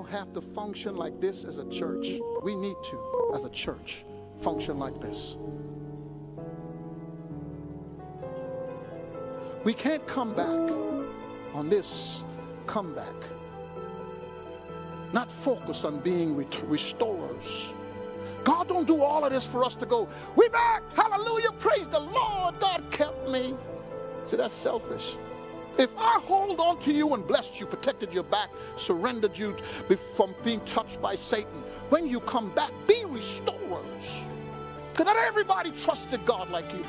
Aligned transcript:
Now 0.00 0.06
have 0.06 0.32
to 0.32 0.40
function 0.40 0.96
like 0.96 1.20
this 1.20 1.44
as 1.44 1.58
a 1.58 1.68
church. 1.68 2.20
We 2.42 2.56
need 2.56 2.76
to, 2.84 3.32
as 3.34 3.44
a 3.44 3.50
church, 3.50 4.06
function 4.40 4.78
like 4.78 4.98
this. 4.98 5.36
We 9.62 9.74
can't 9.74 10.06
come 10.06 10.32
back 10.32 10.58
on 11.52 11.68
this 11.68 12.24
comeback, 12.66 13.14
not 15.12 15.30
focus 15.30 15.84
on 15.84 16.00
being 16.00 16.34
restorers. 16.34 17.74
God 18.42 18.68
don't 18.68 18.86
do 18.86 19.02
all 19.02 19.26
of 19.26 19.32
this 19.32 19.44
for 19.44 19.64
us 19.64 19.76
to 19.76 19.84
go, 19.84 20.08
we 20.34 20.48
back, 20.48 20.82
hallelujah, 20.96 21.52
praise 21.58 21.88
the 21.88 22.00
Lord, 22.00 22.58
God 22.58 22.82
kept 22.90 23.28
me. 23.28 23.54
See, 24.24 24.38
that's 24.38 24.54
selfish. 24.54 25.16
If 25.80 25.96
I 25.96 26.20
hold 26.20 26.60
on 26.60 26.78
to 26.80 26.92
you 26.92 27.14
and 27.14 27.26
blessed 27.26 27.58
you, 27.58 27.64
protected 27.64 28.12
your 28.12 28.24
back, 28.24 28.50
surrendered 28.76 29.38
you 29.38 29.56
from 30.14 30.34
being 30.44 30.60
touched 30.66 31.00
by 31.00 31.16
Satan, 31.16 31.64
when 31.88 32.06
you 32.06 32.20
come 32.20 32.50
back, 32.50 32.70
be 32.86 33.02
restorers. 33.06 34.20
Because 34.92 35.06
not 35.06 35.16
everybody 35.16 35.70
trusted 35.70 36.26
God 36.26 36.50
like 36.50 36.70
you. 36.74 36.84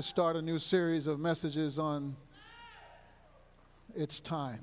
To 0.00 0.08
start 0.08 0.34
a 0.34 0.40
new 0.40 0.58
series 0.58 1.06
of 1.06 1.20
messages 1.20 1.78
on 1.78 2.16
it's 3.94 4.18
time. 4.18 4.62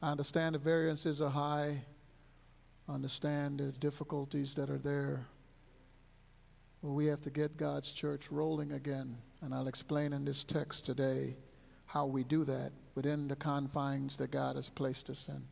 I 0.00 0.12
understand 0.12 0.54
the 0.54 0.60
variances 0.60 1.20
are 1.20 1.28
high. 1.28 1.82
I 2.88 2.92
understand 2.92 3.58
the 3.58 3.72
difficulties 3.80 4.54
that 4.54 4.70
are 4.70 4.78
there. 4.78 5.26
But 6.80 6.90
we 6.90 7.06
have 7.06 7.22
to 7.22 7.30
get 7.30 7.56
God's 7.56 7.90
church 7.90 8.30
rolling 8.30 8.70
again. 8.70 9.16
And 9.40 9.52
I'll 9.52 9.66
explain 9.66 10.12
in 10.12 10.24
this 10.24 10.44
text 10.44 10.86
today 10.86 11.34
how 11.86 12.06
we 12.06 12.22
do 12.22 12.44
that 12.44 12.70
within 12.94 13.26
the 13.26 13.34
confines 13.34 14.16
that 14.18 14.30
God 14.30 14.54
has 14.54 14.68
placed 14.68 15.10
us 15.10 15.28
in. 15.28 15.42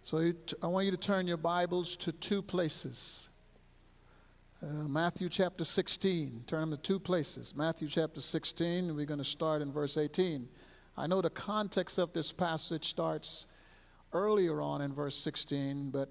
So 0.00 0.32
I 0.62 0.66
want 0.66 0.86
you 0.86 0.92
to 0.92 0.96
turn 0.96 1.26
your 1.26 1.36
Bibles 1.36 1.94
to 1.96 2.10
two 2.10 2.40
places 2.40 3.28
uh, 4.62 4.66
Matthew 4.66 5.28
chapter 5.28 5.64
16. 5.64 6.44
Turn 6.46 6.60
them 6.60 6.70
to 6.70 6.76
two 6.76 7.00
places. 7.00 7.54
Matthew 7.56 7.88
chapter 7.88 8.20
16, 8.20 8.94
we're 8.94 9.06
going 9.06 9.18
to 9.18 9.24
start 9.24 9.60
in 9.60 9.72
verse 9.72 9.96
18. 9.96 10.48
I 10.96 11.06
know 11.06 11.20
the 11.20 11.30
context 11.30 11.98
of 11.98 12.12
this 12.12 12.30
passage 12.30 12.88
starts 12.88 13.46
earlier 14.12 14.60
on 14.60 14.80
in 14.82 14.92
verse 14.92 15.16
16, 15.16 15.90
but 15.90 16.08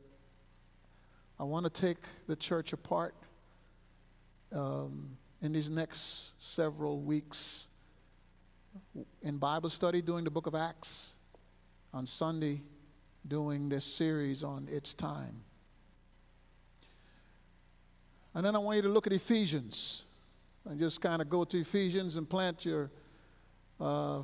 I 1.40 1.44
want 1.44 1.64
to 1.64 1.70
take 1.70 1.98
the 2.28 2.36
church 2.36 2.74
apart 2.74 3.16
um, 4.54 5.18
in 5.42 5.54
these 5.54 5.70
next 5.70 6.34
several 6.38 7.00
weeks 7.00 7.68
in 9.22 9.38
Bible 9.38 9.70
study 9.70 10.02
doing 10.02 10.24
the 10.24 10.32
book 10.32 10.48
of 10.48 10.56
Acts, 10.56 11.16
on 11.94 12.06
Sunday 12.06 12.62
doing 13.28 13.70
this 13.70 13.86
series 13.86 14.44
on 14.44 14.68
its 14.70 14.94
time. 14.94 15.42
And 18.34 18.46
then 18.46 18.56
I 18.56 18.60
want 18.60 18.78
you 18.78 18.82
to 18.84 18.90
look 18.90 19.08
at 19.08 19.14
Ephesians 19.14 20.06
and 20.66 20.80
just 20.80 21.02
kind 21.02 21.22
of 21.22 21.30
go 21.30 21.44
to 21.44 21.60
Ephesians 21.60 22.16
and 22.16 22.30
plant 22.30 22.66
your 22.66 22.90
uh, 23.80 24.24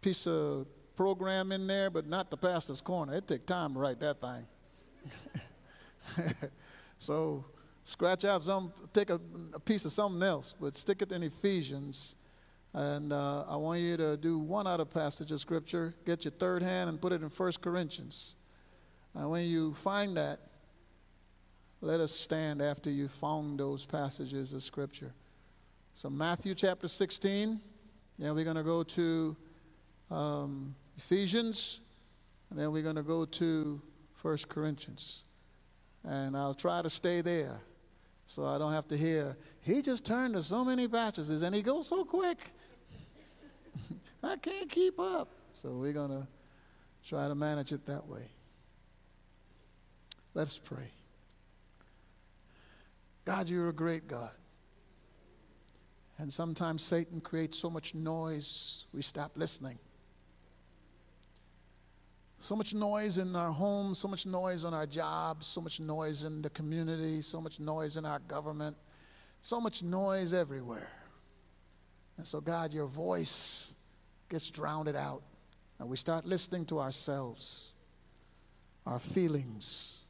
piece 0.00 0.26
of 0.26 0.66
program 0.96 1.52
in 1.52 1.66
there, 1.66 1.90
but 1.90 2.06
not 2.06 2.30
the 2.30 2.36
pastor's 2.36 2.80
corner. 2.80 3.14
It 3.14 3.26
takes 3.26 3.44
time 3.44 3.74
to 3.74 3.80
write 3.80 4.00
that 4.00 4.20
thing. 4.20 4.46
so 6.98 7.44
scratch 7.84 8.24
out 8.24 8.42
some, 8.42 8.72
take 8.92 9.10
a, 9.10 9.20
a, 9.52 9.60
piece 9.60 9.84
of 9.84 9.92
something 9.92 10.22
else, 10.22 10.54
but 10.58 10.76
stick 10.76 11.02
it 11.02 11.12
in 11.12 11.22
Ephesians. 11.22 12.14
And 12.74 13.12
uh, 13.12 13.44
I 13.48 13.56
want 13.56 13.80
you 13.80 13.96
to 13.98 14.16
do 14.16 14.38
one 14.38 14.66
other 14.66 14.84
passage 14.84 15.30
of 15.32 15.40
scripture, 15.40 15.94
get 16.06 16.24
your 16.24 16.32
third 16.32 16.62
hand 16.62 16.88
and 16.88 17.00
put 17.00 17.12
it 17.12 17.22
in 17.22 17.28
First 17.28 17.60
Corinthians. 17.60 18.36
And 19.14 19.30
when 19.30 19.44
you 19.44 19.74
find 19.74 20.16
that, 20.16 20.40
let 21.82 22.00
us 22.00 22.12
stand 22.12 22.62
after 22.62 22.90
you 22.90 23.08
found 23.08 23.60
those 23.60 23.84
passages 23.84 24.54
of 24.54 24.62
Scripture. 24.62 25.12
So, 25.94 26.08
Matthew 26.08 26.54
chapter 26.54 26.88
16, 26.88 27.60
then 28.18 28.34
we're 28.34 28.44
going 28.44 28.56
to 28.56 28.62
go 28.62 28.82
to 28.82 29.36
um, 30.10 30.74
Ephesians, 30.96 31.80
and 32.48 32.58
then 32.58 32.72
we're 32.72 32.82
going 32.82 32.96
to 32.96 33.02
go 33.02 33.26
to 33.26 33.82
First 34.14 34.48
Corinthians. 34.48 35.24
And 36.04 36.36
I'll 36.36 36.54
try 36.54 36.80
to 36.80 36.88
stay 36.88 37.20
there 37.20 37.60
so 38.26 38.46
I 38.46 38.56
don't 38.56 38.72
have 38.72 38.88
to 38.88 38.96
hear, 38.96 39.36
he 39.60 39.82
just 39.82 40.06
turned 40.06 40.34
to 40.34 40.42
so 40.42 40.64
many 40.64 40.88
passages 40.88 41.42
and 41.42 41.54
he 41.54 41.60
goes 41.60 41.88
so 41.88 42.02
quick. 42.02 42.38
I 44.22 44.36
can't 44.36 44.70
keep 44.70 44.98
up. 44.98 45.28
So 45.60 45.70
we're 45.72 45.92
going 45.92 46.10
to 46.10 46.26
try 47.06 47.28
to 47.28 47.34
manage 47.34 47.72
it 47.72 47.84
that 47.86 48.06
way. 48.06 48.30
Let's 50.32 50.56
pray. 50.56 50.90
God, 53.24 53.48
you're 53.48 53.68
a 53.68 53.72
great 53.72 54.08
God. 54.08 54.30
And 56.18 56.32
sometimes 56.32 56.82
Satan 56.82 57.20
creates 57.20 57.58
so 57.58 57.70
much 57.70 57.94
noise, 57.94 58.84
we 58.92 59.02
stop 59.02 59.32
listening. 59.36 59.78
So 62.40 62.56
much 62.56 62.74
noise 62.74 63.18
in 63.18 63.36
our 63.36 63.52
homes, 63.52 64.00
so 64.00 64.08
much 64.08 64.26
noise 64.26 64.64
on 64.64 64.74
our 64.74 64.86
jobs, 64.86 65.46
so 65.46 65.60
much 65.60 65.78
noise 65.78 66.24
in 66.24 66.42
the 66.42 66.50
community, 66.50 67.22
so 67.22 67.40
much 67.40 67.60
noise 67.60 67.96
in 67.96 68.04
our 68.04 68.18
government, 68.18 68.76
so 69.40 69.60
much 69.60 69.82
noise 69.82 70.34
everywhere. 70.34 70.90
And 72.18 72.26
so, 72.26 72.40
God, 72.40 72.72
your 72.72 72.86
voice 72.86 73.72
gets 74.28 74.50
drowned 74.50 74.88
out, 74.88 75.22
and 75.78 75.88
we 75.88 75.96
start 75.96 76.26
listening 76.26 76.66
to 76.66 76.80
ourselves, 76.80 77.70
our 78.86 78.98
feelings, 78.98 80.01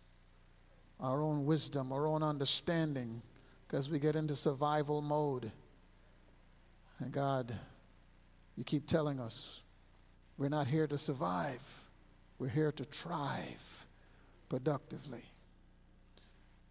our 1.03 1.21
own 1.21 1.45
wisdom, 1.45 1.93
our 1.93 2.07
own 2.07 2.23
understanding, 2.23 3.21
because 3.67 3.89
we 3.89 3.99
get 3.99 4.15
into 4.15 4.37
survival 4.37 5.03
mode. 5.03 5.51
And 7.01 7.11
God, 7.11 7.53
you 8.57 8.63
keep 8.63 8.87
telling 8.87 9.19
us 9.19 9.61
we're 10.39 10.49
not 10.49 10.69
here 10.69 10.87
to 10.87 10.97
survive, 10.97 11.61
we're 12.39 12.49
here 12.49 12.73
to 12.73 12.85
thrive 12.85 13.87
productively. 14.49 15.25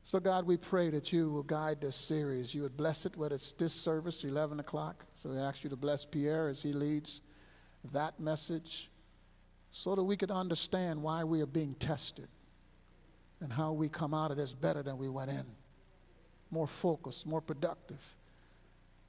So, 0.04 0.20
God, 0.20 0.48
we 0.48 0.58
pray 0.58 0.90
that 0.90 1.14
you 1.14 1.30
will 1.30 1.44
guide 1.44 1.80
this 1.80 1.96
series. 1.96 2.56
You 2.56 2.64
would 2.64 2.76
bless 2.76 3.06
it, 3.06 3.16
whether 3.16 3.36
it's 3.36 3.52
this 3.52 3.74
service, 3.74 4.24
11 4.24 4.60
o'clock. 4.60 5.06
So, 5.16 5.30
we 5.30 5.38
ask 5.38 5.64
you 5.64 5.70
to 5.70 5.76
bless 5.76 6.06
Pierre 6.06 6.50
as 6.50 6.64
he 6.64 6.74
leads 6.74 7.22
that 7.94 8.20
message 8.20 8.90
so 9.72 9.96
that 9.96 10.04
we 10.04 10.18
could 10.18 10.32
understand 10.32 11.02
why 11.02 11.24
we 11.24 11.42
are 11.42 11.46
being 11.48 11.76
tested 11.76 12.28
and 13.42 13.52
how 13.52 13.74
we 13.74 13.90
come 13.90 14.14
out 14.14 14.32
of 14.32 14.38
this 14.38 14.54
better 14.54 14.84
than 14.84 14.98
we 14.98 15.10
went 15.10 15.32
in. 15.32 15.46
More 16.52 16.68
focused, 16.68 17.26
more 17.26 17.42
productive. 17.42 18.02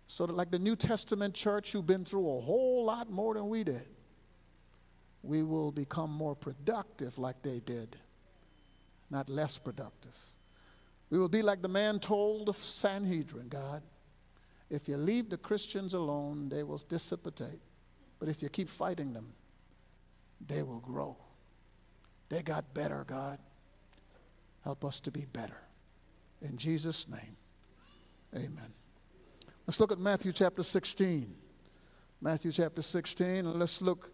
So 0.06 0.26
that, 0.26 0.34
like 0.34 0.50
the 0.50 0.58
New 0.58 0.76
Testament 0.76 1.34
church, 1.34 1.72
who've 1.72 1.86
been 1.86 2.04
through 2.04 2.38
a 2.38 2.40
whole 2.40 2.84
lot 2.84 3.10
more 3.10 3.34
than 3.34 3.48
we 3.48 3.64
did, 3.64 3.86
we 5.22 5.42
will 5.42 5.70
become 5.70 6.10
more 6.10 6.34
productive 6.34 7.16
like 7.18 7.40
they 7.42 7.60
did, 7.60 7.96
not 9.10 9.28
less 9.28 9.58
productive. 9.58 10.14
We 11.10 11.18
will 11.18 11.28
be 11.28 11.42
like 11.42 11.62
the 11.62 11.68
man 11.68 12.00
told 12.00 12.46
the 12.46 12.54
Sanhedrin, 12.54 13.48
God, 13.48 13.82
if 14.70 14.88
you 14.88 14.96
leave 14.96 15.28
the 15.28 15.36
Christians 15.36 15.92
alone, 15.92 16.48
they 16.48 16.62
will 16.62 16.78
dissipate. 16.78 17.60
But 18.18 18.28
if 18.28 18.42
you 18.42 18.48
keep 18.48 18.68
fighting 18.68 19.12
them, 19.12 19.34
they 20.46 20.62
will 20.62 20.80
grow. 20.80 21.16
They 22.30 22.42
got 22.42 22.72
better, 22.72 23.04
God. 23.06 23.38
Help 24.64 24.84
us 24.84 25.00
to 25.00 25.10
be 25.10 25.26
better. 25.32 25.56
In 26.40 26.56
Jesus' 26.56 27.08
name, 27.08 27.36
amen. 28.34 28.72
Let's 29.66 29.78
look 29.80 29.92
at 29.92 29.98
Matthew 29.98 30.32
chapter 30.32 30.62
16. 30.62 31.34
Matthew 32.20 32.52
chapter 32.52 32.82
16, 32.82 33.26
and 33.46 33.58
let's 33.58 33.82
look 33.82 34.12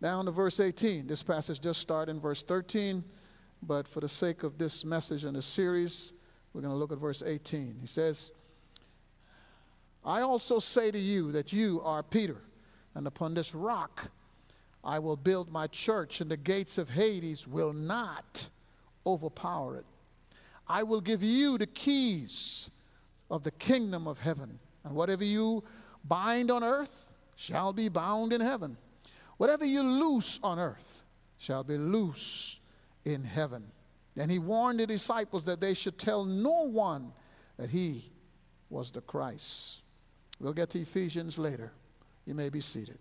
down 0.00 0.26
to 0.26 0.30
verse 0.30 0.60
18. 0.60 1.08
This 1.08 1.24
passage 1.24 1.60
just 1.60 1.80
started 1.80 2.12
in 2.12 2.20
verse 2.20 2.44
13, 2.44 3.02
but 3.62 3.88
for 3.88 4.00
the 4.00 4.08
sake 4.08 4.44
of 4.44 4.58
this 4.58 4.84
message 4.84 5.24
and 5.24 5.36
this 5.36 5.46
series, 5.46 6.12
we're 6.52 6.60
going 6.60 6.72
to 6.72 6.78
look 6.78 6.92
at 6.92 6.98
verse 6.98 7.22
18. 7.24 7.78
He 7.80 7.86
says, 7.86 8.30
I 10.04 10.20
also 10.20 10.60
say 10.60 10.92
to 10.92 10.98
you 10.98 11.32
that 11.32 11.52
you 11.52 11.80
are 11.82 12.04
Peter, 12.04 12.36
and 12.94 13.06
upon 13.08 13.34
this 13.34 13.54
rock 13.54 14.10
I 14.84 15.00
will 15.00 15.16
build 15.16 15.50
my 15.50 15.66
church, 15.66 16.20
and 16.20 16.30
the 16.30 16.36
gates 16.36 16.78
of 16.78 16.90
Hades 16.90 17.46
will 17.48 17.72
not 17.72 18.48
overpower 19.06 19.76
it. 19.76 19.86
I 20.66 20.82
will 20.82 21.00
give 21.00 21.22
you 21.22 21.58
the 21.58 21.66
keys 21.66 22.70
of 23.30 23.42
the 23.42 23.50
kingdom 23.52 24.06
of 24.06 24.18
heaven, 24.18 24.58
and 24.84 24.94
whatever 24.94 25.24
you 25.24 25.64
bind 26.04 26.50
on 26.50 26.62
earth 26.62 27.12
shall 27.36 27.72
be 27.72 27.88
bound 27.88 28.32
in 28.32 28.40
heaven. 28.40 28.76
Whatever 29.36 29.64
you 29.64 29.82
loose 29.82 30.40
on 30.42 30.58
earth 30.58 31.04
shall 31.38 31.62
be 31.62 31.78
loose 31.78 32.60
in 33.04 33.24
heaven. 33.24 33.64
And 34.16 34.30
he 34.30 34.38
warned 34.38 34.80
the 34.80 34.86
disciples 34.86 35.44
that 35.44 35.60
they 35.60 35.74
should 35.74 35.98
tell 35.98 36.24
no 36.24 36.62
one 36.62 37.12
that 37.56 37.70
he 37.70 38.10
was 38.68 38.90
the 38.90 39.00
Christ. 39.00 39.82
We'll 40.40 40.52
get 40.52 40.70
to 40.70 40.80
Ephesians 40.80 41.38
later. 41.38 41.72
You 42.26 42.34
may 42.34 42.48
be 42.48 42.60
seated. 42.60 42.98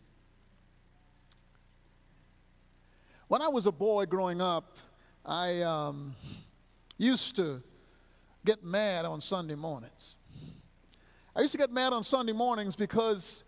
When 3.28 3.42
I 3.42 3.48
was 3.48 3.66
a 3.66 3.72
boy 3.72 4.06
growing 4.06 4.42
up, 4.42 4.78
I 5.28 5.62
um, 5.62 6.16
used 6.98 7.36
to 7.36 7.62
get 8.46 8.64
mad 8.64 9.04
on 9.04 9.20
Sunday 9.20 9.56
mornings. 9.56 10.16
I 11.36 11.42
used 11.42 11.52
to 11.52 11.58
get 11.58 11.70
mad 11.70 11.92
on 11.92 12.02
Sunday 12.02 12.32
mornings 12.32 12.78
because 12.78 13.44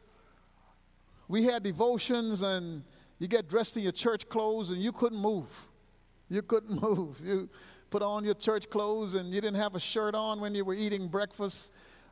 we 1.29 1.45
had 1.45 1.63
devotions 1.63 2.41
and 2.41 2.83
you 3.17 3.27
get 3.27 3.47
dressed 3.47 3.77
in 3.77 3.83
your 3.83 3.93
church 3.93 4.27
clothes 4.27 4.71
and 4.71 4.83
you 4.83 4.91
couldn't 4.91 5.19
move. 5.19 5.47
You 6.29 6.41
couldn't 6.41 6.81
move. 6.81 7.21
You 7.23 7.49
put 7.89 8.01
on 8.01 8.25
your 8.25 8.35
church 8.35 8.69
clothes 8.69 9.13
and 9.15 9.33
you 9.33 9.39
didn't 9.39 9.57
have 9.57 9.73
a 9.73 9.79
shirt 9.79 10.15
on 10.15 10.41
when 10.41 10.53
you 10.53 10.65
were 10.65 10.73
eating 10.73 11.07
breakfast. 11.07 11.71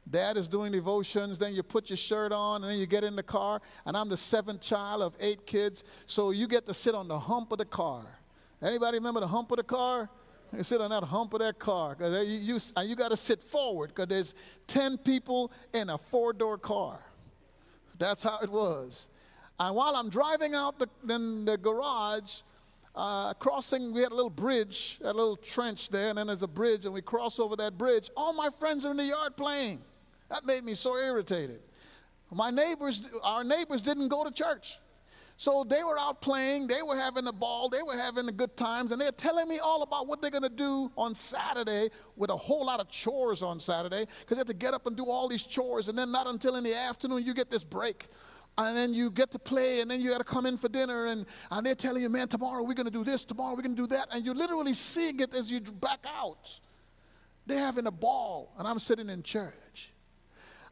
Dad 0.10 0.38
is 0.38 0.48
doing 0.48 0.72
devotions, 0.72 1.38
then 1.38 1.54
you 1.54 1.62
put 1.62 1.90
your 1.90 1.98
shirt 1.98 2.32
on, 2.32 2.64
and 2.64 2.72
then 2.72 2.80
you 2.80 2.86
get 2.86 3.04
in 3.04 3.18
the 3.18 3.24
car. 3.24 3.62
And 3.86 3.98
I'm 3.98 4.08
the 4.08 4.16
seventh 4.16 4.62
child 4.62 5.02
of 5.02 5.18
eight 5.20 5.46
kids, 5.46 5.84
so 6.06 6.32
you 6.32 6.48
get 6.48 6.66
to 6.68 6.74
sit 6.74 6.96
on 6.96 7.10
the 7.10 7.20
hump 7.20 7.52
of 7.52 7.58
the 7.58 7.66
car. 7.66 8.06
Anybody 8.62 8.98
remember 8.98 9.20
the 9.20 9.28
hump 9.28 9.52
of 9.52 9.58
the 9.58 9.64
car? 9.64 10.10
You 10.56 10.64
sit 10.64 10.82
on 10.82 10.90
that 10.92 11.04
hump 11.04 11.34
of 11.34 11.40
that 11.40 11.60
car. 11.60 11.96
Cause 11.96 12.26
you, 12.26 12.56
you, 12.56 12.60
you 12.84 12.96
got 12.96 13.10
to 13.10 13.18
sit 13.18 13.42
forward 13.42 13.90
because 13.90 14.08
there's 14.08 14.34
10 14.68 14.98
people 15.00 15.52
in 15.74 15.90
a 15.90 15.98
four 15.98 16.34
door 16.34 16.58
car. 16.58 17.00
That's 18.00 18.24
how 18.24 18.40
it 18.42 18.50
was. 18.50 19.10
And 19.60 19.76
while 19.76 19.96
I'm 19.96 20.10
driving 20.10 20.54
out 20.54 20.80
the, 20.80 20.88
in 21.14 21.46
the 21.46 21.58
garage, 21.58 22.42
uh, 22.96 23.34
crossing, 23.36 23.94
we 23.94 24.02
had 24.02 24.12
a 24.12 24.16
little 24.16 24.30
bridge, 24.30 25.00
a 25.04 25.14
little 25.14 25.36
trench 25.36 25.90
there, 25.90 26.10
and 26.10 26.18
then 26.18 26.28
there's 26.28 26.44
a 26.44 26.48
bridge, 26.48 26.86
and 26.86 26.94
we 26.94 27.02
cross 27.02 27.40
over 27.40 27.56
that 27.56 27.78
bridge. 27.78 28.10
All 28.16 28.34
my 28.34 28.50
friends 28.60 28.86
are 28.86 28.92
in 28.92 28.98
the 28.98 29.06
yard 29.06 29.36
playing. 29.36 29.82
That 30.30 30.46
made 30.46 30.64
me 30.64 30.74
so 30.74 30.98
irritated. 30.98 31.60
My 32.32 32.50
neighbors, 32.50 33.10
our 33.24 33.44
neighbors 33.44 33.82
didn't 33.82 34.10
go 34.10 34.24
to 34.24 34.32
church. 34.32 34.78
So 35.40 35.64
they 35.64 35.84
were 35.84 36.00
out 36.00 36.20
playing, 36.20 36.66
they 36.66 36.82
were 36.82 36.96
having 36.96 37.28
a 37.28 37.32
ball, 37.32 37.70
they 37.70 37.84
were 37.84 37.96
having 37.96 38.26
the 38.26 38.32
good 38.32 38.58
times, 38.58 38.92
and 38.92 39.00
they're 39.00 39.12
telling 39.12 39.48
me 39.48 39.60
all 39.60 39.84
about 39.84 40.08
what 40.08 40.20
they're 40.20 40.32
gonna 40.32 40.50
do 40.50 40.92
on 40.98 41.14
Saturday 41.14 41.92
with 42.16 42.32
a 42.32 42.36
whole 42.36 42.66
lot 42.66 42.80
of 42.80 42.90
chores 42.90 43.44
on 43.44 43.60
Saturday, 43.60 44.08
because 44.20 44.38
they 44.38 44.40
have 44.40 44.48
to 44.48 44.54
get 44.56 44.74
up 44.74 44.88
and 44.88 44.98
do 44.98 45.06
all 45.06 45.28
these 45.28 45.44
chores, 45.44 45.90
and 45.90 45.98
then 45.98 46.12
not 46.12 46.26
until 46.26 46.56
in 46.56 46.64
the 46.64 46.76
afternoon 46.76 47.24
you 47.24 47.36
get 47.36 47.52
this 47.52 47.64
break. 47.64 48.08
And 48.60 48.76
then 48.76 48.92
you 48.92 49.12
get 49.12 49.30
to 49.34 49.38
play, 49.38 49.82
and 49.82 49.92
then 49.92 50.02
you 50.02 50.10
got 50.10 50.18
to 50.18 50.24
come 50.24 50.48
in 50.48 50.58
for 50.58 50.68
dinner, 50.68 51.06
and, 51.06 51.28
and 51.52 51.64
they're 51.64 51.76
telling 51.76 52.02
you, 52.02 52.10
man, 52.10 52.28
tomorrow 52.28 52.64
we're 52.64 52.74
going 52.74 52.88
to 52.88 52.92
do 52.92 53.04
this, 53.04 53.24
tomorrow 53.24 53.54
we're 53.54 53.62
going 53.62 53.76
to 53.76 53.84
do 53.84 53.88
that, 53.96 54.08
and 54.12 54.26
you're 54.26 54.34
literally 54.34 54.74
seeing 54.74 55.20
it 55.20 55.36
as 55.36 55.52
you 55.52 55.62
back 55.62 56.00
out. 56.08 56.60
They're 57.46 57.60
having 57.60 57.86
a 57.86 57.92
ball, 57.92 58.52
and 58.58 58.68
I'm 58.68 58.80
sitting 58.80 59.12
in 59.12 59.22
church. 59.22 59.94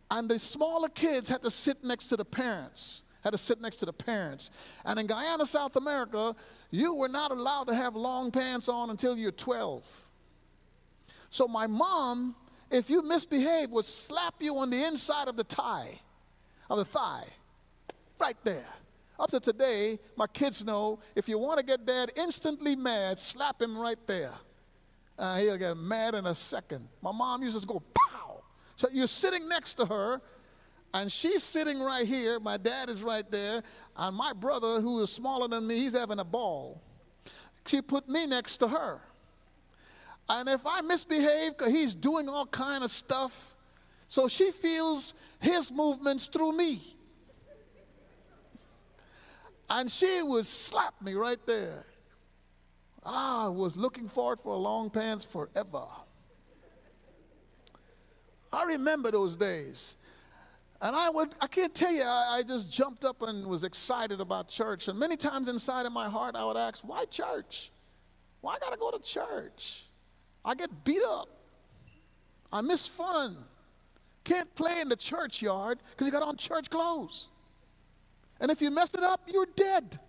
And 0.10 0.28
the 0.28 0.40
smaller 0.40 0.90
kids 0.90 1.30
had 1.30 1.44
to 1.44 1.52
sit 1.52 1.84
next 1.84 2.08
to 2.08 2.18
the 2.18 2.26
parents 2.26 3.04
had 3.26 3.32
to 3.32 3.38
sit 3.40 3.60
next 3.60 3.78
to 3.78 3.86
the 3.86 3.94
parents. 3.94 4.52
And 4.86 5.00
in 5.00 5.08
Guyana, 5.08 5.48
South 5.48 5.76
America, 5.76 6.36
you 6.70 6.94
were 6.94 7.10
not 7.10 7.32
allowed 7.32 7.64
to 7.66 7.76
have 7.76 7.96
long 7.96 8.30
pants 8.30 8.70
on 8.70 8.92
until 8.92 9.18
you're 9.18 9.32
12. 9.32 9.84
So 11.32 11.48
my 11.48 11.66
mom, 11.66 12.36
if 12.70 12.88
you 12.88 13.02
misbehave, 13.02 13.72
would 13.72 13.86
slap 13.86 14.36
you 14.40 14.56
on 14.60 14.70
the 14.70 14.86
inside 14.86 15.28
of 15.28 15.38
the 15.38 15.44
thigh, 15.44 16.00
of 16.70 16.78
the 16.78 16.86
thigh, 16.86 17.26
right 18.20 18.38
there. 18.44 18.68
Up 19.20 19.32
to 19.32 19.40
today, 19.40 19.98
my 20.16 20.28
kids 20.28 20.64
know 20.64 21.00
if 21.16 21.28
you 21.28 21.40
want 21.40 21.58
to 21.58 21.66
get 21.66 21.84
dad 21.84 22.12
instantly 22.16 22.76
mad, 22.76 23.20
slap 23.20 23.60
him 23.60 23.76
right 23.76 23.98
there. 24.06 24.34
Uh, 25.18 25.38
he'll 25.38 25.58
get 25.58 25.76
mad 25.78 26.14
in 26.14 26.28
a 26.28 26.36
second. 26.36 26.88
My 27.02 27.12
mom 27.12 27.42
used 27.42 27.60
to 27.60 27.66
go, 27.66 27.82
pow! 27.96 28.44
So 28.76 28.88
you're 28.92 29.08
sitting 29.08 29.48
next 29.50 29.76
to 29.76 29.86
her, 29.88 30.22
and 30.96 31.12
she's 31.12 31.44
sitting 31.44 31.82
right 31.82 32.08
here. 32.08 32.40
My 32.40 32.56
dad 32.56 32.90
is 32.90 33.04
right 33.04 33.30
there. 33.30 33.62
And 33.98 34.16
my 34.16 34.32
brother, 34.32 34.80
who 34.80 35.02
is 35.02 35.10
smaller 35.10 35.50
than 35.50 35.68
me, 35.68 35.78
he's 35.78 35.92
having 35.92 36.20
a 36.20 36.24
ball. 36.24 36.82
She 37.66 37.82
put 37.82 38.08
me 38.08 38.26
next 38.26 38.58
to 38.60 38.70
her. 38.70 39.02
And 40.30 40.48
if 40.48 40.66
I 40.66 40.80
misbehave, 40.80 41.58
because 41.58 41.74
he's 41.74 41.94
doing 41.94 42.30
all 42.30 42.46
kind 42.46 42.82
of 42.82 42.90
stuff, 42.90 43.56
so 44.08 44.30
she 44.30 44.52
feels 44.52 45.14
his 45.42 45.70
movements 45.70 46.28
through 46.28 46.54
me. 46.54 46.82
And 49.70 49.92
she 49.92 50.24
would 50.24 50.46
slap 50.46 50.94
me 51.02 51.16
right 51.16 51.46
there. 51.46 51.86
Ah, 53.04 53.48
I 53.48 53.50
was 53.50 53.76
looking 53.76 54.08
forward 54.08 54.40
for 54.42 54.54
a 54.54 54.58
long 54.58 54.90
pants 54.90 55.26
forever. 55.26 55.84
I 58.54 58.64
remember 58.64 59.12
those 59.12 59.36
days. 59.36 59.96
And 60.86 60.96
I 60.96 61.10
would, 61.10 61.34
I 61.42 61.48
can't 61.48 61.74
tell 61.74 61.92
you, 61.92 62.04
I, 62.04 62.36
I, 62.38 62.44
just 62.44 62.70
jumped 62.70 63.06
up 63.06 63.24
and 63.24 63.48
was 63.48 63.64
excited 63.64 64.22
about 64.22 64.50
church. 64.50 64.88
And 64.88 65.00
many 65.00 65.18
times 65.18 65.48
inside 65.48 65.88
of 65.88 65.92
my 65.92 66.08
heart, 66.08 66.36
I 66.36 66.46
would 66.46 66.58
ask, 66.58 66.82
why 66.84 67.06
church? 67.06 67.72
Why 68.42 68.54
I 68.54 68.60
gotta 68.60 68.78
go 68.78 68.92
to 68.92 69.00
church? 69.00 69.86
I 70.46 70.54
get 70.54 70.84
beat 70.84 71.02
up. 71.02 71.28
I 72.54 72.62
miss 72.62 72.88
fun. 72.88 73.36
Can't 74.24 74.54
play 74.54 74.80
in 74.80 74.88
the 74.88 74.96
churchyard 74.96 75.80
because 75.90 76.06
you 76.06 76.12
got 76.12 76.22
on 76.22 76.38
church 76.38 76.70
clothes. 76.70 77.30
And 78.40 78.52
if 78.52 78.62
you 78.62 78.70
mess 78.70 78.94
it 78.94 79.02
up, 79.02 79.22
you're 79.26 79.48
dead. 79.56 80.00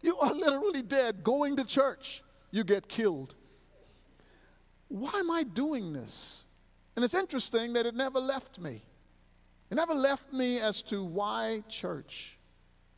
You 0.00 0.18
are 0.18 0.34
literally 0.34 0.82
dead. 0.82 1.22
Going 1.22 1.54
to 1.58 1.64
church, 1.64 2.24
you 2.50 2.64
get 2.64 2.88
killed. 2.88 3.36
Why 4.88 5.12
am 5.14 5.30
I 5.30 5.44
doing 5.44 5.92
this? 5.92 6.42
And 6.96 7.04
it's 7.04 7.14
interesting 7.14 7.74
that 7.74 7.86
it 7.86 7.94
never 7.94 8.18
left 8.18 8.58
me. 8.58 8.82
It 9.70 9.74
never 9.74 9.94
left 9.94 10.32
me 10.32 10.60
as 10.60 10.82
to 10.84 11.04
why 11.04 11.62
church. 11.68 12.38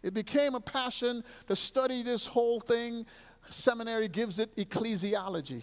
It 0.03 0.15
became 0.15 0.55
a 0.55 0.61
passion 0.61 1.25
to 1.47 1.56
study 1.56 2.03
this 2.03 2.26
whole 2.26 2.61
thing. 2.61 3.06
Seminary 3.49 4.08
gives 4.08 4.39
it 4.39 4.55
ecclesiology. 4.56 5.63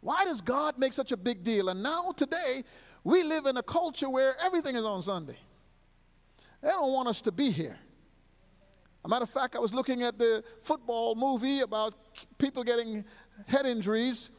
Why 0.00 0.24
does 0.24 0.40
God 0.40 0.78
make 0.78 0.92
such 0.92 1.12
a 1.12 1.16
big 1.16 1.44
deal? 1.44 1.68
And 1.68 1.82
now, 1.82 2.12
today, 2.12 2.64
we 3.04 3.22
live 3.22 3.46
in 3.46 3.56
a 3.56 3.62
culture 3.62 4.08
where 4.08 4.36
everything 4.40 4.76
is 4.76 4.84
on 4.84 5.02
Sunday. 5.02 5.38
They 6.62 6.70
don't 6.70 6.92
want 6.92 7.08
us 7.08 7.20
to 7.22 7.32
be 7.32 7.50
here. 7.50 7.78
A 9.04 9.08
matter 9.08 9.22
of 9.22 9.30
fact, 9.30 9.56
I 9.56 9.58
was 9.58 9.72
looking 9.72 10.02
at 10.02 10.18
the 10.18 10.44
football 10.62 11.14
movie 11.14 11.60
about 11.60 11.94
people 12.38 12.62
getting 12.62 13.04
head 13.46 13.66
injuries, 13.66 14.30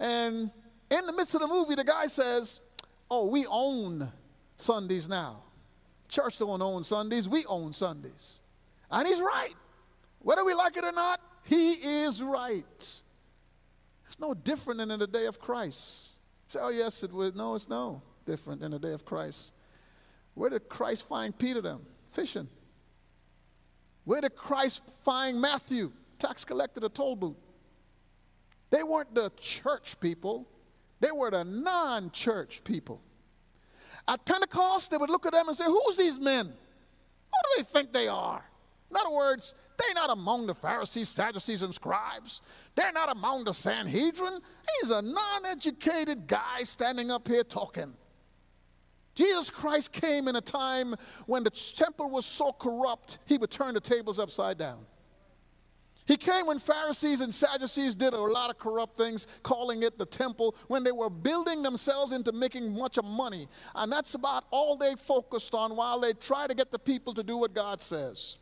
and 0.00 0.50
in 0.90 1.06
the 1.06 1.12
midst 1.12 1.34
of 1.34 1.40
the 1.40 1.46
movie, 1.46 1.74
the 1.74 1.84
guy 1.84 2.06
says, 2.06 2.60
Oh, 3.10 3.26
we 3.26 3.46
own 3.46 4.10
Sundays 4.58 5.08
now. 5.08 5.42
Church 6.08 6.38
don't 6.38 6.60
own 6.60 6.84
Sundays, 6.84 7.28
we 7.28 7.44
own 7.46 7.72
Sundays. 7.72 8.40
And 8.90 9.06
he's 9.06 9.20
right. 9.20 9.54
Whether 10.20 10.44
we 10.44 10.54
like 10.54 10.76
it 10.76 10.84
or 10.84 10.92
not, 10.92 11.20
he 11.44 11.72
is 11.72 12.22
right. 12.22 12.64
It's 14.06 14.18
no 14.18 14.34
different 14.34 14.78
than 14.78 14.90
in 14.90 14.98
the 14.98 15.06
day 15.06 15.26
of 15.26 15.38
Christ. 15.38 16.12
say, 16.48 16.60
oh, 16.62 16.70
yes, 16.70 17.02
it 17.02 17.12
was. 17.12 17.34
No, 17.34 17.54
it's 17.54 17.68
no 17.68 18.02
different 18.26 18.60
than 18.60 18.72
the 18.72 18.78
day 18.78 18.92
of 18.92 19.04
Christ. 19.04 19.52
Where 20.34 20.50
did 20.50 20.68
Christ 20.68 21.06
find 21.06 21.36
Peter 21.36 21.60
them? 21.60 21.80
Fishing. 22.12 22.48
Where 24.04 24.20
did 24.20 24.34
Christ 24.34 24.82
find 25.04 25.40
Matthew? 25.40 25.92
Tax 26.18 26.44
collector, 26.44 26.80
the 26.80 26.88
toll 26.88 27.16
booth. 27.16 27.36
They 28.70 28.82
weren't 28.82 29.14
the 29.14 29.30
church 29.40 30.00
people, 30.00 30.48
they 31.00 31.12
were 31.12 31.30
the 31.30 31.44
non 31.44 32.10
church 32.10 32.62
people. 32.64 33.00
At 34.08 34.24
Pentecost, 34.24 34.90
they 34.90 34.96
would 34.96 35.10
look 35.10 35.26
at 35.26 35.32
them 35.32 35.48
and 35.48 35.56
say, 35.56 35.66
Who's 35.66 35.96
these 35.96 36.18
men? 36.18 36.46
Who 36.46 36.52
do 36.52 37.48
they 37.58 37.62
think 37.62 37.92
they 37.92 38.08
are? 38.08 38.42
In 38.90 38.96
other 38.96 39.10
words, 39.10 39.54
they're 39.78 39.94
not 39.94 40.10
among 40.10 40.46
the 40.46 40.54
Pharisees, 40.54 41.10
Sadducees, 41.10 41.62
and 41.62 41.74
scribes. 41.74 42.40
They're 42.74 42.90
not 42.90 43.12
among 43.12 43.44
the 43.44 43.52
Sanhedrin. 43.52 44.40
He's 44.80 44.90
a 44.90 45.02
non 45.02 45.46
educated 45.46 46.26
guy 46.26 46.62
standing 46.62 47.10
up 47.10 47.28
here 47.28 47.44
talking. 47.44 47.92
Jesus 49.14 49.50
Christ 49.50 49.92
came 49.92 50.26
in 50.26 50.36
a 50.36 50.40
time 50.40 50.94
when 51.26 51.44
the 51.44 51.50
temple 51.50 52.08
was 52.08 52.24
so 52.24 52.52
corrupt, 52.52 53.18
he 53.26 53.36
would 53.36 53.50
turn 53.50 53.74
the 53.74 53.80
tables 53.80 54.18
upside 54.18 54.56
down. 54.58 54.78
He 56.08 56.16
came 56.16 56.46
when 56.46 56.58
Pharisees 56.58 57.20
and 57.20 57.32
Sadducees 57.32 57.94
did 57.94 58.14
a 58.14 58.18
lot 58.18 58.48
of 58.48 58.58
corrupt 58.58 58.96
things, 58.96 59.26
calling 59.42 59.82
it 59.82 59.98
the 59.98 60.06
temple, 60.06 60.56
when 60.66 60.82
they 60.82 60.90
were 60.90 61.10
building 61.10 61.62
themselves 61.62 62.12
into 62.12 62.32
making 62.32 62.72
much 62.72 62.96
of 62.96 63.04
money. 63.04 63.46
And 63.74 63.92
that's 63.92 64.14
about 64.14 64.44
all 64.50 64.78
they 64.78 64.94
focused 64.94 65.52
on 65.52 65.76
while 65.76 66.00
they 66.00 66.14
try 66.14 66.46
to 66.46 66.54
get 66.54 66.72
the 66.72 66.78
people 66.78 67.12
to 67.12 67.22
do 67.22 67.36
what 67.36 67.52
God 67.52 67.82
says. 67.82 68.38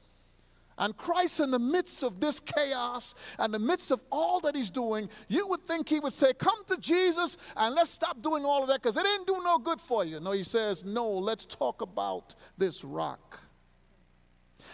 And 0.78 0.96
Christ, 0.96 1.40
in 1.40 1.50
the 1.50 1.58
midst 1.58 2.04
of 2.04 2.20
this 2.20 2.38
chaos 2.38 3.16
and 3.38 3.52
the 3.52 3.58
midst 3.58 3.90
of 3.90 4.00
all 4.12 4.38
that 4.40 4.54
he's 4.54 4.70
doing, 4.70 5.08
you 5.26 5.48
would 5.48 5.66
think 5.66 5.88
he 5.88 5.98
would 5.98 6.12
say, 6.12 6.34
Come 6.34 6.64
to 6.66 6.76
Jesus 6.76 7.36
and 7.56 7.74
let's 7.74 7.90
stop 7.90 8.22
doing 8.22 8.44
all 8.44 8.62
of 8.62 8.68
that 8.68 8.80
because 8.80 8.96
it 8.96 9.02
didn't 9.02 9.26
do 9.26 9.42
no 9.42 9.58
good 9.58 9.80
for 9.80 10.04
you. 10.04 10.20
No, 10.20 10.30
he 10.30 10.44
says, 10.44 10.84
No, 10.84 11.10
let's 11.10 11.46
talk 11.46 11.80
about 11.80 12.36
this 12.58 12.84
rock. 12.84 13.40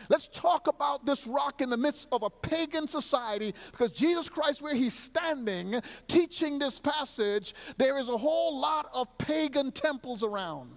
Let's 0.08 0.28
talk 0.28 0.68
about 0.68 1.06
this 1.06 1.26
rock 1.26 1.60
in 1.60 1.70
the 1.70 1.76
midst 1.76 2.08
of 2.12 2.22
a 2.22 2.30
pagan 2.30 2.86
society 2.86 3.54
because 3.70 3.90
Jesus 3.92 4.28
Christ, 4.28 4.62
where 4.62 4.74
he's 4.74 4.94
standing 4.94 5.80
teaching 6.08 6.58
this 6.58 6.78
passage, 6.78 7.54
there 7.78 7.98
is 7.98 8.08
a 8.08 8.16
whole 8.16 8.58
lot 8.58 8.90
of 8.92 9.16
pagan 9.18 9.72
temples 9.72 10.22
around. 10.22 10.76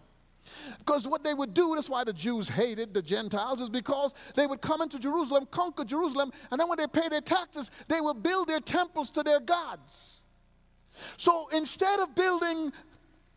Because 0.80 1.08
what 1.08 1.24
they 1.24 1.34
would 1.34 1.54
do, 1.54 1.74
that's 1.76 1.90
why 1.90 2.04
the 2.04 2.14
Jews 2.14 2.48
hated 2.48 2.94
the 2.94 3.02
Gentiles, 3.02 3.62
is 3.62 3.70
because 3.70 4.14
they 4.36 4.48
would 4.48 4.62
come 4.62 4.82
into 4.82 5.00
Jerusalem, 5.00 5.48
conquer 5.50 5.84
Jerusalem, 5.84 6.32
and 6.52 6.60
then 6.60 6.70
when 6.70 6.78
they 6.78 6.88
pay 6.88 7.10
their 7.10 7.22
taxes, 7.22 7.72
they 7.88 8.00
would 8.00 8.22
build 8.22 8.48
their 8.48 8.60
temples 8.60 9.10
to 9.12 9.24
their 9.24 9.40
gods. 9.40 10.24
So 11.18 11.48
instead 11.50 12.00
of 12.00 12.16
building 12.16 12.72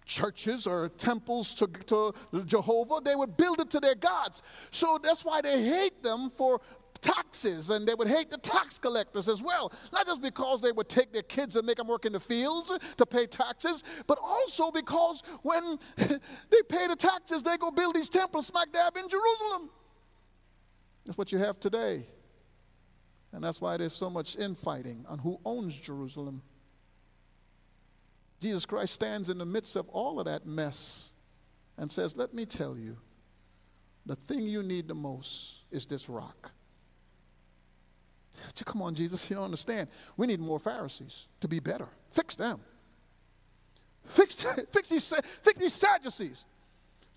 churches 0.08 0.66
or 0.66 0.88
temples 0.88 1.54
to, 1.54 1.68
to 1.86 2.12
Jehovah, 2.46 2.98
they 3.04 3.14
would 3.14 3.36
build 3.36 3.60
it 3.60 3.70
to 3.70 3.78
their 3.78 3.94
gods. 3.94 4.42
So 4.72 4.98
that's 5.00 5.24
why 5.24 5.40
they 5.40 5.62
hate 5.62 6.02
them 6.02 6.32
for 6.36 6.60
taxes 7.00 7.70
and 7.70 7.86
they 7.86 7.94
would 7.94 8.08
hate 8.08 8.30
the 8.30 8.38
tax 8.38 8.78
collectors 8.78 9.28
as 9.28 9.40
well. 9.40 9.70
Not 9.92 10.06
just 10.06 10.20
because 10.20 10.60
they 10.60 10.72
would 10.72 10.88
take 10.88 11.12
their 11.12 11.22
kids 11.22 11.54
and 11.54 11.64
make 11.64 11.76
them 11.76 11.86
work 11.86 12.06
in 12.06 12.12
the 12.12 12.20
fields 12.20 12.72
to 12.96 13.06
pay 13.06 13.26
taxes, 13.26 13.84
but 14.08 14.18
also 14.20 14.72
because 14.72 15.22
when 15.42 15.78
they 15.96 16.62
pay 16.68 16.88
the 16.88 16.96
taxes, 16.96 17.42
they 17.42 17.56
go 17.56 17.70
build 17.70 17.94
these 17.94 18.08
temples 18.08 18.46
smack 18.46 18.72
dab 18.72 18.96
in 18.96 19.08
Jerusalem. 19.08 19.70
That's 21.04 21.16
what 21.16 21.30
you 21.30 21.38
have 21.38 21.60
today. 21.60 22.06
And 23.32 23.44
that's 23.44 23.60
why 23.60 23.76
there's 23.76 23.92
so 23.92 24.08
much 24.08 24.36
infighting 24.36 25.04
on 25.06 25.18
who 25.18 25.38
owns 25.44 25.76
Jerusalem. 25.76 26.42
Jesus 28.40 28.66
Christ 28.66 28.94
stands 28.94 29.28
in 29.28 29.38
the 29.38 29.44
midst 29.44 29.76
of 29.76 29.88
all 29.88 30.20
of 30.20 30.26
that 30.26 30.46
mess 30.46 31.12
and 31.76 31.90
says, 31.90 32.16
Let 32.16 32.34
me 32.34 32.46
tell 32.46 32.76
you, 32.76 32.96
the 34.06 34.16
thing 34.16 34.46
you 34.46 34.62
need 34.62 34.88
the 34.88 34.94
most 34.94 35.54
is 35.70 35.86
this 35.86 36.08
rock. 36.08 36.52
Come 38.64 38.82
on, 38.82 38.94
Jesus, 38.94 39.28
you 39.28 39.36
don't 39.36 39.44
understand. 39.44 39.88
We 40.16 40.26
need 40.26 40.40
more 40.40 40.58
Pharisees 40.58 41.26
to 41.40 41.48
be 41.48 41.60
better. 41.60 41.88
Fix 42.12 42.34
them. 42.34 42.60
Fix, 44.04 44.34
fix, 44.72 44.88
these, 44.88 45.14
fix 45.42 45.60
these 45.60 45.72
Sadducees. 45.72 46.44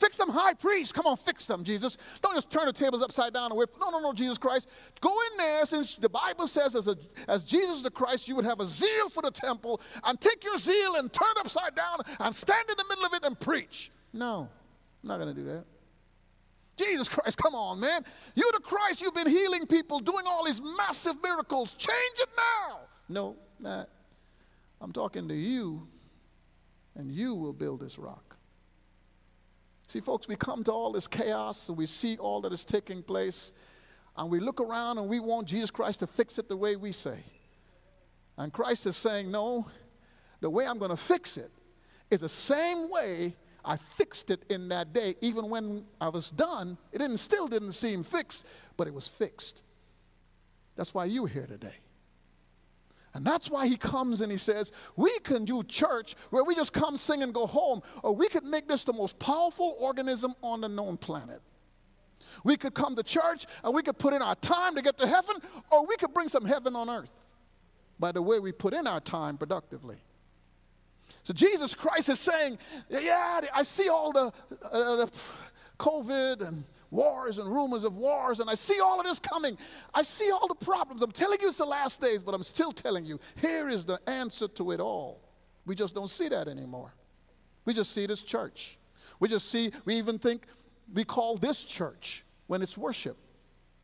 Fix 0.01 0.17
them 0.17 0.29
high 0.29 0.55
priests. 0.55 0.91
Come 0.91 1.05
on, 1.05 1.15
fix 1.15 1.45
them, 1.45 1.63
Jesus. 1.63 1.95
Don't 2.23 2.33
just 2.33 2.49
turn 2.49 2.65
the 2.65 2.73
tables 2.73 3.03
upside 3.03 3.35
down 3.35 3.51
and 3.51 3.55
whip. 3.55 3.69
No, 3.79 3.91
no, 3.91 3.99
no, 3.99 4.13
Jesus 4.13 4.39
Christ. 4.39 4.67
Go 4.99 5.11
in 5.11 5.37
there 5.37 5.63
since 5.63 5.93
the 5.93 6.09
Bible 6.09 6.47
says 6.47 6.75
as, 6.75 6.87
a, 6.87 6.97
as 7.27 7.43
Jesus 7.43 7.83
the 7.83 7.91
Christ, 7.91 8.27
you 8.27 8.35
would 8.35 8.43
have 8.43 8.59
a 8.61 8.65
zeal 8.65 9.09
for 9.09 9.21
the 9.21 9.29
temple 9.29 9.79
and 10.03 10.19
take 10.19 10.43
your 10.43 10.57
zeal 10.57 10.95
and 10.95 11.13
turn 11.13 11.27
it 11.35 11.41
upside 11.41 11.75
down 11.75 11.99
and 12.19 12.35
stand 12.35 12.67
in 12.67 12.75
the 12.77 12.85
middle 12.89 13.05
of 13.05 13.13
it 13.13 13.23
and 13.23 13.39
preach. 13.39 13.91
No, 14.11 14.49
I'm 15.03 15.07
not 15.07 15.19
going 15.19 15.35
to 15.35 15.39
do 15.39 15.45
that. 15.49 15.65
Jesus 16.77 17.07
Christ, 17.07 17.37
come 17.37 17.53
on, 17.53 17.79
man. 17.79 18.03
You're 18.33 18.51
the 18.53 18.59
Christ. 18.59 19.03
You've 19.03 19.13
been 19.13 19.29
healing 19.29 19.67
people, 19.67 19.99
doing 19.99 20.25
all 20.25 20.43
these 20.43 20.63
massive 20.79 21.21
miracles. 21.21 21.75
Change 21.75 22.15
it 22.17 22.29
now. 22.35 22.79
No, 23.07 23.35
not. 23.59 23.87
I'm 24.81 24.91
talking 24.91 25.27
to 25.27 25.35
you, 25.35 25.87
and 26.95 27.11
you 27.11 27.35
will 27.35 27.53
build 27.53 27.81
this 27.81 27.99
rock. 27.99 28.30
See, 29.91 29.99
folks, 29.99 30.25
we 30.25 30.37
come 30.37 30.63
to 30.63 30.71
all 30.71 30.93
this 30.93 31.05
chaos 31.05 31.67
and 31.67 31.77
we 31.77 31.85
see 31.85 32.15
all 32.15 32.39
that 32.43 32.53
is 32.53 32.63
taking 32.63 33.03
place, 33.03 33.51
and 34.15 34.31
we 34.31 34.39
look 34.39 34.61
around 34.61 34.99
and 34.99 35.09
we 35.09 35.19
want 35.19 35.49
Jesus 35.49 35.69
Christ 35.69 35.99
to 35.99 36.07
fix 36.07 36.39
it 36.39 36.47
the 36.47 36.55
way 36.55 36.77
we 36.77 36.93
say. 36.93 37.19
And 38.37 38.53
Christ 38.53 38.85
is 38.85 38.95
saying, 38.95 39.29
No, 39.29 39.67
the 40.39 40.49
way 40.49 40.65
I'm 40.65 40.77
going 40.77 40.91
to 40.91 40.95
fix 40.95 41.35
it 41.35 41.51
is 42.09 42.21
the 42.21 42.29
same 42.29 42.89
way 42.89 43.35
I 43.65 43.75
fixed 43.75 44.31
it 44.31 44.45
in 44.49 44.69
that 44.69 44.93
day. 44.93 45.15
Even 45.19 45.49
when 45.49 45.83
I 45.99 46.07
was 46.07 46.29
done, 46.29 46.77
it 46.93 46.99
didn't, 46.99 47.17
still 47.17 47.49
didn't 47.49 47.73
seem 47.73 48.05
fixed, 48.05 48.45
but 48.77 48.87
it 48.87 48.93
was 48.93 49.09
fixed. 49.09 49.61
That's 50.77 50.93
why 50.93 51.03
you're 51.03 51.27
here 51.27 51.47
today. 51.47 51.75
And 53.13 53.25
that's 53.25 53.49
why 53.49 53.67
he 53.67 53.75
comes 53.75 54.21
and 54.21 54.31
he 54.31 54.37
says, 54.37 54.71
We 54.95 55.17
can 55.19 55.43
do 55.43 55.63
church 55.63 56.15
where 56.29 56.43
we 56.43 56.55
just 56.55 56.71
come, 56.71 56.95
sing, 56.95 57.23
and 57.23 57.33
go 57.33 57.45
home, 57.45 57.81
or 58.03 58.15
we 58.15 58.29
could 58.29 58.45
make 58.45 58.67
this 58.67 58.83
the 58.83 58.93
most 58.93 59.19
powerful 59.19 59.75
organism 59.79 60.33
on 60.41 60.61
the 60.61 60.69
known 60.69 60.97
planet. 60.97 61.41
We 62.43 62.55
could 62.55 62.73
come 62.73 62.95
to 62.95 63.03
church 63.03 63.45
and 63.63 63.73
we 63.73 63.83
could 63.83 63.97
put 63.97 64.13
in 64.13 64.21
our 64.21 64.35
time 64.35 64.75
to 64.75 64.81
get 64.81 64.97
to 64.99 65.07
heaven, 65.07 65.35
or 65.69 65.85
we 65.85 65.97
could 65.97 66.13
bring 66.13 66.29
some 66.29 66.45
heaven 66.45 66.75
on 66.75 66.89
earth 66.89 67.11
by 67.99 68.11
the 68.11 68.21
way 68.21 68.39
we 68.39 68.51
put 68.51 68.73
in 68.73 68.87
our 68.87 69.01
time 69.01 69.37
productively. 69.37 69.97
So 71.23 71.33
Jesus 71.33 71.75
Christ 71.75 72.09
is 72.09 72.19
saying, 72.19 72.57
Yeah, 72.89 73.41
I 73.53 73.63
see 73.63 73.89
all 73.89 74.11
the, 74.11 74.31
uh, 74.71 74.95
the 74.95 75.11
COVID 75.77 76.47
and 76.47 76.63
wars 76.91 77.37
and 77.37 77.51
rumors 77.51 77.83
of 77.83 77.95
wars, 77.95 78.39
and 78.39 78.49
I 78.49 78.55
see 78.55 78.79
all 78.79 78.99
of 78.99 79.05
this 79.05 79.19
coming. 79.19 79.57
I 79.93 80.03
see 80.03 80.29
all 80.29 80.47
the 80.47 80.55
problems. 80.55 81.01
I'm 81.01 81.11
telling 81.11 81.39
you 81.41 81.47
it's 81.47 81.57
the 81.57 81.65
last 81.65 82.01
days, 82.01 82.21
but 82.21 82.35
I'm 82.35 82.43
still 82.43 82.71
telling 82.71 83.05
you 83.05 83.19
here 83.37 83.69
is 83.69 83.85
the 83.85 83.99
answer 84.07 84.47
to 84.49 84.71
it 84.71 84.79
all. 84.79 85.21
We 85.65 85.73
just 85.73 85.95
don't 85.95 86.09
see 86.09 86.27
that 86.29 86.47
anymore. 86.47 86.93
We 87.65 87.73
just 87.73 87.93
see 87.93 88.05
this 88.05 88.21
church. 88.21 88.77
We 89.19 89.29
just 89.29 89.49
see, 89.49 89.71
we 89.85 89.95
even 89.95 90.19
think 90.19 90.45
we 90.93 91.03
call 91.03 91.37
this 91.37 91.63
church 91.63 92.25
when 92.47 92.61
it's 92.61 92.77
worship. 92.77 93.17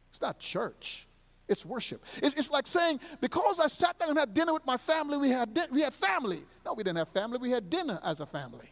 It's 0.09 0.21
not 0.21 0.39
church. 0.39 1.07
It's 1.47 1.65
worship. 1.65 2.03
It's, 2.21 2.35
it's 2.35 2.51
like 2.51 2.67
saying, 2.67 2.99
because 3.21 3.59
I 3.59 3.67
sat 3.67 3.97
down 3.97 4.09
and 4.09 4.19
had 4.19 4.33
dinner 4.33 4.51
with 4.51 4.65
my 4.65 4.75
family, 4.75 5.17
we 5.17 5.29
had, 5.29 5.53
di- 5.53 5.67
we 5.71 5.81
had 5.81 5.93
family. 5.93 6.43
No, 6.65 6.73
we 6.73 6.83
didn't 6.83 6.97
have 6.97 7.09
family. 7.09 7.37
We 7.37 7.51
had 7.51 7.69
dinner 7.69 7.99
as 8.03 8.19
a 8.19 8.25
family. 8.25 8.69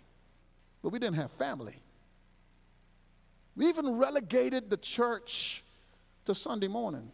But 0.82 0.90
we 0.90 1.00
didn't 1.00 1.16
have 1.16 1.32
family. 1.32 1.76
We 3.56 3.68
even 3.68 3.90
relegated 3.98 4.70
the 4.70 4.78
church 4.78 5.64
to 6.26 6.36
Sunday 6.36 6.68
morning. 6.68 7.12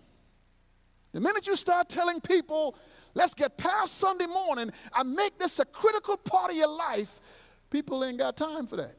The 1.12 1.20
minute 1.20 1.46
you 1.46 1.56
start 1.56 1.90
telling 1.90 2.22
people, 2.22 2.76
let's 3.14 3.34
get 3.34 3.58
past 3.58 3.98
Sunday 3.98 4.26
morning 4.26 4.72
and 4.96 5.14
make 5.14 5.38
this 5.38 5.60
a 5.60 5.66
critical 5.66 6.18
part 6.18 6.52
of 6.52 6.58
your 6.58 6.70
life, 6.70 7.20
people 7.70 8.04
ain't 8.04 8.18
got 8.18 8.38
time 8.38 8.66
for 8.66 8.78
that. 8.78 8.96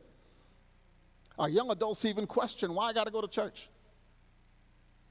Our 1.39 1.49
young 1.49 1.71
adults 1.71 2.05
even 2.05 2.27
question 2.27 2.75
why 2.75 2.91
I 2.91 2.93
got 2.93 3.05
to 3.05 3.11
go 3.11 3.23
to 3.23 3.29
church. 3.29 3.69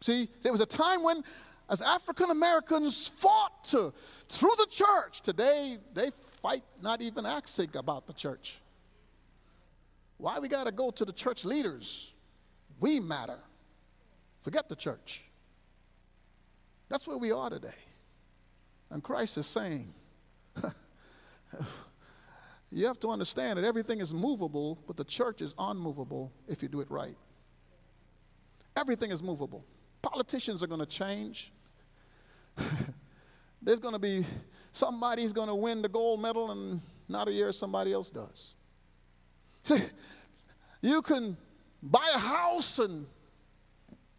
See, 0.02 0.30
there 0.44 0.52
was 0.52 0.62
a 0.62 0.66
time 0.66 1.04
when, 1.04 1.24
as 1.70 1.82
African 1.82 2.30
Americans 2.30 3.08
fought 3.08 3.64
to, 3.66 3.94
through 4.30 4.54
the 4.58 4.68
church, 4.70 5.22
today 5.22 5.78
they 5.94 6.12
fight 6.42 6.64
not 6.82 7.02
even 7.02 7.26
asking 7.26 7.72
about 7.76 8.08
the 8.08 8.14
church. 8.14 8.60
Why 10.18 10.40
we 10.40 10.48
got 10.48 10.66
to 10.66 10.72
go 10.72 10.92
to 10.92 11.04
the 11.04 11.14
church 11.14 11.46
leaders? 11.46 12.11
We 12.82 13.00
matter. 13.00 13.38
Forget 14.42 14.68
the 14.68 14.76
church. 14.76 15.24
That's 16.90 17.08
where 17.08 17.18
we 17.18 17.32
are 17.32 17.50
today. 17.50 17.70
And 18.90 19.02
Christ 19.02 19.38
is 19.38 19.46
saying, 19.46 19.94
you 22.72 22.88
have 22.88 23.00
to 23.00 23.10
understand 23.10 23.60
that 23.60 23.66
everything 23.66 24.02
is 24.02 24.14
movable, 24.14 24.80
but 24.88 24.98
the 24.98 25.06
church 25.06 25.42
is 25.42 25.54
unmovable 25.58 26.34
if 26.50 26.62
you 26.64 26.68
do 26.68 26.82
it 26.82 26.90
right. 26.90 27.16
Everything 28.76 29.12
is 29.12 29.22
movable. 29.22 29.64
Politicians 30.02 30.64
are 30.64 30.68
going 30.68 30.80
to 30.80 30.86
change. 30.88 31.54
There's 33.62 33.80
going 33.80 33.94
to 33.94 34.00
be 34.00 34.26
somebody's 34.72 35.32
going 35.32 35.50
to 35.50 35.56
win 35.56 35.84
the 35.84 35.90
gold 35.90 36.20
medal, 36.20 36.50
and 36.52 36.82
not 37.08 37.28
a 37.28 37.32
year 37.32 37.52
somebody 37.52 37.94
else 37.94 38.10
does. 38.10 38.56
See, 39.64 39.84
you 40.82 41.04
can 41.04 41.38
buy 41.82 42.12
a 42.14 42.18
house 42.20 42.80
and 42.80 43.06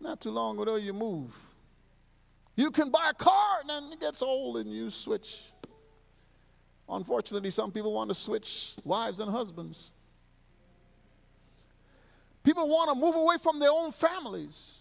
not 0.00 0.20
too 0.20 0.30
long 0.30 0.58
ago 0.58 0.76
you 0.76 0.92
move. 0.92 1.34
You 2.56 2.70
can 2.70 2.90
buy 2.90 3.10
a 3.10 3.14
car 3.14 3.60
and 3.60 3.70
then 3.70 3.92
it 3.92 4.00
gets 4.00 4.20
old 4.20 4.58
and 4.58 4.70
you 4.70 4.90
switch. 4.90 5.44
Unfortunately, 6.88 7.50
some 7.50 7.70
people 7.70 7.92
want 7.92 8.10
to 8.10 8.14
switch 8.14 8.74
wives 8.84 9.20
and 9.20 9.30
husbands. 9.30 9.90
People 12.42 12.68
want 12.68 12.90
to 12.90 12.94
move 12.94 13.14
away 13.14 13.36
from 13.40 13.58
their 13.58 13.70
own 13.70 13.92
families. 13.92 14.78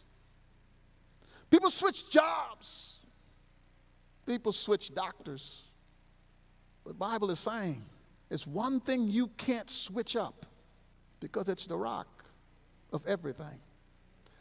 People 1.50 1.70
switch 1.70 2.10
jobs. 2.10 2.98
People 4.26 4.52
switch 4.52 4.94
doctors. 4.94 5.64
But 6.84 6.98
Bible 6.98 7.30
is 7.30 7.40
saying 7.40 7.84
it's 8.30 8.48
one 8.48 8.80
thing 8.80 9.08
you 9.08 9.28
can't 9.38 9.70
switch 9.70 10.16
up 10.16 10.46
because 11.20 11.48
it's 11.48 11.66
the 11.66 11.78
rock 11.78 12.21
of 12.92 13.06
everything. 13.08 13.60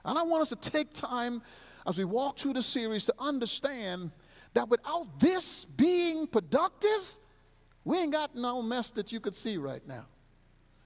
And 0.05 0.19
I 0.19 0.23
want 0.23 0.43
us 0.43 0.49
to 0.51 0.57
take 0.57 0.93
time 0.95 1.43
as 1.87 1.99
we 1.99 2.05
walk 2.05 2.39
through 2.39 2.55
the 2.55 2.63
series 2.63 3.07
to 3.07 3.15
understand 3.19 4.11
that 4.55 4.69
without 4.69 5.21
this 5.21 5.65
being 5.65 6.27
productive, 6.27 7.17
we 7.85 7.99
ain't 7.99 8.13
got 8.13 8.35
no 8.35 8.63
mess 8.63 8.91
that 8.93 9.13
you 9.13 9.21
could 9.21 9.35
see 9.35 9.57
right 9.57 9.87
now. 9.87 10.07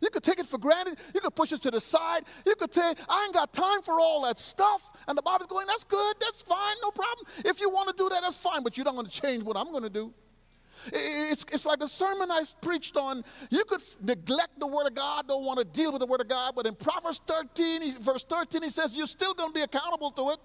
You 0.00 0.10
could 0.10 0.22
take 0.22 0.38
it 0.38 0.46
for 0.46 0.58
granted. 0.58 0.98
You 1.14 1.20
could 1.20 1.34
push 1.34 1.52
it 1.52 1.62
to 1.62 1.70
the 1.70 1.80
side. 1.80 2.24
You 2.44 2.54
could 2.56 2.74
say, 2.74 2.94
I 3.08 3.24
ain't 3.24 3.32
got 3.32 3.54
time 3.54 3.80
for 3.82 4.00
all 4.00 4.22
that 4.22 4.36
stuff. 4.36 4.90
And 5.08 5.16
the 5.16 5.22
Bible's 5.22 5.48
going, 5.48 5.66
that's 5.66 5.84
good. 5.84 6.16
That's 6.20 6.42
fine. 6.42 6.76
No 6.82 6.90
problem. 6.90 7.26
If 7.44 7.60
you 7.60 7.70
want 7.70 7.88
to 7.88 7.94
do 7.96 8.10
that, 8.10 8.20
that's 8.20 8.36
fine. 8.36 8.62
But 8.62 8.76
you're 8.76 8.84
not 8.84 8.94
going 8.94 9.06
to 9.06 9.20
change 9.22 9.42
what 9.42 9.56
I'm 9.56 9.70
going 9.70 9.82
to 9.82 9.90
do. 9.90 10.12
It's, 10.92 11.44
it's 11.52 11.64
like 11.64 11.78
the 11.78 11.86
sermon 11.86 12.30
I 12.30 12.44
preached 12.60 12.96
on. 12.96 13.24
You 13.50 13.64
could 13.64 13.82
neglect 14.02 14.58
the 14.58 14.66
Word 14.66 14.86
of 14.86 14.94
God, 14.94 15.28
don't 15.28 15.44
want 15.44 15.58
to 15.58 15.64
deal 15.64 15.92
with 15.92 16.00
the 16.00 16.06
Word 16.06 16.20
of 16.20 16.28
God, 16.28 16.54
but 16.54 16.66
in 16.66 16.74
Proverbs 16.74 17.20
13, 17.26 18.00
verse 18.00 18.24
13, 18.24 18.62
he 18.62 18.70
says 18.70 18.96
you're 18.96 19.06
still 19.06 19.34
going 19.34 19.50
to 19.50 19.54
be 19.54 19.62
accountable 19.62 20.10
to 20.12 20.30
it. 20.30 20.38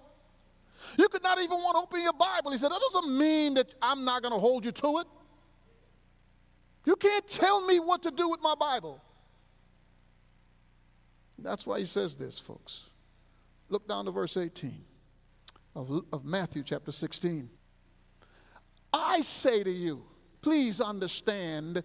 You 0.98 1.08
could 1.08 1.22
not 1.22 1.40
even 1.40 1.58
want 1.58 1.76
to 1.76 1.82
open 1.82 2.02
your 2.02 2.12
Bible. 2.12 2.50
He 2.50 2.58
said, 2.58 2.70
that 2.70 2.80
doesn't 2.92 3.16
mean 3.16 3.54
that 3.54 3.74
I'm 3.82 4.04
not 4.04 4.22
going 4.22 4.32
to 4.32 4.40
hold 4.40 4.64
you 4.64 4.72
to 4.72 4.98
it. 4.98 5.06
You 6.86 6.96
can't 6.96 7.26
tell 7.26 7.64
me 7.66 7.78
what 7.78 8.02
to 8.04 8.10
do 8.10 8.28
with 8.28 8.40
my 8.40 8.54
Bible. 8.54 9.00
That's 11.38 11.66
why 11.66 11.78
he 11.78 11.84
says 11.84 12.16
this, 12.16 12.38
folks. 12.38 12.84
Look 13.68 13.86
down 13.86 14.06
to 14.06 14.10
verse 14.10 14.36
18 14.36 14.84
of, 15.74 16.04
of 16.12 16.24
Matthew 16.24 16.62
chapter 16.62 16.92
16. 16.92 17.48
I 18.92 19.20
say 19.20 19.62
to 19.62 19.70
you, 19.70 20.02
please 20.42 20.80
understand 20.80 21.82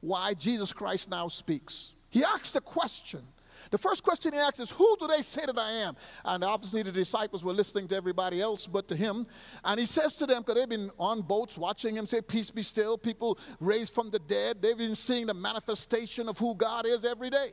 why 0.00 0.34
Jesus 0.34 0.72
Christ 0.72 1.10
now 1.10 1.28
speaks. 1.28 1.92
He 2.10 2.24
asks 2.24 2.54
a 2.56 2.60
question. 2.60 3.22
The 3.70 3.78
first 3.78 4.02
question 4.02 4.32
he 4.32 4.38
asks 4.38 4.60
is, 4.60 4.70
Who 4.70 4.96
do 4.98 5.06
they 5.06 5.22
say 5.22 5.44
that 5.44 5.58
I 5.58 5.72
am? 5.72 5.96
And 6.24 6.44
obviously, 6.44 6.82
the 6.82 6.92
disciples 6.92 7.42
were 7.42 7.52
listening 7.52 7.88
to 7.88 7.96
everybody 7.96 8.40
else 8.40 8.66
but 8.66 8.86
to 8.88 8.96
him. 8.96 9.26
And 9.64 9.80
he 9.80 9.86
says 9.86 10.14
to 10.16 10.26
them, 10.26 10.42
because 10.42 10.54
they've 10.54 10.68
been 10.68 10.90
on 10.98 11.22
boats 11.22 11.58
watching 11.58 11.96
him 11.96 12.06
say, 12.06 12.20
Peace 12.20 12.50
be 12.50 12.62
still, 12.62 12.96
people 12.96 13.38
raised 13.60 13.92
from 13.92 14.10
the 14.10 14.18
dead. 14.18 14.62
They've 14.62 14.78
been 14.78 14.94
seeing 14.94 15.26
the 15.26 15.34
manifestation 15.34 16.28
of 16.28 16.38
who 16.38 16.54
God 16.54 16.86
is 16.86 17.04
every 17.04 17.30
day. 17.30 17.52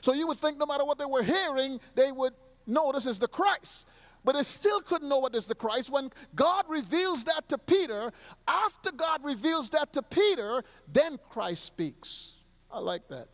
So 0.00 0.12
you 0.12 0.26
would 0.26 0.38
think 0.38 0.58
no 0.58 0.66
matter 0.66 0.84
what 0.84 0.98
they 0.98 1.04
were 1.04 1.22
hearing, 1.22 1.80
they 1.94 2.12
would 2.12 2.32
know 2.66 2.90
this 2.92 3.06
is 3.06 3.18
the 3.18 3.28
Christ. 3.28 3.86
But 4.26 4.34
they 4.34 4.42
still 4.42 4.80
couldn't 4.80 5.08
know 5.08 5.20
what 5.20 5.36
is 5.36 5.46
the 5.46 5.54
Christ. 5.54 5.88
When 5.88 6.10
God 6.34 6.64
reveals 6.68 7.22
that 7.24 7.48
to 7.48 7.58
Peter, 7.58 8.12
after 8.48 8.90
God 8.90 9.22
reveals 9.22 9.70
that 9.70 9.92
to 9.92 10.02
Peter, 10.02 10.64
then 10.92 11.16
Christ 11.30 11.64
speaks. 11.64 12.32
I 12.68 12.80
like 12.80 13.06
that. 13.08 13.28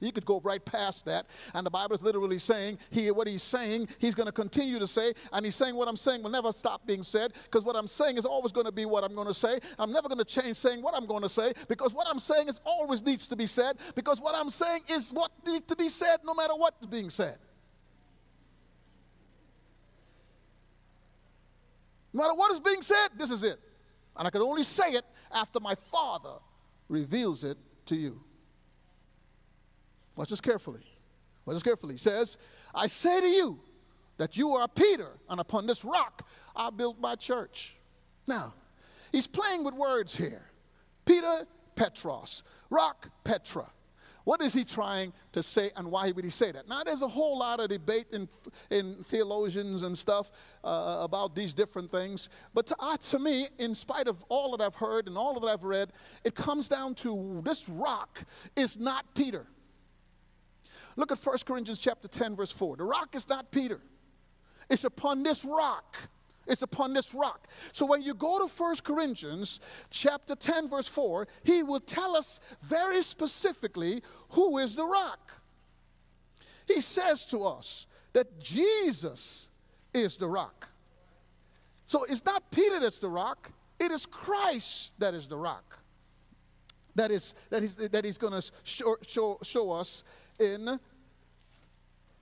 You 0.00 0.10
could 0.10 0.24
go 0.24 0.40
right 0.42 0.64
past 0.64 1.04
that. 1.04 1.26
And 1.52 1.66
the 1.66 1.70
Bible 1.70 1.94
is 1.94 2.00
literally 2.00 2.38
saying, 2.38 2.78
here, 2.90 3.12
what 3.12 3.26
he's 3.26 3.42
saying, 3.42 3.88
he's 3.98 4.14
going 4.14 4.24
to 4.24 4.32
continue 4.32 4.78
to 4.78 4.86
say. 4.86 5.12
And 5.34 5.44
he's 5.44 5.54
saying 5.54 5.74
what 5.74 5.86
I'm 5.86 5.96
saying 5.96 6.22
will 6.22 6.30
never 6.30 6.52
stop 6.52 6.86
being 6.86 7.02
said 7.02 7.34
because 7.44 7.62
what 7.62 7.76
I'm 7.76 7.86
saying 7.86 8.16
is 8.16 8.24
always 8.24 8.52
going 8.52 8.66
to 8.66 8.72
be 8.72 8.86
what 8.86 9.04
I'm 9.04 9.14
going 9.14 9.28
to 9.28 9.34
say. 9.34 9.58
I'm 9.78 9.92
never 9.92 10.08
going 10.08 10.18
to 10.18 10.24
change 10.24 10.56
saying 10.56 10.80
what 10.80 10.94
I'm 10.94 11.04
going 11.04 11.22
to 11.22 11.28
say 11.28 11.52
because 11.68 11.92
what 11.92 12.08
I'm 12.08 12.18
saying 12.18 12.48
is 12.48 12.58
always 12.64 13.02
needs 13.02 13.26
to 13.28 13.36
be 13.36 13.46
said 13.46 13.76
because 13.94 14.18
what 14.18 14.34
I'm 14.34 14.48
saying 14.48 14.80
is 14.88 15.10
what 15.10 15.30
needs 15.46 15.66
to 15.66 15.76
be 15.76 15.90
said 15.90 16.20
no 16.24 16.32
matter 16.32 16.54
what's 16.54 16.86
being 16.86 17.10
said. 17.10 17.36
No 22.14 22.22
matter 22.22 22.34
what 22.34 22.52
is 22.52 22.60
being 22.60 22.80
said, 22.80 23.08
this 23.18 23.32
is 23.32 23.42
it. 23.42 23.58
And 24.16 24.26
I 24.26 24.30
can 24.30 24.40
only 24.40 24.62
say 24.62 24.92
it 24.92 25.04
after 25.32 25.58
my 25.58 25.74
Father 25.74 26.36
reveals 26.88 27.42
it 27.42 27.58
to 27.86 27.96
you. 27.96 28.20
Watch 30.14 30.30
this 30.30 30.40
carefully. 30.40 30.86
Watch 31.44 31.56
this 31.56 31.62
carefully. 31.64 31.94
He 31.94 31.98
says, 31.98 32.38
I 32.72 32.86
say 32.86 33.20
to 33.20 33.26
you 33.26 33.58
that 34.16 34.36
you 34.36 34.54
are 34.54 34.68
Peter, 34.68 35.10
and 35.28 35.40
upon 35.40 35.66
this 35.66 35.84
rock 35.84 36.26
I 36.54 36.70
built 36.70 37.00
my 37.00 37.16
church. 37.16 37.74
Now, 38.28 38.54
he's 39.10 39.26
playing 39.26 39.64
with 39.64 39.74
words 39.74 40.16
here. 40.16 40.46
Peter, 41.04 41.48
Petros. 41.74 42.44
Rock, 42.70 43.10
Petra. 43.24 43.66
What 44.24 44.40
is 44.40 44.54
he 44.54 44.64
trying 44.64 45.12
to 45.32 45.42
say 45.42 45.70
and 45.76 45.90
why 45.90 46.10
would 46.10 46.24
he 46.24 46.30
say 46.30 46.50
that? 46.50 46.66
Now, 46.66 46.82
there's 46.82 47.02
a 47.02 47.08
whole 47.08 47.38
lot 47.38 47.60
of 47.60 47.68
debate 47.68 48.06
in, 48.10 48.28
in 48.70 49.04
theologians 49.04 49.82
and 49.82 49.96
stuff 49.96 50.32
uh, 50.64 50.96
about 51.00 51.34
these 51.34 51.52
different 51.52 51.90
things. 51.90 52.30
But 52.54 52.66
to, 52.68 52.76
uh, 52.80 52.96
to 53.10 53.18
me, 53.18 53.48
in 53.58 53.74
spite 53.74 54.08
of 54.08 54.24
all 54.30 54.56
that 54.56 54.64
I've 54.64 54.74
heard 54.74 55.08
and 55.08 55.18
all 55.18 55.38
that 55.38 55.46
I've 55.46 55.62
read, 55.62 55.92
it 56.24 56.34
comes 56.34 56.68
down 56.68 56.94
to 56.96 57.42
this 57.44 57.68
rock 57.68 58.24
is 58.56 58.78
not 58.78 59.04
Peter. 59.14 59.46
Look 60.96 61.12
at 61.12 61.18
1 61.18 61.38
Corinthians 61.44 61.78
chapter 61.78 62.08
10, 62.08 62.36
verse 62.36 62.50
4. 62.50 62.76
The 62.76 62.84
rock 62.84 63.14
is 63.14 63.28
not 63.28 63.50
Peter. 63.50 63.80
It's 64.70 64.84
upon 64.84 65.22
this 65.22 65.44
rock. 65.44 65.96
It's 66.46 66.62
upon 66.62 66.92
this 66.92 67.14
rock. 67.14 67.48
So 67.72 67.86
when 67.86 68.02
you 68.02 68.14
go 68.14 68.38
to 68.38 68.46
1 68.46 68.76
Corinthians 68.84 69.60
chapter 69.90 70.34
10, 70.34 70.68
verse 70.68 70.88
4, 70.88 71.26
he 71.42 71.62
will 71.62 71.80
tell 71.80 72.16
us 72.16 72.40
very 72.62 73.02
specifically 73.02 74.02
who 74.30 74.58
is 74.58 74.74
the 74.74 74.84
rock. 74.84 75.32
He 76.66 76.80
says 76.80 77.24
to 77.26 77.44
us 77.44 77.86
that 78.12 78.40
Jesus 78.40 79.48
is 79.92 80.16
the 80.16 80.28
rock. 80.28 80.68
So 81.86 82.04
it's 82.04 82.24
not 82.24 82.50
Peter 82.50 82.80
that's 82.80 82.98
the 82.98 83.08
rock, 83.08 83.50
it 83.78 83.90
is 83.90 84.06
Christ 84.06 84.92
that 84.98 85.14
is 85.14 85.26
the 85.26 85.36
rock. 85.36 85.78
That 86.96 87.10
is 87.10 87.34
that 87.50 87.62
he's, 87.62 87.74
that 87.74 88.04
he's 88.04 88.18
going 88.18 88.40
to 88.40 88.50
show, 88.62 88.96
show, 89.06 89.38
show 89.42 89.72
us 89.72 90.04
in 90.38 90.78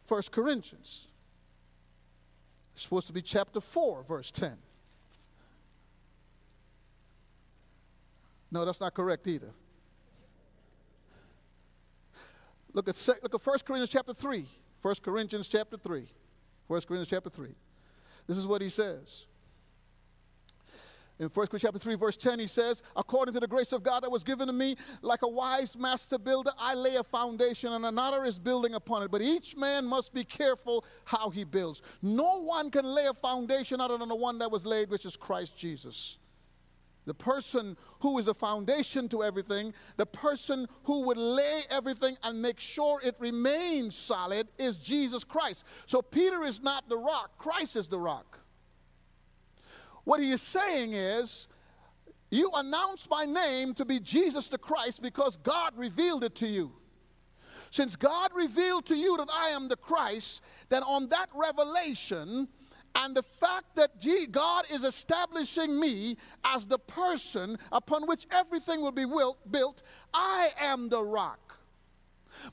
1 0.09 0.23
Corinthians. 0.31 1.09
It's 2.75 2.83
supposed 2.83 3.07
to 3.07 3.13
be 3.13 3.23
chapter 3.23 3.61
4, 3.61 4.05
verse 4.05 4.31
10. 4.31 4.57
No, 8.51 8.65
that's 8.65 8.81
not 8.81 8.95
correct 8.95 9.27
either. 9.27 9.51
Look 12.75 12.89
at, 12.89 13.09
look 13.23 13.35
at 13.35 13.47
1 13.47 13.59
Corinthians 13.65 13.91
chapter 13.91 14.15
3. 14.15 14.47
1 14.83 14.95
Corinthians 15.03 15.49
chapter 15.49 15.77
3. 15.77 16.07
1 16.67 16.81
Corinthians 16.81 17.09
chapter 17.09 17.31
3. 17.31 17.49
This 18.27 18.37
is 18.37 18.47
what 18.47 18.63
he 18.63 18.69
says. 18.69 19.27
In 21.23 21.29
1 21.29 21.33
Corinthians 21.35 21.63
chapter 21.63 21.79
3, 21.79 21.95
verse 21.95 22.17
10, 22.17 22.41
he 22.41 22.49
says, 22.49 22.83
According 22.97 23.35
to 23.35 23.39
the 23.39 23.47
grace 23.47 23.73
of 23.73 23.85
God 23.85 24.03
that 24.03 24.11
was 24.11 24.25
given 24.25 24.49
to 24.49 24.53
me, 24.53 24.75
like 25.03 25.23
a 25.23 25.29
wise 25.29 25.77
master 25.77 26.19
builder, 26.19 26.51
I 26.59 26.75
lay 26.75 26.97
a 26.97 27.05
foundation, 27.05 27.73
and 27.73 27.87
another 27.87 28.25
is 28.25 28.41
building 28.41 28.75
upon 28.75 29.05
it. 29.05 29.13
But 29.13 29.23
each 29.23 29.57
man 29.57 29.87
must 29.87 30.13
be 30.13 30.25
careful 30.25 30.85
how 31.05 31.31
he 31.31 31.45
builds. 31.45 31.81
No 32.03 32.43
one 32.43 32.73
can 32.73 32.85
lay 32.85 33.07
a 33.07 33.15
foundation 33.15 33.81
other 33.81 33.97
than 33.99 34.09
the 34.09 34.17
one 34.17 34.37
that 34.41 34.51
was 34.51 34.67
laid, 34.67 34.91
which 34.91 35.07
is 35.07 35.17
Christ 35.17 35.57
Jesus. 35.57 36.19
The 37.05 37.15
person 37.15 37.77
who 38.01 38.19
is 38.19 38.25
the 38.25 38.35
foundation 38.35 39.09
to 39.11 39.23
everything, 39.23 39.75
the 39.99 40.07
person 40.07 40.67
who 40.83 41.03
would 41.03 41.19
lay 41.19 41.63
everything 41.71 42.17
and 42.25 42.43
make 42.43 42.59
sure 42.59 43.01
it 43.01 43.15
remains 43.21 43.95
solid, 43.95 44.49
is 44.59 44.77
Jesus 44.77 45.23
Christ. 45.23 45.67
So 45.87 46.03
Peter 46.03 46.43
is 46.43 46.61
not 46.61 46.89
the 46.89 46.99
rock, 46.99 47.39
Christ 47.39 47.77
is 47.77 47.87
the 47.87 48.01
rock. 48.01 48.41
What 50.05 50.21
he 50.21 50.33
is 50.33 50.43
saying 50.43 50.95
is, 50.95 51.49
you 52.31 52.51
announce 52.55 53.09
my 53.11 53.25
name 53.25 53.75
to 53.75 53.85
be 53.85 54.01
Jesus 54.01 54.49
the 54.49 54.59
Christ 54.59 55.03
because 55.03 55.37
God 55.37 55.77
revealed 55.77 56.25
it 56.25 56.35
to 56.37 56.47
you. 56.47 56.73
Since 57.71 57.97
God 57.97 58.31
revealed 58.35 58.87
to 58.87 58.97
you 58.97 59.17
that 59.17 59.29
I 59.33 59.49
am 59.49 59.69
the 59.69 59.77
Christ, 59.77 60.43
then 60.69 60.83
on 60.83 61.09
that 61.09 61.29
revelation 61.35 62.49
and 62.95 63.17
the 63.17 63.23
fact 63.23 63.77
that 63.77 63.91
God 64.31 64.65
is 64.71 64.85
establishing 64.85 65.79
me 65.79 66.17
as 66.45 66.67
the 66.67 66.79
person 66.79 67.59
upon 67.71 68.07
which 68.07 68.27
everything 68.31 68.83
will 68.83 68.93
be 68.93 69.07
built, 69.51 69.83
I 70.13 70.51
am 70.61 70.89
the 70.89 71.03
rock. 71.03 71.59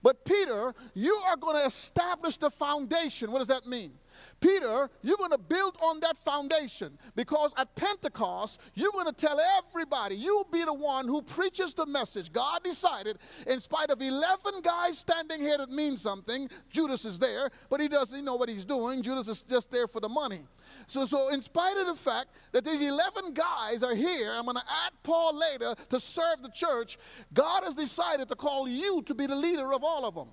But 0.01 0.23
Peter, 0.23 0.73
you 0.93 1.15
are 1.25 1.35
going 1.35 1.57
to 1.57 1.65
establish 1.65 2.37
the 2.37 2.49
foundation. 2.49 3.31
What 3.31 3.39
does 3.39 3.47
that 3.47 3.67
mean? 3.67 3.93
Peter, 4.39 4.89
you're 5.01 5.17
going 5.17 5.31
to 5.31 5.37
build 5.37 5.77
on 5.81 5.99
that 5.99 6.17
foundation 6.17 6.97
because 7.15 7.51
at 7.57 7.73
Pentecost, 7.75 8.59
you're 8.73 8.91
going 8.91 9.05
to 9.05 9.13
tell 9.13 9.39
everybody, 9.57 10.15
you'll 10.15 10.47
be 10.51 10.63
the 10.63 10.73
one 10.73 11.07
who 11.07 11.21
preaches 11.21 11.73
the 11.73 11.85
message. 11.85 12.31
God 12.31 12.63
decided, 12.63 13.17
in 13.47 13.59
spite 13.59 13.89
of 13.89 14.01
11 14.01 14.61
guys 14.61 14.97
standing 14.97 15.41
here 15.41 15.57
that 15.57 15.69
mean 15.69 15.97
something, 15.97 16.49
Judas 16.69 17.05
is 17.05 17.19
there, 17.19 17.51
but 17.69 17.79
he 17.79 17.87
doesn't 17.87 18.23
know 18.23 18.35
what 18.35 18.49
he's 18.49 18.65
doing. 18.65 19.01
Judas 19.01 19.27
is 19.27 19.41
just 19.41 19.71
there 19.71 19.87
for 19.87 19.99
the 19.99 20.09
money. 20.09 20.41
So, 20.87 21.05
so 21.05 21.29
in 21.29 21.41
spite 21.41 21.77
of 21.77 21.87
the 21.87 21.95
fact 21.95 22.27
that 22.51 22.63
these 22.63 22.81
11 22.81 23.33
guys 23.33 23.83
are 23.83 23.95
here, 23.95 24.33
I'm 24.33 24.45
going 24.45 24.57
to 24.57 24.63
add 24.85 24.93
Paul 25.03 25.37
later 25.37 25.75
to 25.89 25.99
serve 25.99 26.41
the 26.41 26.49
church, 26.49 26.97
God 27.33 27.63
has 27.63 27.75
decided 27.75 28.29
to 28.29 28.35
call 28.35 28.67
you 28.67 29.01
to 29.03 29.13
be 29.13 29.25
the 29.25 29.35
leader 29.35 29.73
of 29.73 29.83
all 29.83 30.05
of 30.05 30.15
them. 30.15 30.29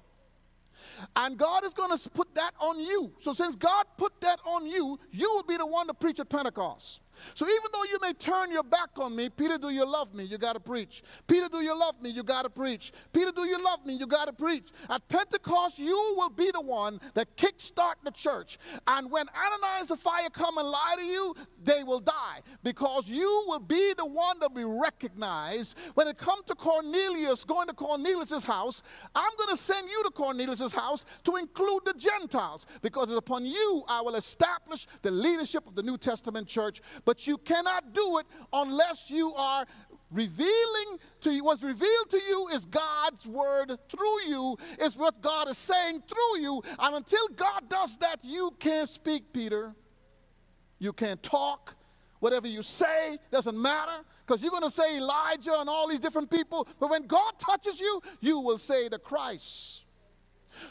And 1.14 1.36
God 1.36 1.64
is 1.64 1.74
going 1.74 1.96
to 1.96 2.10
put 2.10 2.34
that 2.34 2.52
on 2.60 2.80
you. 2.80 3.12
So 3.20 3.32
since 3.32 3.56
God 3.56 3.86
put 3.96 4.20
that 4.20 4.40
on 4.44 4.66
you, 4.66 4.98
you 5.10 5.32
will 5.34 5.42
be 5.42 5.56
the 5.56 5.66
one 5.66 5.86
to 5.86 5.94
preach 5.94 6.20
at 6.20 6.28
Pentecost. 6.28 7.00
So 7.34 7.46
even 7.46 7.70
though 7.72 7.84
you 7.84 7.98
may 8.00 8.12
turn 8.12 8.50
your 8.50 8.62
back 8.62 8.90
on 8.96 9.14
me, 9.14 9.28
Peter, 9.28 9.58
do 9.58 9.70
you 9.70 9.84
love 9.84 10.14
me? 10.14 10.24
You 10.24 10.38
got 10.38 10.54
to 10.54 10.60
preach. 10.60 11.02
Peter, 11.26 11.48
do 11.48 11.62
you 11.62 11.78
love 11.78 12.00
me? 12.00 12.10
You 12.10 12.22
got 12.22 12.42
to 12.42 12.50
preach. 12.50 12.92
Peter, 13.12 13.32
do 13.32 13.46
you 13.46 13.62
love 13.62 13.84
me? 13.84 13.94
You 13.94 14.06
got 14.06 14.26
to 14.26 14.32
preach. 14.32 14.68
At 14.88 15.06
Pentecost, 15.08 15.78
you 15.78 15.96
will 16.16 16.30
be 16.30 16.50
the 16.52 16.60
one 16.60 17.00
that 17.14 17.36
kickstart 17.36 17.94
the 18.04 18.10
church. 18.10 18.58
And 18.86 19.10
when 19.10 19.26
Ananias 19.28 19.90
and 19.90 19.98
Sapphira 19.98 20.30
come 20.30 20.58
and 20.58 20.68
lie 20.68 20.94
to 20.98 21.04
you, 21.04 21.34
they 21.64 21.82
will 21.82 22.00
die 22.00 22.40
because 22.62 23.08
you 23.08 23.44
will 23.46 23.58
be 23.58 23.94
the 23.94 24.06
one 24.06 24.38
that 24.40 24.52
we 24.52 24.64
recognize. 24.64 25.74
When 25.94 26.08
it 26.08 26.18
comes 26.18 26.44
to 26.46 26.54
Cornelius 26.54 27.44
going 27.44 27.68
to 27.68 27.74
Cornelius's 27.74 28.44
house, 28.44 28.82
I'm 29.14 29.32
going 29.36 29.50
to 29.50 29.56
send 29.56 29.88
you 29.88 30.02
to 30.04 30.10
Cornelius's 30.10 30.72
house 30.72 31.04
to 31.24 31.36
include 31.36 31.84
the 31.84 31.94
Gentiles 31.94 32.66
because 32.82 33.10
upon 33.10 33.44
you 33.46 33.84
I 33.88 34.00
will 34.00 34.14
establish 34.16 34.86
the 35.02 35.10
leadership 35.10 35.66
of 35.66 35.74
the 35.74 35.82
New 35.82 35.98
Testament 35.98 36.46
church 36.46 36.80
but 37.06 37.26
you 37.26 37.38
cannot 37.38 37.94
do 37.94 38.18
it 38.18 38.26
unless 38.52 39.10
you 39.10 39.32
are 39.34 39.64
revealing 40.10 40.98
to 41.20 41.32
you, 41.32 41.44
what's 41.44 41.62
revealed 41.62 42.10
to 42.10 42.20
you 42.28 42.48
is 42.48 42.66
God's 42.66 43.26
word 43.26 43.72
through 43.88 44.22
you, 44.26 44.58
is 44.80 44.96
what 44.96 45.22
God 45.22 45.50
is 45.50 45.56
saying 45.56 46.02
through 46.06 46.40
you. 46.40 46.62
And 46.78 46.96
until 46.96 47.26
God 47.28 47.68
does 47.70 47.96
that, 47.98 48.18
you 48.22 48.54
can't 48.58 48.88
speak, 48.88 49.32
Peter. 49.32 49.74
You 50.78 50.92
can't 50.92 51.22
talk. 51.22 51.74
Whatever 52.20 52.48
you 52.48 52.62
say 52.62 53.18
doesn't 53.30 53.60
matter 53.60 54.02
because 54.26 54.42
you're 54.42 54.50
going 54.50 54.62
to 54.62 54.70
say 54.70 54.96
Elijah 54.96 55.60
and 55.60 55.68
all 55.68 55.88
these 55.88 56.00
different 56.00 56.30
people. 56.30 56.66
But 56.80 56.90
when 56.90 57.06
God 57.06 57.34
touches 57.38 57.78
you, 57.78 58.02
you 58.20 58.40
will 58.40 58.58
say 58.58 58.88
the 58.88 58.98
Christ. 58.98 59.82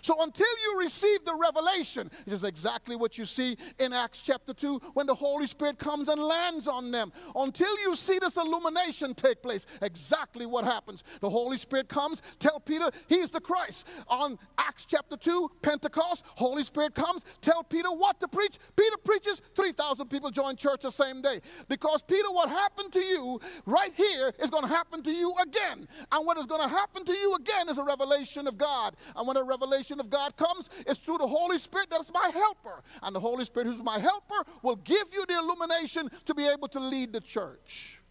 So 0.02 0.22
until 0.22 0.48
you 0.64 0.80
receive 0.80 1.26
the 1.26 1.36
revelation, 1.36 2.10
it 2.26 2.34
is 2.34 2.44
exactly 2.44 2.96
what 2.96 3.18
you 3.18 3.26
see 3.26 3.58
in 3.80 3.94
Acts 3.94 4.20
chapter 4.20 4.54
2 4.54 4.82
when 4.94 5.06
the 5.06 5.16
Holy 5.16 5.48
Spirit 5.48 5.78
comes 5.78 6.10
and 6.10 6.22
lands 6.22 6.68
on 6.68 6.92
them. 6.92 7.12
Until 7.36 7.80
you 7.80 7.96
see 7.96 8.20
this 8.20 8.38
illumination 8.38 9.14
take 9.14 9.42
place, 9.42 9.66
exactly 9.82 10.46
what 10.46 10.66
happens. 10.66 11.04
The 11.22 11.30
Holy 11.30 11.58
Spirit 11.58 11.88
comes, 11.88 12.22
tell 12.40 12.60
Peter 12.60 12.90
he's 13.08 13.32
the 13.32 13.40
Christ. 13.40 13.86
On 14.08 14.38
Acts 14.58 14.86
chapter 14.86 15.18
2, 15.18 15.52
Pentecost, 15.62 16.24
Holy 16.28 16.64
Spirit 16.64 16.96
comes, 16.96 17.24
tell 17.42 17.64
Peter 17.64 17.90
what 17.90 18.20
to 18.20 18.28
preach. 18.28 18.58
Peter 18.76 18.98
preaches, 19.04 19.42
3,000 19.56 20.08
people 20.10 20.32
join 20.32 20.56
church 20.56 20.82
the 20.82 20.92
same 20.92 21.22
day. 21.22 21.42
Because 21.68 22.02
Peter, 22.02 22.30
what 22.32 22.50
happened 22.50 22.92
to 22.94 23.00
you 23.00 23.40
right 23.66 23.94
here 23.96 24.34
is 24.40 24.50
going 24.50 24.64
to 24.64 24.70
happen 24.70 25.04
to 25.04 25.12
you 25.12 25.34
again. 25.42 25.88
And 26.12 26.26
what 26.26 26.38
is 26.38 26.48
going 26.48 26.62
to 26.62 26.68
happen 26.68 27.06
to 27.06 27.14
you 27.14 27.36
again 27.36 27.70
is 27.70 27.78
a 27.78 27.84
revelation 27.84 28.48
of 28.48 28.58
God. 28.58 28.96
And 29.16 29.28
when 29.28 29.38
a 29.38 29.44
revelation 29.44 29.75
of 30.00 30.10
God 30.10 30.36
comes 30.38 30.70
is 30.88 30.98
through 31.00 31.18
the 31.18 31.28
Holy 31.28 31.58
Spirit 31.58 31.90
that 31.90 32.02
is 32.02 32.12
my 32.14 32.30
helper. 32.34 32.84
And 33.04 33.16
the 33.16 33.20
Holy 33.20 33.46
Spirit, 33.46 33.68
who's 33.68 33.84
my 33.84 34.00
helper, 34.00 34.44
will 34.62 34.78
give 34.78 35.14
you 35.14 35.26
the 35.26 35.38
illumination 35.38 36.10
to 36.26 36.34
be 36.34 36.48
able 36.48 36.68
to 36.70 36.80
lead 36.80 37.14
the 37.14 37.22
church. 37.22 38.02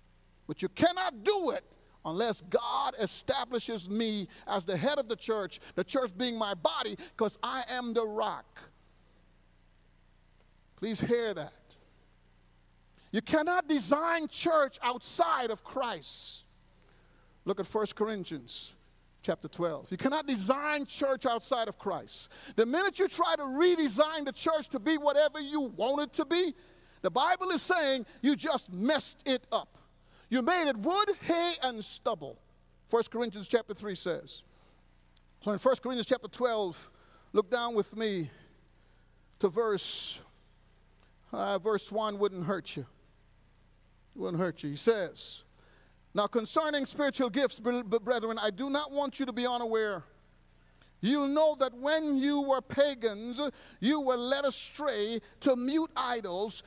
But 0.46 0.62
you 0.62 0.68
cannot 0.68 1.24
do 1.24 1.50
it 1.50 1.64
unless 2.04 2.42
God 2.42 2.94
establishes 3.00 3.88
me 3.88 4.28
as 4.46 4.64
the 4.64 4.76
head 4.76 4.98
of 4.98 5.08
the 5.08 5.16
church, 5.16 5.60
the 5.74 5.84
church 5.84 6.10
being 6.16 6.36
my 6.36 6.54
body, 6.54 6.96
because 7.16 7.38
I 7.42 7.64
am 7.68 7.94
the 7.94 8.04
rock. 8.04 8.60
Please 10.76 11.00
hear 11.00 11.32
that. 11.32 11.52
You 13.10 13.22
cannot 13.22 13.68
design 13.68 14.28
church 14.28 14.78
outside 14.82 15.50
of 15.50 15.64
Christ. 15.64 16.42
Look 17.44 17.60
at 17.60 17.66
1 17.66 17.86
Corinthians 17.94 18.74
chapter 19.24 19.48
12. 19.48 19.90
You 19.90 19.96
cannot 19.96 20.26
design 20.26 20.86
church 20.86 21.26
outside 21.26 21.66
of 21.66 21.78
Christ. 21.78 22.28
The 22.54 22.66
minute 22.66 22.98
you 22.98 23.08
try 23.08 23.34
to 23.36 23.42
redesign 23.42 24.24
the 24.24 24.32
church 24.32 24.68
to 24.68 24.78
be 24.78 24.98
whatever 24.98 25.40
you 25.40 25.62
want 25.62 26.02
it 26.02 26.12
to 26.14 26.24
be, 26.24 26.54
the 27.02 27.10
Bible 27.10 27.50
is 27.50 27.62
saying 27.62 28.06
you 28.22 28.36
just 28.36 28.72
messed 28.72 29.22
it 29.26 29.44
up. 29.50 29.78
You 30.28 30.42
made 30.42 30.68
it 30.68 30.76
wood, 30.76 31.08
hay, 31.22 31.54
and 31.62 31.84
stubble. 31.84 32.38
1 32.90 33.02
Corinthians 33.10 33.48
chapter 33.48 33.74
3 33.74 33.94
says. 33.94 34.42
So 35.42 35.50
in 35.50 35.58
1 35.58 35.76
Corinthians 35.82 36.06
chapter 36.06 36.28
12, 36.28 36.90
look 37.32 37.50
down 37.50 37.74
with 37.74 37.96
me 37.96 38.30
to 39.40 39.48
verse 39.48 40.18
uh, 41.32 41.58
verse 41.58 41.90
1 41.90 42.18
wouldn't 42.18 42.44
hurt 42.44 42.76
you. 42.76 42.86
It 44.14 44.18
wouldn't 44.18 44.40
hurt 44.40 44.62
you. 44.62 44.70
He 44.70 44.76
says, 44.76 45.43
now, 46.14 46.28
concerning 46.28 46.86
spiritual 46.86 47.28
gifts, 47.28 47.58
brethren, 47.58 48.38
I 48.40 48.50
do 48.50 48.70
not 48.70 48.92
want 48.92 49.18
you 49.18 49.26
to 49.26 49.32
be 49.32 49.46
unaware. 49.46 50.04
You 51.00 51.26
know 51.26 51.56
that 51.58 51.74
when 51.74 52.16
you 52.16 52.40
were 52.42 52.60
pagans, 52.60 53.40
you 53.80 54.00
were 54.00 54.16
led 54.16 54.44
astray 54.44 55.20
to 55.40 55.56
mute 55.56 55.90
idols, 55.96 56.62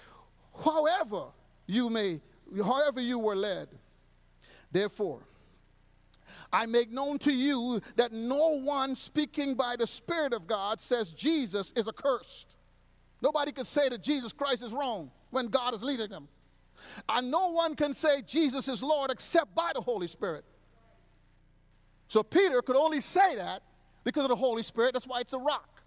however 0.64 1.28
you 1.66 1.90
may, 1.90 2.20
however 2.56 3.00
you 3.00 3.18
were 3.20 3.36
led. 3.36 3.70
Therefore, 4.70 5.22
I 6.52 6.66
make 6.66 6.92
known 6.92 7.18
to 7.20 7.34
you 7.34 7.82
that 7.96 8.12
no 8.12 8.60
one 8.60 8.96
speaking 8.96 9.56
by 9.56 9.78
the 9.78 9.88
Spirit 9.88 10.34
of 10.34 10.46
God 10.46 10.82
says 10.82 11.12
Jesus 11.12 11.72
is 11.76 11.88
accursed. 11.88 12.48
Nobody 13.22 13.54
could 13.54 13.68
say 13.68 13.88
that 13.90 14.04
Jesus 14.04 14.34
Christ 14.34 14.62
is 14.62 14.74
wrong 14.74 15.10
when 15.30 15.48
God 15.48 15.74
is 15.74 15.82
leading 15.82 16.10
them. 16.10 16.28
And 17.10 17.32
no 17.32 17.52
one 17.52 17.76
can 17.76 17.94
say 17.94 18.22
Jesus 18.22 18.68
is 18.68 18.84
Lord 18.84 19.12
except 19.12 19.54
by 19.56 19.72
the 19.74 19.82
Holy 19.82 20.08
Spirit. 20.08 20.46
So 22.08 22.24
Peter 22.24 22.62
could 22.62 22.76
only 22.76 23.02
say 23.02 23.36
that 23.36 23.64
because 24.04 24.24
of 24.24 24.30
the 24.30 24.36
Holy 24.36 24.64
Spirit. 24.64 24.94
That's 24.94 25.08
why 25.08 25.20
it's 25.20 25.34
a 25.34 25.40
rock. 25.40 25.82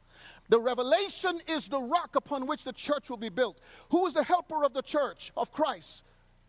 The 0.49 0.61
revelation 0.61 1.39
is 1.47 1.69
the 1.69 1.81
rock 1.81 2.17
upon 2.17 2.47
which 2.47 2.65
the 2.65 2.73
church 2.73 3.09
will 3.09 3.17
be 3.17 3.29
built. 3.29 3.61
Who 3.91 4.07
is 4.07 4.15
the 4.15 4.25
helper 4.25 4.65
of 4.65 4.75
the 4.75 4.83
church, 4.83 5.33
of 5.37 5.53
Christ? 5.53 6.03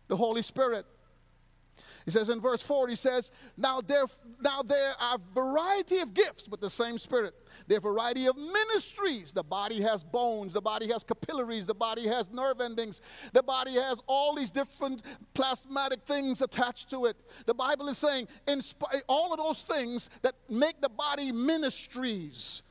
The 0.08 0.16
Holy 0.16 0.42
Spirit. 0.42 0.86
He 2.04 2.10
says 2.10 2.28
in 2.28 2.40
verse 2.40 2.62
4, 2.62 2.88
he 2.88 2.96
says, 2.96 3.30
now 3.56 3.80
there, 3.80 4.04
now 4.40 4.62
there 4.62 4.94
are 5.00 5.18
variety 5.34 5.98
of 5.98 6.14
gifts, 6.14 6.48
but 6.48 6.60
the 6.60 6.70
same 6.70 6.98
Spirit. 6.98 7.34
There 7.68 7.78
are 7.78 7.80
variety 7.80 8.26
of 8.26 8.36
ministries. 8.36 9.32
The 9.32 9.42
body 9.42 9.80
has 9.82 10.02
bones, 10.02 10.52
the 10.52 10.60
body 10.60 10.90
has 10.92 11.04
capillaries, 11.04 11.66
the 11.66 11.74
body 11.74 12.06
has 12.06 12.30
nerve 12.30 12.60
endings, 12.60 13.00
the 13.32 13.42
body 13.42 13.74
has 13.74 14.00
all 14.06 14.34
these 14.34 14.50
different 14.50 15.02
plasmatic 15.34 16.02
things 16.02 16.42
attached 16.42 16.90
to 16.90 17.06
it. 17.06 17.16
The 17.46 17.54
Bible 17.54 17.88
is 17.88 17.98
saying, 17.98 18.28
in 18.46 18.62
all 19.08 19.32
of 19.32 19.38
those 19.38 19.62
things 19.62 20.10
that 20.22 20.34
make 20.48 20.80
the 20.80 20.88
body 20.88 21.32
ministries. 21.32 22.62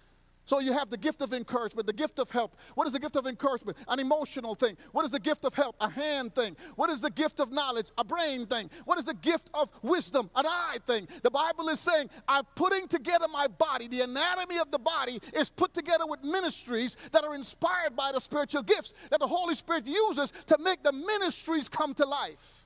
So 0.51 0.59
you 0.59 0.73
have 0.73 0.89
the 0.89 0.97
gift 0.97 1.21
of 1.21 1.31
encouragement, 1.31 1.87
the 1.87 1.93
gift 1.93 2.19
of 2.19 2.29
help. 2.29 2.57
What 2.75 2.85
is 2.85 2.91
the 2.91 2.99
gift 2.99 3.15
of 3.15 3.25
encouragement? 3.25 3.77
An 3.87 4.01
emotional 4.01 4.53
thing. 4.53 4.75
What 4.91 5.05
is 5.05 5.11
the 5.11 5.17
gift 5.17 5.45
of 5.45 5.53
help? 5.53 5.77
A 5.79 5.89
hand 5.89 6.35
thing. 6.35 6.57
What 6.75 6.89
is 6.89 6.99
the 6.99 7.09
gift 7.09 7.39
of 7.39 7.53
knowledge? 7.53 7.89
A 7.97 8.03
brain 8.03 8.45
thing. 8.45 8.69
What 8.83 8.99
is 8.99 9.05
the 9.05 9.13
gift 9.13 9.49
of 9.53 9.69
wisdom? 9.81 10.29
An 10.35 10.45
eye 10.45 10.79
thing. 10.85 11.07
The 11.23 11.31
Bible 11.31 11.69
is 11.69 11.79
saying, 11.79 12.09
I'm 12.27 12.43
putting 12.55 12.89
together 12.89 13.27
my 13.31 13.47
body. 13.47 13.87
The 13.87 14.01
anatomy 14.01 14.57
of 14.57 14.69
the 14.71 14.79
body 14.79 15.21
is 15.33 15.49
put 15.49 15.73
together 15.73 16.05
with 16.05 16.21
ministries 16.21 16.97
that 17.13 17.23
are 17.23 17.33
inspired 17.33 17.95
by 17.95 18.11
the 18.11 18.19
spiritual 18.19 18.63
gifts 18.63 18.93
that 19.09 19.21
the 19.21 19.27
Holy 19.27 19.55
Spirit 19.55 19.87
uses 19.87 20.33
to 20.47 20.57
make 20.57 20.83
the 20.83 20.91
ministries 20.91 21.69
come 21.69 21.93
to 21.93 22.05
life. 22.05 22.60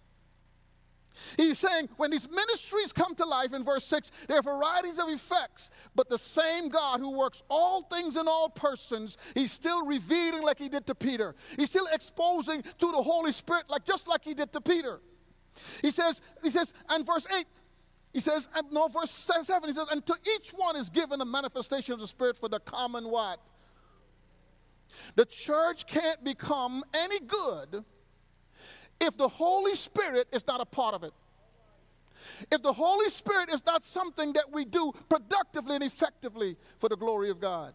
He's 1.37 1.59
saying 1.59 1.89
when 1.97 2.11
these 2.11 2.29
ministries 2.29 2.93
come 2.93 3.15
to 3.15 3.25
life 3.25 3.53
in 3.53 3.63
verse 3.63 3.85
6, 3.85 4.11
there 4.27 4.39
are 4.39 4.41
varieties 4.41 4.99
of 4.99 5.09
effects, 5.09 5.69
but 5.95 6.09
the 6.09 6.17
same 6.17 6.69
God 6.69 6.99
who 6.99 7.11
works 7.11 7.43
all 7.49 7.83
things 7.83 8.17
in 8.17 8.27
all 8.27 8.49
persons, 8.49 9.17
he's 9.33 9.51
still 9.51 9.85
revealing 9.85 10.43
like 10.43 10.57
he 10.57 10.69
did 10.69 10.85
to 10.87 10.95
Peter. 10.95 11.35
He's 11.57 11.69
still 11.69 11.87
exposing 11.91 12.61
to 12.61 12.91
the 12.91 13.01
Holy 13.01 13.31
Spirit 13.31 13.65
like 13.69 13.85
just 13.85 14.07
like 14.07 14.23
he 14.23 14.33
did 14.33 14.51
to 14.53 14.61
Peter. 14.61 14.99
He 15.81 15.91
says, 15.91 16.21
he 16.43 16.49
says, 16.49 16.73
and 16.89 17.05
verse 17.05 17.25
8, 17.37 17.45
he 18.13 18.19
says, 18.19 18.47
no, 18.71 18.87
verse 18.87 19.11
7, 19.11 19.69
he 19.69 19.73
says, 19.73 19.87
and 19.91 20.05
to 20.05 20.15
each 20.35 20.51
one 20.51 20.75
is 20.75 20.89
given 20.89 21.21
a 21.21 21.25
manifestation 21.25 21.93
of 21.93 21.99
the 21.99 22.07
Spirit 22.07 22.37
for 22.37 22.49
the 22.49 22.59
common 22.59 23.09
what? 23.09 23.39
The 25.15 25.25
church 25.25 25.85
can't 25.87 26.23
become 26.23 26.83
any 26.93 27.19
good 27.19 27.83
if 28.99 29.17
the 29.17 29.27
Holy 29.27 29.75
Spirit 29.75 30.27
is 30.31 30.45
not 30.47 30.61
a 30.61 30.65
part 30.65 30.95
of 30.95 31.03
it. 31.03 31.13
If 32.51 32.61
the 32.61 32.73
Holy 32.73 33.09
Spirit 33.09 33.49
is 33.49 33.65
not 33.65 33.85
something 33.85 34.33
that 34.33 34.51
we 34.51 34.65
do 34.65 34.93
productively 35.09 35.75
and 35.75 35.83
effectively 35.83 36.57
for 36.79 36.89
the 36.89 36.97
glory 36.97 37.29
of 37.29 37.39
God. 37.39 37.73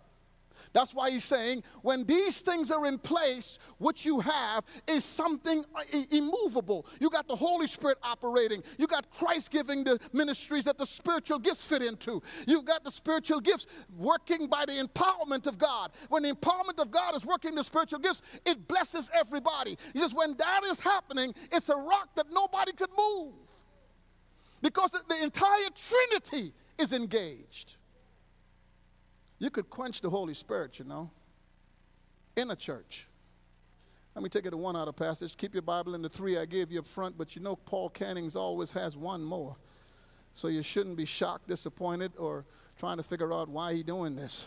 That's 0.72 0.94
why 0.94 1.11
he's 1.11 1.24
saying, 1.24 1.64
when 1.83 2.04
these 2.04 2.40
things 2.40 2.70
are 2.70 2.87
in 2.87 2.98
place, 2.98 3.59
what 3.78 4.04
you 4.04 4.20
have 4.20 4.64
is 4.87 5.04
something 5.04 5.64
uh, 5.74 5.98
immovable. 6.11 6.87
You 7.00 7.11
got 7.11 7.26
the 7.26 7.35
Holy 7.35 7.66
Spirit 7.66 7.98
operating. 8.04 8.62
You 8.78 8.87
got 8.87 9.11
Christ 9.11 9.50
giving 9.50 9.83
the 9.83 9.98
ministries 10.12 10.64
that 10.64 10.78
the 10.78 10.87
spiritual 10.87 11.40
gifts 11.40 11.62
fit 11.62 11.83
into. 11.83 12.22
You've 12.46 12.66
got 12.66 12.85
the 12.85 12.92
spiritual 12.92 13.40
gifts 13.40 13.66
working 13.98 14.46
by 14.46 14.64
the 14.64 14.72
empowerment 14.72 15.48
of 15.48 15.59
God. 15.59 15.90
When 16.09 16.22
the 16.22 16.33
empowerment 16.33 16.78
of 16.78 16.92
God 16.92 17.16
is 17.16 17.24
working 17.24 17.56
the 17.56 17.64
spiritual 17.64 17.98
gifts, 17.98 18.22
it 18.46 18.68
blesses 18.68 19.11
everybody. 19.12 19.76
He 19.92 19.98
says, 19.98 20.14
when 20.14 20.37
that 20.37 20.61
is 20.64 20.78
happening, 20.78 21.35
it's 21.50 21.68
a 21.68 21.76
rock 21.76 22.11
that 22.14 22.26
nobody 22.30 22.72
could 22.72 22.90
move 22.96 23.33
because 24.62 24.90
the 24.90 25.22
entire 25.22 25.68
Trinity 25.74 26.52
is 26.78 26.92
engaged. 26.92 27.76
You 29.40 29.50
could 29.50 29.68
quench 29.70 30.03
the 30.03 30.11
Holy 30.11 30.35
Spirit, 30.35 30.79
you 30.79 30.85
know, 30.85 31.11
in 32.37 32.50
a 32.50 32.57
church. 32.57 33.07
Let 34.14 34.22
me 34.22 34.29
take 34.29 34.44
it 34.44 34.50
to 34.50 34.57
one 34.57 34.76
out 34.76 34.87
of 34.87 34.96
passage. 34.96 35.37
Keep 35.37 35.55
your 35.55 35.62
Bible 35.62 35.94
in 35.94 36.03
the 36.03 36.09
three 36.09 36.37
I 36.37 36.44
gave 36.44 36.70
you 36.70 36.81
up 36.81 36.87
front, 36.87 37.16
but 37.16 37.35
you 37.35 37.42
know 37.42 37.57
Paul 37.57 37.88
Cannings 37.90 38.37
always 38.37 38.70
has 38.72 38.96
one 38.96 39.24
more. 39.24 39.57
So 40.35 40.48
you 40.48 40.62
shouldn't 40.62 40.96
be 40.96 41.07
shocked, 41.07 41.48
disappointed, 41.48 42.12
or 42.18 42.44
trying 42.79 42.98
to 42.98 43.03
figure 43.03 43.33
out 43.33 43.48
why 43.48 43.74
he's 43.74 43.85
doing 43.85 44.14
this. 44.14 44.46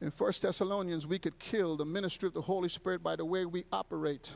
In 0.00 0.10
1 0.10 0.32
Thessalonians, 0.40 1.06
we 1.06 1.18
could 1.18 1.38
kill 1.40 1.76
the 1.76 1.84
ministry 1.84 2.28
of 2.28 2.34
the 2.34 2.40
Holy 2.40 2.68
Spirit 2.68 3.02
by 3.02 3.16
the 3.16 3.24
way 3.24 3.44
we 3.46 3.64
operate. 3.72 4.32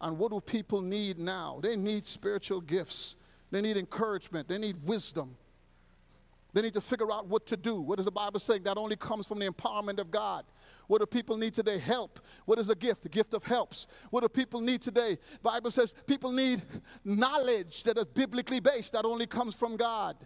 And 0.00 0.16
what 0.16 0.30
do 0.30 0.40
people 0.40 0.80
need 0.80 1.18
now? 1.18 1.58
They 1.62 1.76
need 1.76 2.06
spiritual 2.06 2.60
gifts, 2.60 3.16
they 3.50 3.60
need 3.60 3.76
encouragement, 3.76 4.46
they 4.46 4.58
need 4.58 4.76
wisdom. 4.84 5.36
They 6.56 6.62
need 6.62 6.72
to 6.72 6.80
figure 6.80 7.12
out 7.12 7.26
what 7.26 7.44
to 7.48 7.56
do. 7.58 7.82
What 7.82 7.98
is 7.98 8.06
the 8.06 8.10
Bible 8.10 8.40
saying? 8.40 8.62
That 8.62 8.78
only 8.78 8.96
comes 8.96 9.26
from 9.26 9.38
the 9.38 9.46
empowerment 9.46 9.98
of 9.98 10.10
God. 10.10 10.46
What 10.86 11.00
do 11.00 11.06
people 11.06 11.36
need 11.36 11.54
today? 11.54 11.76
Help. 11.76 12.18
What 12.46 12.58
is 12.58 12.70
a 12.70 12.74
gift? 12.74 13.02
The 13.02 13.10
gift 13.10 13.34
of 13.34 13.44
helps. 13.44 13.86
What 14.08 14.22
do 14.22 14.28
people 14.30 14.62
need 14.62 14.80
today? 14.80 15.18
Bible 15.42 15.70
says 15.70 15.92
people 16.06 16.32
need 16.32 16.62
knowledge 17.04 17.82
that 17.82 17.98
is 17.98 18.06
biblically 18.06 18.60
based, 18.60 18.94
that 18.94 19.04
only 19.04 19.26
comes 19.26 19.54
from 19.54 19.76
God. 19.76 20.16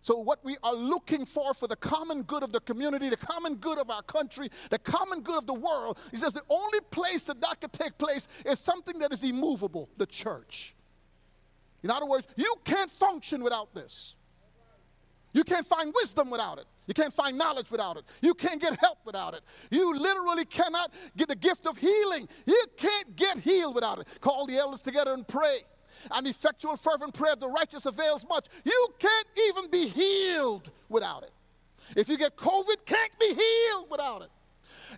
So, 0.00 0.16
what 0.16 0.44
we 0.44 0.58
are 0.62 0.76
looking 0.76 1.26
for 1.26 1.54
for 1.54 1.66
the 1.66 1.74
common 1.74 2.22
good 2.22 2.44
of 2.44 2.52
the 2.52 2.60
community, 2.60 3.08
the 3.08 3.16
common 3.16 3.56
good 3.56 3.78
of 3.78 3.90
our 3.90 4.02
country, 4.02 4.48
the 4.70 4.78
common 4.78 5.22
good 5.22 5.38
of 5.38 5.46
the 5.46 5.54
world, 5.54 5.98
he 6.12 6.18
says 6.18 6.34
the 6.34 6.44
only 6.48 6.78
place 6.92 7.24
that 7.24 7.40
that 7.40 7.60
could 7.60 7.72
take 7.72 7.98
place 7.98 8.28
is 8.44 8.60
something 8.60 9.00
that 9.00 9.12
is 9.12 9.24
immovable 9.24 9.88
the 9.96 10.06
church. 10.06 10.76
In 11.82 11.90
other 11.90 12.06
words, 12.06 12.28
you 12.36 12.54
can't 12.62 12.92
function 12.92 13.42
without 13.42 13.74
this. 13.74 14.14
You 15.36 15.44
can't 15.44 15.66
find 15.66 15.92
wisdom 15.94 16.30
without 16.30 16.56
it. 16.56 16.64
You 16.86 16.94
can't 16.94 17.12
find 17.12 17.36
knowledge 17.36 17.70
without 17.70 17.98
it. 17.98 18.04
You 18.22 18.32
can't 18.32 18.58
get 18.58 18.80
help 18.80 19.00
without 19.04 19.34
it. 19.34 19.42
You 19.70 19.94
literally 19.94 20.46
cannot 20.46 20.94
get 21.14 21.28
the 21.28 21.36
gift 21.36 21.66
of 21.66 21.76
healing. 21.76 22.26
You 22.46 22.64
can't 22.78 23.14
get 23.16 23.40
healed 23.40 23.74
without 23.74 23.98
it. 23.98 24.06
Call 24.22 24.46
the 24.46 24.56
elders 24.56 24.80
together 24.80 25.12
and 25.12 25.28
pray 25.28 25.58
an 26.10 26.26
effectual, 26.26 26.78
fervent 26.78 27.12
prayer 27.12 27.34
of 27.34 27.40
the 27.40 27.50
righteous 27.50 27.84
avails 27.84 28.24
much. 28.26 28.46
You 28.64 28.88
can't 28.98 29.26
even 29.48 29.70
be 29.70 29.88
healed 29.88 30.70
without 30.88 31.22
it. 31.22 31.32
If 31.94 32.08
you 32.08 32.16
get 32.16 32.34
COVID, 32.36 32.86
can't 32.86 33.12
be 33.20 33.34
healed 33.34 33.90
without 33.90 34.22
it. 34.22 34.30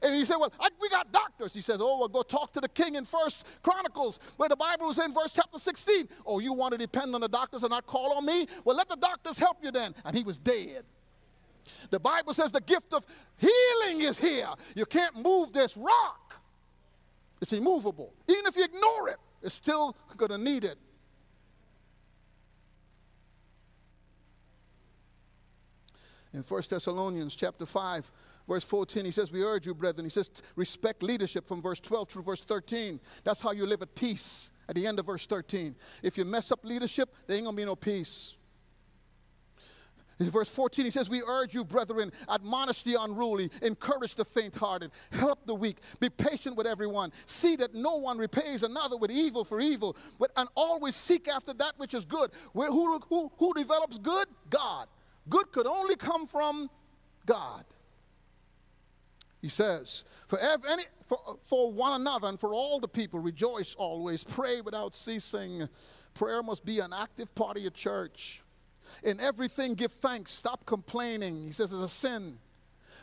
And 0.03 0.15
he 0.15 0.25
said, 0.25 0.37
Well, 0.37 0.53
I, 0.61 0.69
we 0.81 0.89
got 0.89 1.11
doctors. 1.13 1.55
He 1.55 1.61
says, 1.61 1.79
Oh, 1.81 1.99
well, 1.99 2.09
go 2.09 2.23
talk 2.23 2.53
to 2.55 2.61
the 2.61 2.69
king 2.69 2.95
in 2.95 3.05
First 3.05 3.45
Chronicles, 3.63 4.19
where 4.37 4.49
the 4.49 4.57
Bible 4.57 4.91
is 4.91 4.99
in 4.99 5.13
verse 5.13 5.33
chapter 5.33 5.59
16. 5.59 6.09
Oh, 6.27 6.39
you 6.39 6.53
want 6.53 6.73
to 6.73 6.79
depend 6.79 7.15
on 7.15 7.21
the 7.21 7.29
doctors 7.29 7.63
and 7.63 7.71
not 7.71 7.87
call 7.87 8.13
on 8.13 8.25
me? 8.25 8.47
Well, 8.65 8.77
let 8.77 8.89
the 8.89 8.97
doctors 8.97 9.39
help 9.39 9.59
you 9.63 9.71
then. 9.71 9.95
And 10.05 10.17
he 10.17 10.23
was 10.23 10.39
dead. 10.39 10.85
The 11.91 12.01
Bible 12.01 12.35
says 12.35 12.51
the 12.51 12.61
gift 12.61 12.93
of 12.93 13.05
healing 13.37 14.03
is 14.03 14.19
here. 14.19 14.49
You 14.75 14.87
can't 14.87 15.17
move 15.17 15.53
this 15.53 15.77
rock, 15.77 16.35
it's 17.41 17.53
immovable. 17.53 18.13
Even 18.29 18.47
if 18.47 18.57
you 18.57 18.65
ignore 18.65 19.09
it, 19.09 19.17
it's 19.43 19.55
still 19.55 19.97
going 20.17 20.31
to 20.31 20.39
need 20.39 20.65
it. 20.65 20.79
in 26.33 26.41
1 26.41 26.63
Thessalonians 26.69 27.35
chapter 27.35 27.67
5, 27.67 28.13
verse 28.49 28.65
14, 28.65 29.05
he 29.05 29.11
says, 29.11 29.31
We 29.31 29.45
urge 29.45 29.67
you, 29.67 29.75
brethren. 29.75 30.05
He 30.05 30.11
says, 30.11 30.31
respect 30.57 31.03
leadership 31.03 31.47
from 31.47 31.63
verse 31.63 31.79
12 31.79 32.09
through 32.09 32.23
verse 32.23 32.41
13. 32.41 32.99
That's 33.23 33.41
how 33.41 33.53
you 33.53 33.67
live 33.67 33.83
at 33.83 33.95
peace 33.95 34.51
at 34.69 34.75
the 34.75 34.87
end 34.87 34.99
of 34.99 35.07
verse 35.07 35.27
13. 35.27 35.77
If 36.03 36.19
you 36.19 36.25
mess 36.25 36.51
up 36.51 36.65
leadership, 36.65 37.15
there 37.27 37.37
ain't 37.37 37.45
gonna 37.45 37.57
be 37.57 37.65
no 37.65 37.77
peace. 37.77 38.35
In 40.21 40.31
verse 40.31 40.49
14, 40.49 40.85
he 40.85 40.91
says, 40.91 41.09
We 41.09 41.23
urge 41.23 41.55
you, 41.55 41.65
brethren, 41.65 42.11
admonish 42.29 42.83
the 42.83 43.01
unruly, 43.01 43.51
encourage 43.63 44.17
the 44.17 44.25
faint 44.25 44.57
hearted, 44.57 44.91
help 45.13 45.47
the 45.47 45.55
weak, 45.55 45.79
be 46.01 46.11
patient 46.11 46.57
with 46.57 46.67
everyone. 46.67 47.13
See 47.27 47.55
that 47.57 47.73
no 47.73 47.97
one 47.97 48.19
repays 48.19 48.65
another 48.65 48.97
with 48.97 49.13
evil 49.13 49.45
for 49.45 49.61
evil, 49.61 49.97
but, 50.19 50.33
and 50.37 50.49
always 50.57 50.97
seek 50.97 51.29
after 51.29 51.55
that 51.55 51.75
which 51.77 51.95
is 51.95 52.05
good. 52.05 52.33
Where, 52.53 52.71
who, 52.71 52.99
who, 53.09 53.31
who 53.37 53.55
develops 53.55 53.99
good? 53.99 54.27
God. 54.51 54.89
Good 55.29 55.53
could 55.53 55.67
only 55.67 55.95
come 55.95 56.27
from 56.27 56.69
God. 57.25 57.65
He 59.41 59.49
says, 59.49 60.05
for, 60.27 60.39
any, 60.39 60.83
for, 61.07 61.39
for 61.47 61.73
one 61.73 62.01
another 62.01 62.29
and 62.29 62.41
for 62.41 62.55
all 62.55 62.81
the 62.81 62.89
people, 62.89 63.21
rejoice 63.21 63.75
always, 63.77 64.25
pray 64.25 64.61
without 64.61 64.97
ceasing. 64.97 65.69
Prayer 66.15 66.43
must 66.43 66.65
be 66.65 66.81
an 66.81 66.93
active 66.93 67.33
part 67.35 67.57
of 67.57 67.63
your 67.63 67.71
church. 67.71 68.43
In 69.05 69.21
everything, 69.21 69.75
give 69.75 69.93
thanks. 69.93 70.33
Stop 70.33 70.67
complaining. 70.67 71.47
He 71.47 71.53
says 71.53 71.73
it's 71.73 71.81
a 71.81 71.89
sin. 71.89 72.39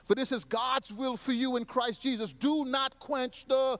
For 0.03 0.13
this 0.13 0.31
is 0.31 0.43
God's 0.43 0.91
will 0.91 1.15
for 1.15 1.31
you 1.31 1.55
in 1.55 1.65
Christ 1.65 2.01
Jesus. 2.01 2.33
Do 2.33 2.65
not 2.65 2.99
quench 2.99 3.45
the. 3.47 3.79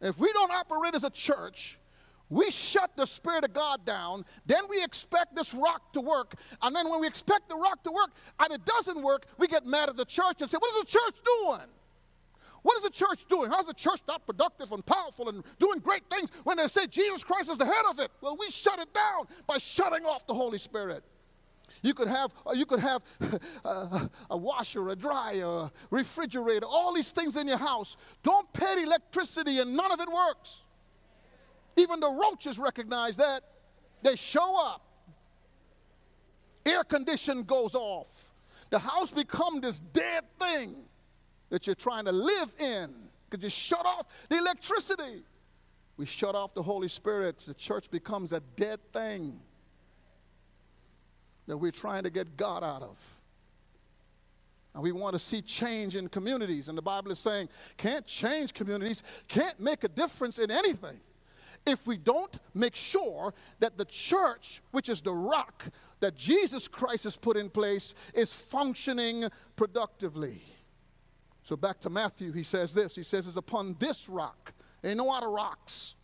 If 0.00 0.18
we 0.18 0.32
don't 0.32 0.50
operate 0.50 0.94
as 0.94 1.04
a 1.04 1.10
church, 1.10 1.78
we 2.28 2.50
shut 2.50 2.96
the 2.96 3.06
Spirit 3.06 3.44
of 3.44 3.52
God 3.52 3.84
down, 3.84 4.24
then 4.46 4.64
we 4.68 4.82
expect 4.82 5.36
this 5.36 5.54
rock 5.54 5.92
to 5.92 6.00
work. 6.00 6.34
And 6.60 6.74
then 6.74 6.88
when 6.88 7.00
we 7.00 7.06
expect 7.06 7.48
the 7.48 7.56
rock 7.56 7.84
to 7.84 7.92
work 7.92 8.10
and 8.40 8.52
it 8.52 8.64
doesn't 8.64 9.00
work, 9.00 9.26
we 9.38 9.46
get 9.46 9.64
mad 9.64 9.88
at 9.88 9.96
the 9.96 10.04
church 10.04 10.40
and 10.40 10.50
say, 10.50 10.58
What 10.58 10.74
is 10.74 10.92
the 10.92 10.98
church 10.98 11.16
doing? 11.24 11.68
What 12.62 12.78
is 12.78 12.82
the 12.82 12.90
church 12.90 13.26
doing? 13.28 13.48
How's 13.48 13.66
the 13.66 13.74
church 13.74 14.00
not 14.08 14.26
productive 14.26 14.72
and 14.72 14.84
powerful 14.84 15.28
and 15.28 15.44
doing 15.60 15.78
great 15.78 16.02
things 16.10 16.30
when 16.42 16.56
they 16.56 16.66
say 16.66 16.88
Jesus 16.88 17.22
Christ 17.22 17.48
is 17.48 17.58
the 17.58 17.64
head 17.64 17.84
of 17.88 18.00
it? 18.00 18.10
Well, 18.20 18.36
we 18.36 18.50
shut 18.50 18.80
it 18.80 18.92
down 18.92 19.28
by 19.46 19.58
shutting 19.58 20.04
off 20.04 20.26
the 20.26 20.34
Holy 20.34 20.58
Spirit. 20.58 21.04
You 21.82 21.94
could 21.94 22.08
have, 22.08 22.34
uh, 22.44 22.54
you 22.54 22.66
could 22.66 22.80
have 22.80 23.04
uh, 23.64 24.08
a 24.30 24.36
washer, 24.36 24.88
a 24.88 24.96
dryer, 24.96 25.46
a 25.46 25.72
refrigerator, 25.90 26.66
all 26.66 26.92
these 26.92 27.12
things 27.12 27.36
in 27.36 27.46
your 27.46 27.58
house. 27.58 27.96
Don't 28.24 28.52
pay 28.52 28.82
electricity 28.82 29.60
and 29.60 29.76
none 29.76 29.92
of 29.92 30.00
it 30.00 30.08
works. 30.10 30.65
Even 31.76 32.00
the 32.00 32.10
roaches 32.10 32.58
recognize 32.58 33.16
that. 33.16 33.42
They 34.02 34.16
show 34.16 34.56
up. 34.58 34.82
Air 36.64 36.84
condition 36.84 37.44
goes 37.44 37.74
off. 37.74 38.32
The 38.70 38.78
house 38.78 39.10
become 39.10 39.60
this 39.60 39.78
dead 39.78 40.24
thing 40.40 40.74
that 41.50 41.66
you're 41.66 41.76
trying 41.76 42.06
to 42.06 42.12
live 42.12 42.50
in 42.58 42.92
because 43.28 43.42
you 43.42 43.50
shut 43.50 43.86
off 43.86 44.06
the 44.28 44.38
electricity. 44.38 45.22
We 45.96 46.06
shut 46.06 46.34
off 46.34 46.54
the 46.54 46.62
Holy 46.62 46.88
Spirit. 46.88 47.38
The 47.38 47.54
church 47.54 47.90
becomes 47.90 48.32
a 48.32 48.40
dead 48.56 48.80
thing 48.92 49.38
that 51.46 51.56
we're 51.56 51.70
trying 51.70 52.02
to 52.02 52.10
get 52.10 52.36
God 52.36 52.64
out 52.64 52.82
of. 52.82 52.98
And 54.74 54.82
we 54.82 54.92
want 54.92 55.14
to 55.14 55.18
see 55.18 55.40
change 55.40 55.96
in 55.96 56.08
communities. 56.08 56.68
And 56.68 56.76
the 56.76 56.82
Bible 56.82 57.10
is 57.12 57.18
saying, 57.18 57.48
can't 57.76 58.04
change 58.04 58.52
communities, 58.52 59.02
can't 59.28 59.58
make 59.60 59.84
a 59.84 59.88
difference 59.88 60.38
in 60.38 60.50
anything 60.50 60.98
if 61.66 61.86
we 61.86 61.96
don't 61.96 62.38
make 62.54 62.76
sure 62.76 63.34
that 63.58 63.76
the 63.76 63.84
church, 63.84 64.62
which 64.70 64.88
is 64.88 65.00
the 65.00 65.12
rock 65.12 65.64
that 66.00 66.16
Jesus 66.16 66.68
Christ 66.68 67.04
has 67.04 67.16
put 67.16 67.36
in 67.36 67.50
place, 67.50 67.94
is 68.14 68.32
functioning 68.32 69.24
productively. 69.56 70.40
So 71.42 71.56
back 71.56 71.80
to 71.80 71.90
Matthew, 71.90 72.32
he 72.32 72.44
says 72.44 72.72
this. 72.72 72.94
He 72.94 73.02
says, 73.02 73.26
It's 73.26 73.36
upon 73.36 73.76
this 73.78 74.08
rock. 74.08 74.52
Ain't 74.82 74.98
no 74.98 75.12
other 75.12 75.28
rocks. 75.28 75.95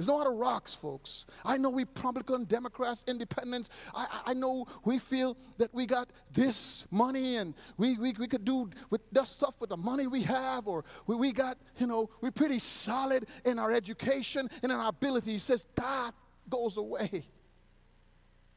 There's 0.00 0.08
no 0.08 0.22
other 0.22 0.32
rocks, 0.32 0.74
folks. 0.74 1.26
I 1.44 1.58
know 1.58 1.68
we 1.68 1.82
Republican, 1.82 2.44
Democrats, 2.44 3.04
Independents. 3.06 3.68
I, 3.94 4.06
I 4.28 4.32
know 4.32 4.66
we 4.82 4.98
feel 4.98 5.36
that 5.58 5.74
we 5.74 5.84
got 5.84 6.08
this 6.32 6.86
money 6.90 7.36
and 7.36 7.52
we, 7.76 7.98
we, 7.98 8.12
we 8.12 8.26
could 8.26 8.46
do 8.46 8.70
with 8.88 9.02
that 9.12 9.28
stuff 9.28 9.56
with 9.60 9.68
the 9.68 9.76
money 9.76 10.06
we 10.06 10.22
have, 10.22 10.66
or 10.66 10.86
we, 11.06 11.16
we 11.16 11.32
got, 11.32 11.58
you 11.78 11.86
know, 11.86 12.08
we're 12.22 12.30
pretty 12.30 12.58
solid 12.58 13.26
in 13.44 13.58
our 13.58 13.72
education 13.72 14.48
and 14.62 14.72
in 14.72 14.78
our 14.78 14.88
ability. 14.88 15.32
He 15.32 15.38
says 15.38 15.66
that 15.74 16.12
goes 16.48 16.78
away. 16.78 17.26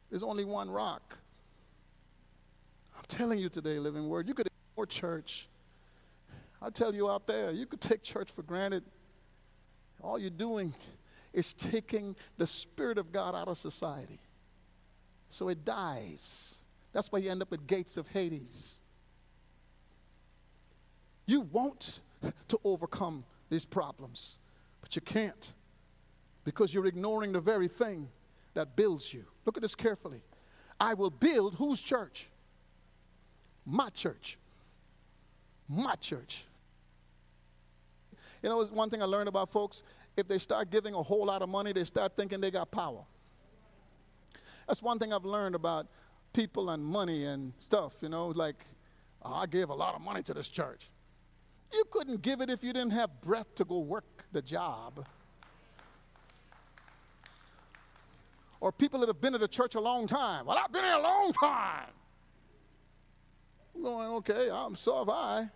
There's 0.09 0.23
only 0.23 0.45
one 0.45 0.71
rock. 0.71 1.17
I'm 2.97 3.03
telling 3.09 3.39
you 3.39 3.49
today, 3.49 3.79
Living 3.79 4.07
Word, 4.07 4.29
you 4.29 4.33
could 4.33 4.47
ignore 4.47 4.85
church. 4.85 5.49
I 6.61 6.69
tell 6.69 6.95
you 6.95 7.09
out 7.09 7.27
there, 7.27 7.51
you 7.51 7.65
could 7.65 7.81
take 7.81 8.01
church 8.01 8.31
for 8.31 8.43
granted. 8.43 8.85
All 10.01 10.17
you're 10.17 10.29
doing 10.29 10.73
is 11.33 11.53
taking 11.53 12.15
the 12.37 12.47
Spirit 12.47 12.97
of 12.97 13.11
God 13.11 13.35
out 13.35 13.47
of 13.47 13.57
society. 13.57 14.19
So 15.29 15.49
it 15.49 15.65
dies. 15.65 16.55
That's 16.91 17.11
why 17.11 17.19
you 17.19 17.31
end 17.31 17.41
up 17.41 17.51
at 17.51 17.65
gates 17.65 17.97
of 17.97 18.07
Hades. 18.07 18.79
You 21.25 21.41
want 21.41 21.99
to 22.47 22.59
overcome 22.63 23.23
these 23.49 23.65
problems, 23.65 24.37
but 24.81 24.95
you 24.95 25.01
can't 25.01 25.53
because 26.43 26.73
you're 26.73 26.85
ignoring 26.85 27.31
the 27.31 27.39
very 27.39 27.67
thing 27.67 28.07
that 28.53 28.75
builds 28.75 29.13
you. 29.13 29.25
Look 29.45 29.57
at 29.57 29.61
this 29.61 29.75
carefully. 29.75 30.21
I 30.79 30.93
will 30.93 31.09
build 31.09 31.55
whose 31.55 31.81
church? 31.81 32.29
My 33.65 33.89
church. 33.89 34.37
My 35.69 35.95
church. 35.95 36.45
You 38.41 38.49
know, 38.49 38.65
one 38.65 38.89
thing 38.89 39.01
I 39.01 39.05
learned 39.05 39.29
about 39.29 39.49
folks 39.49 39.83
if 40.15 40.27
they 40.27 40.37
start 40.37 40.69
giving 40.69 40.93
a 40.93 41.01
whole 41.01 41.25
lot 41.25 41.41
of 41.41 41.49
money, 41.49 41.73
they 41.73 41.83
start 41.83 42.15
thinking 42.15 42.39
they 42.39 42.51
got 42.51 42.71
power. 42.71 43.03
That's 44.67 44.81
one 44.81 44.99
thing 44.99 45.11
I've 45.11 45.25
learned 45.25 45.55
about 45.55 45.87
people 46.33 46.69
and 46.69 46.83
money 46.83 47.25
and 47.25 47.53
stuff, 47.59 47.95
you 48.01 48.09
know, 48.09 48.27
like, 48.27 48.65
oh, 49.23 49.33
I 49.33 49.45
gave 49.45 49.69
a 49.69 49.73
lot 49.73 49.95
of 49.95 50.01
money 50.01 50.23
to 50.23 50.33
this 50.33 50.47
church. 50.47 50.89
You 51.71 51.83
couldn't 51.89 52.21
give 52.21 52.41
it 52.41 52.49
if 52.49 52.63
you 52.63 52.71
didn't 52.73 52.93
have 52.93 53.21
breath 53.21 53.53
to 53.55 53.65
go 53.65 53.79
work 53.79 54.25
the 54.31 54.41
job. 54.41 55.05
Or 58.61 58.71
people 58.71 58.99
that 59.01 59.09
have 59.09 59.19
been 59.19 59.33
at 59.33 59.41
the 59.41 59.47
church 59.47 59.75
a 59.75 59.81
long 59.81 60.07
time. 60.07 60.45
Well, 60.45 60.57
I've 60.57 60.71
been 60.71 60.83
here 60.83 60.93
a 60.93 61.01
long 61.01 61.33
time. 61.33 61.89
I'm 63.75 63.81
going, 63.81 64.09
okay, 64.09 64.49
I'm 64.51 64.75
so 64.75 64.99
have 64.99 65.09
I. 65.09 65.49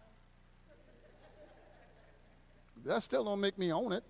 That 2.86 3.04
still 3.04 3.24
don't 3.24 3.40
make 3.40 3.58
me 3.58 3.72
own 3.72 3.94
it. 3.94 4.04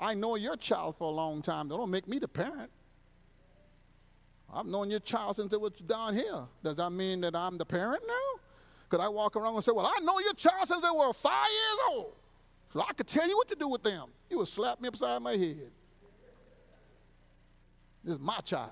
I 0.00 0.14
know 0.14 0.36
your 0.36 0.56
child 0.56 0.96
for 0.96 1.10
a 1.10 1.14
long 1.14 1.42
time. 1.42 1.68
That 1.68 1.76
don't 1.76 1.90
make 1.90 2.06
me 2.06 2.18
the 2.18 2.28
parent. 2.28 2.70
I've 4.52 4.66
known 4.66 4.90
your 4.90 5.00
child 5.00 5.36
since 5.36 5.52
it 5.52 5.60
was 5.60 5.72
down 5.86 6.14
here. 6.14 6.44
Does 6.62 6.76
that 6.76 6.90
mean 6.90 7.20
that 7.20 7.34
I'm 7.34 7.58
the 7.58 7.66
parent 7.66 8.02
now? 8.06 8.40
Could 8.88 9.00
I 9.00 9.08
walk 9.08 9.36
around 9.36 9.54
and 9.54 9.64
say, 9.64 9.72
Well, 9.72 9.86
I 9.86 10.00
know 10.00 10.18
your 10.20 10.32
child 10.34 10.68
since 10.68 10.82
they 10.82 10.90
were 10.90 11.12
five 11.12 11.46
years 11.46 11.78
old. 11.90 12.12
So 12.72 12.80
I 12.80 12.92
could 12.92 13.06
tell 13.06 13.28
you 13.28 13.36
what 13.36 13.48
to 13.48 13.56
do 13.56 13.68
with 13.68 13.82
them. 13.82 14.08
You 14.30 14.38
would 14.38 14.48
slap 14.48 14.80
me 14.80 14.88
upside 14.88 15.20
my 15.20 15.36
head. 15.36 15.70
This 18.04 18.14
is 18.14 18.20
my 18.20 18.38
child. 18.40 18.70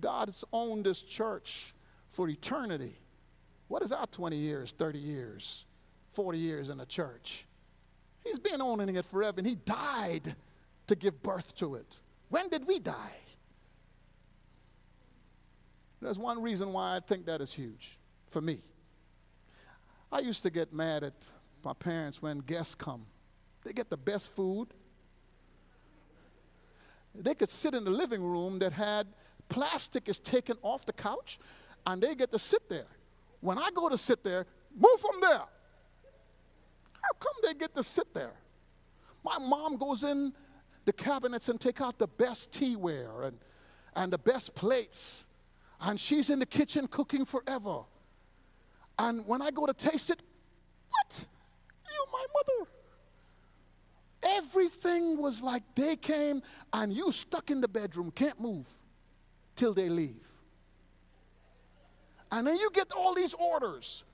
God 0.00 0.28
has 0.28 0.44
owned 0.52 0.84
this 0.84 1.00
church 1.00 1.74
for 2.12 2.28
eternity. 2.28 2.98
What 3.68 3.82
is 3.82 3.92
our 3.92 4.06
20 4.06 4.36
years, 4.36 4.72
30 4.78 4.98
years, 4.98 5.64
40 6.14 6.38
years 6.38 6.68
in 6.68 6.80
a 6.80 6.86
church? 6.86 7.46
He's 8.28 8.38
been 8.38 8.60
owning 8.60 8.96
it 8.96 9.06
forever, 9.06 9.38
and 9.38 9.46
He 9.46 9.54
died 9.54 10.34
to 10.86 10.94
give 10.94 11.22
birth 11.22 11.54
to 11.56 11.76
it. 11.76 11.96
When 12.28 12.48
did 12.48 12.66
we 12.66 12.78
die? 12.78 13.20
There's 16.00 16.18
one 16.18 16.42
reason 16.42 16.72
why 16.72 16.96
I 16.96 17.00
think 17.00 17.26
that 17.26 17.40
is 17.40 17.52
huge 17.52 17.98
for 18.30 18.40
me. 18.40 18.60
I 20.12 20.20
used 20.20 20.42
to 20.42 20.50
get 20.50 20.72
mad 20.72 21.02
at 21.02 21.14
my 21.64 21.72
parents 21.72 22.22
when 22.22 22.38
guests 22.38 22.74
come. 22.74 23.06
They 23.64 23.72
get 23.72 23.90
the 23.90 23.96
best 23.96 24.34
food. 24.34 24.68
They 27.14 27.34
could 27.34 27.48
sit 27.48 27.74
in 27.74 27.84
the 27.84 27.90
living 27.90 28.22
room 28.22 28.58
that 28.60 28.72
had 28.72 29.08
plastic 29.48 30.08
is 30.08 30.18
taken 30.18 30.56
off 30.62 30.86
the 30.86 30.92
couch 30.92 31.38
and 31.86 32.02
they 32.02 32.14
get 32.14 32.30
to 32.32 32.38
sit 32.38 32.68
there. 32.68 32.86
When 33.40 33.58
I 33.58 33.70
go 33.74 33.88
to 33.88 33.98
sit 33.98 34.22
there, 34.22 34.46
move 34.74 35.00
from 35.00 35.20
there. 35.20 35.44
How 37.08 37.18
come 37.18 37.34
they 37.42 37.54
get 37.54 37.74
to 37.74 37.82
sit 37.82 38.12
there? 38.12 38.34
My 39.24 39.38
mom 39.38 39.76
goes 39.76 40.04
in 40.04 40.32
the 40.84 40.92
cabinets 40.92 41.48
and 41.48 41.58
take 41.60 41.80
out 41.80 41.98
the 41.98 42.06
best 42.06 42.50
teaware 42.52 43.26
and, 43.26 43.38
and 43.96 44.12
the 44.12 44.18
best 44.18 44.54
plates. 44.54 45.24
And 45.80 45.98
she's 45.98 46.28
in 46.28 46.38
the 46.38 46.46
kitchen 46.46 46.86
cooking 46.86 47.24
forever. 47.24 47.80
And 48.98 49.26
when 49.26 49.40
I 49.40 49.50
go 49.50 49.64
to 49.64 49.72
taste 49.72 50.10
it, 50.10 50.22
what? 50.90 51.24
You, 51.86 52.04
my 52.12 52.26
mother. 52.34 52.70
Everything 54.36 55.16
was 55.16 55.40
like 55.40 55.62
they 55.74 55.96
came 55.96 56.42
and 56.72 56.92
you 56.92 57.12
stuck 57.12 57.50
in 57.50 57.60
the 57.60 57.68
bedroom, 57.68 58.10
can't 58.10 58.38
move 58.40 58.66
till 59.56 59.72
they 59.72 59.88
leave. 59.88 60.26
And 62.30 62.46
then 62.46 62.56
you 62.56 62.70
get 62.72 62.92
all 62.92 63.14
these 63.14 63.32
orders. 63.34 64.04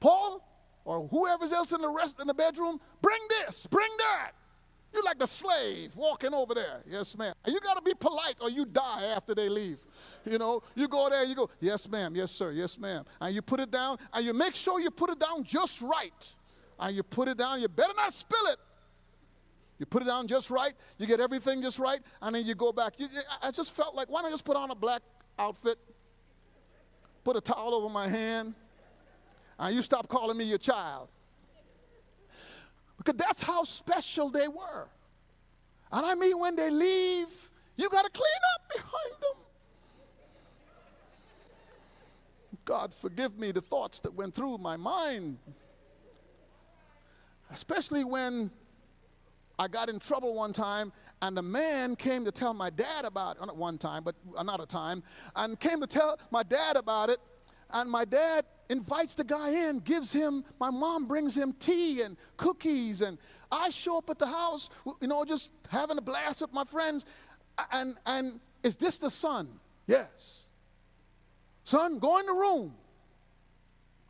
Paul, 0.00 0.46
or 0.84 1.08
whoever's 1.08 1.52
else 1.52 1.72
in 1.72 1.80
the 1.80 1.88
rest 1.88 2.20
in 2.20 2.26
the 2.26 2.34
bedroom, 2.34 2.80
bring 3.00 3.20
this, 3.28 3.66
bring 3.66 3.90
that. 3.98 4.32
You're 4.92 5.02
like 5.02 5.18
the 5.18 5.26
slave 5.26 5.96
walking 5.96 6.32
over 6.32 6.54
there. 6.54 6.82
Yes, 6.88 7.16
ma'am. 7.16 7.34
And 7.44 7.52
you 7.52 7.60
got 7.60 7.74
to 7.74 7.82
be 7.82 7.94
polite 7.98 8.36
or 8.40 8.48
you 8.48 8.64
die 8.64 9.04
after 9.16 9.34
they 9.34 9.48
leave. 9.48 9.78
You 10.24 10.38
know, 10.38 10.62
you 10.74 10.86
go 10.86 11.10
there, 11.10 11.24
you 11.24 11.34
go, 11.34 11.50
yes, 11.60 11.88
ma'am, 11.88 12.14
yes, 12.14 12.30
sir, 12.30 12.52
yes, 12.52 12.78
ma'am. 12.78 13.04
And 13.20 13.34
you 13.34 13.42
put 13.42 13.60
it 13.60 13.70
down, 13.70 13.98
and 14.12 14.24
you 14.24 14.32
make 14.32 14.54
sure 14.54 14.80
you 14.80 14.90
put 14.90 15.10
it 15.10 15.18
down 15.18 15.44
just 15.44 15.82
right. 15.82 16.34
And 16.78 16.94
you 16.94 17.02
put 17.02 17.28
it 17.28 17.36
down, 17.36 17.60
you 17.60 17.68
better 17.68 17.92
not 17.96 18.14
spill 18.14 18.46
it. 18.46 18.58
You 19.78 19.86
put 19.86 20.02
it 20.02 20.06
down 20.06 20.28
just 20.28 20.50
right, 20.50 20.72
you 20.98 21.06
get 21.06 21.20
everything 21.20 21.60
just 21.60 21.78
right, 21.78 22.00
and 22.22 22.34
then 22.34 22.46
you 22.46 22.54
go 22.54 22.72
back. 22.72 22.94
You, 22.96 23.08
I 23.42 23.50
just 23.50 23.72
felt 23.72 23.94
like, 23.94 24.08
why 24.08 24.22
don't 24.22 24.28
I 24.28 24.32
just 24.32 24.44
put 24.44 24.56
on 24.56 24.70
a 24.70 24.74
black 24.74 25.02
outfit, 25.38 25.78
put 27.24 27.36
a 27.36 27.40
towel 27.40 27.74
over 27.74 27.88
my 27.88 28.08
hand, 28.08 28.54
and 29.58 29.74
you 29.74 29.82
stop 29.82 30.08
calling 30.08 30.36
me 30.36 30.44
your 30.44 30.58
child. 30.58 31.08
Because 32.96 33.14
that's 33.16 33.42
how 33.42 33.64
special 33.64 34.30
they 34.30 34.48
were. 34.48 34.88
And 35.92 36.06
I 36.06 36.14
mean, 36.14 36.38
when 36.38 36.56
they 36.56 36.70
leave, 36.70 37.28
you 37.76 37.88
got 37.88 38.04
to 38.04 38.10
clean 38.10 38.24
up 38.54 38.68
behind 38.74 39.12
them. 39.20 39.40
God, 42.64 42.94
forgive 42.94 43.38
me 43.38 43.52
the 43.52 43.60
thoughts 43.60 44.00
that 44.00 44.14
went 44.14 44.34
through 44.34 44.58
my 44.58 44.76
mind. 44.76 45.38
Especially 47.52 48.04
when 48.04 48.50
I 49.58 49.68
got 49.68 49.88
in 49.88 49.98
trouble 49.98 50.34
one 50.34 50.52
time, 50.52 50.92
and 51.22 51.38
a 51.38 51.42
man 51.42 51.94
came 51.94 52.24
to 52.24 52.32
tell 52.32 52.54
my 52.54 52.70
dad 52.70 53.04
about 53.04 53.36
it, 53.36 53.46
not 53.46 53.56
one 53.56 53.78
time, 53.78 54.02
but 54.02 54.14
another 54.36 54.66
time, 54.66 55.02
and 55.36 55.58
came 55.60 55.80
to 55.80 55.86
tell 55.86 56.18
my 56.30 56.42
dad 56.42 56.76
about 56.76 57.10
it. 57.10 57.18
And 57.74 57.90
my 57.90 58.04
dad 58.04 58.44
invites 58.70 59.14
the 59.14 59.24
guy 59.24 59.68
in, 59.68 59.80
gives 59.80 60.12
him, 60.12 60.44
my 60.60 60.70
mom 60.70 61.06
brings 61.06 61.36
him 61.36 61.52
tea 61.58 62.02
and 62.02 62.16
cookies, 62.36 63.02
and 63.02 63.18
I 63.50 63.68
show 63.70 63.98
up 63.98 64.08
at 64.08 64.18
the 64.20 64.28
house, 64.28 64.70
you 65.00 65.08
know, 65.08 65.24
just 65.24 65.50
having 65.68 65.98
a 65.98 66.00
blast 66.00 66.40
with 66.40 66.52
my 66.52 66.62
friends. 66.62 67.04
And, 67.72 67.96
and 68.06 68.38
is 68.62 68.76
this 68.76 68.96
the 68.96 69.10
son? 69.10 69.48
Yes. 69.88 70.42
Son, 71.64 71.98
go 71.98 72.18
in 72.18 72.26
the 72.26 72.32
room. 72.32 72.74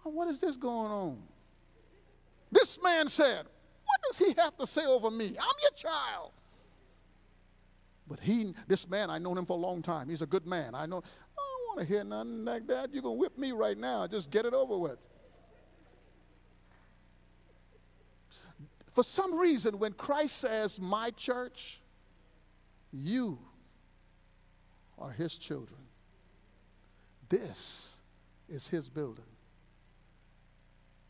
What 0.03 0.29
is 0.29 0.41
this 0.41 0.59
going 0.59 0.91
on? 0.91 1.23
This 2.53 2.79
man 2.83 3.09
said, 3.09 3.47
What 3.85 4.01
does 4.07 4.19
he 4.19 4.35
have 4.37 4.57
to 4.59 4.67
say 4.67 4.85
over 4.85 5.11
me? 5.11 5.29
I'm 5.29 5.57
your 5.63 5.71
child. 5.75 6.33
But 8.07 8.21
he, 8.21 8.55
this 8.69 8.87
man, 8.87 9.09
I 9.09 9.17
known 9.17 9.39
him 9.39 9.47
for 9.47 9.57
a 9.57 9.61
long 9.61 9.81
time. 9.81 10.11
He's 10.11 10.21
a 10.21 10.27
good 10.27 10.47
man. 10.47 10.75
I 10.75 10.85
know, 10.85 11.03
want 11.75 11.89
to 11.89 11.95
hear 11.95 12.05
nothing 12.05 12.45
like 12.45 12.67
that. 12.69 12.93
You're 12.93 13.03
going 13.03 13.17
to 13.17 13.21
whip 13.21 13.37
me 13.37 13.53
right 13.53 13.77
now. 13.77 14.07
Just 14.07 14.31
get 14.31 14.47
it 14.47 14.55
over 14.55 14.79
with. 14.79 14.99
For 18.93 19.03
some 19.03 19.35
reason, 19.35 19.79
when 19.79 19.93
Christ 19.93 20.39
says, 20.39 20.81
My 20.81 21.11
church, 21.11 21.81
you 22.93 23.39
are 24.99 25.11
his 25.11 25.37
children. 25.37 25.81
This 27.29 27.95
is 28.49 28.69
his 28.69 28.89
building. 28.89 29.25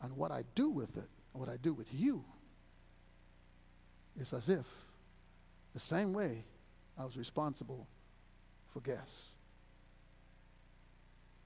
And 0.01 0.17
what 0.17 0.31
I 0.31 0.43
do 0.55 0.69
with 0.69 0.97
it, 0.97 1.09
what 1.33 1.47
I 1.47 1.57
do 1.57 1.73
with 1.73 1.93
you, 1.93 2.23
is 4.19 4.33
as 4.33 4.49
if 4.49 4.65
the 5.73 5.79
same 5.79 6.13
way 6.13 6.43
I 6.97 7.03
was 7.03 7.17
responsible 7.17 7.87
for 8.73 8.79
guests. 8.79 9.34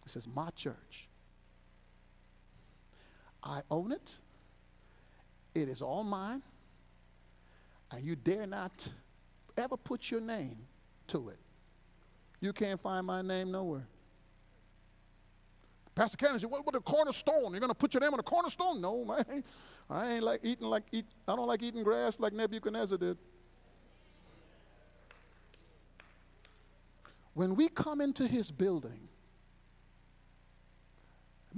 It 0.09 0.13
says, 0.13 0.27
My 0.27 0.49
church. 0.55 1.07
I 3.43 3.61
own 3.69 3.91
it. 3.91 4.17
It 5.53 5.69
is 5.69 5.83
all 5.83 6.03
mine. 6.03 6.41
And 7.91 8.03
you 8.03 8.15
dare 8.15 8.47
not 8.47 8.89
ever 9.55 9.77
put 9.77 10.09
your 10.09 10.19
name 10.19 10.57
to 11.07 11.29
it. 11.29 11.37
You 12.41 12.53
can't 12.53 12.79
find 12.79 13.05
my 13.05 13.21
name 13.21 13.51
nowhere. 13.51 13.87
Pastor 15.93 16.17
Cannon 16.17 16.39
said, 16.39 16.49
What 16.49 16.61
about 16.61 16.73
the 16.73 16.81
cornerstone? 16.81 17.51
You're 17.51 17.59
going 17.59 17.69
to 17.69 17.75
put 17.75 17.93
your 17.93 18.01
name 18.01 18.13
on 18.13 18.17
the 18.17 18.23
cornerstone? 18.23 18.81
No, 18.81 19.05
man. 19.05 19.43
I 19.91 20.13
ain't 20.13 20.23
like 20.23 20.39
eating 20.43 20.65
like 20.65 20.85
eat. 20.91 21.05
I 21.27 21.35
don't 21.35 21.47
like 21.47 21.61
eating 21.61 21.83
grass 21.83 22.19
like 22.19 22.33
Nebuchadnezzar 22.33 22.97
did. 22.97 23.17
When 27.35 27.55
we 27.55 27.69
come 27.69 28.01
into 28.01 28.27
his 28.27 28.51
building, 28.51 29.07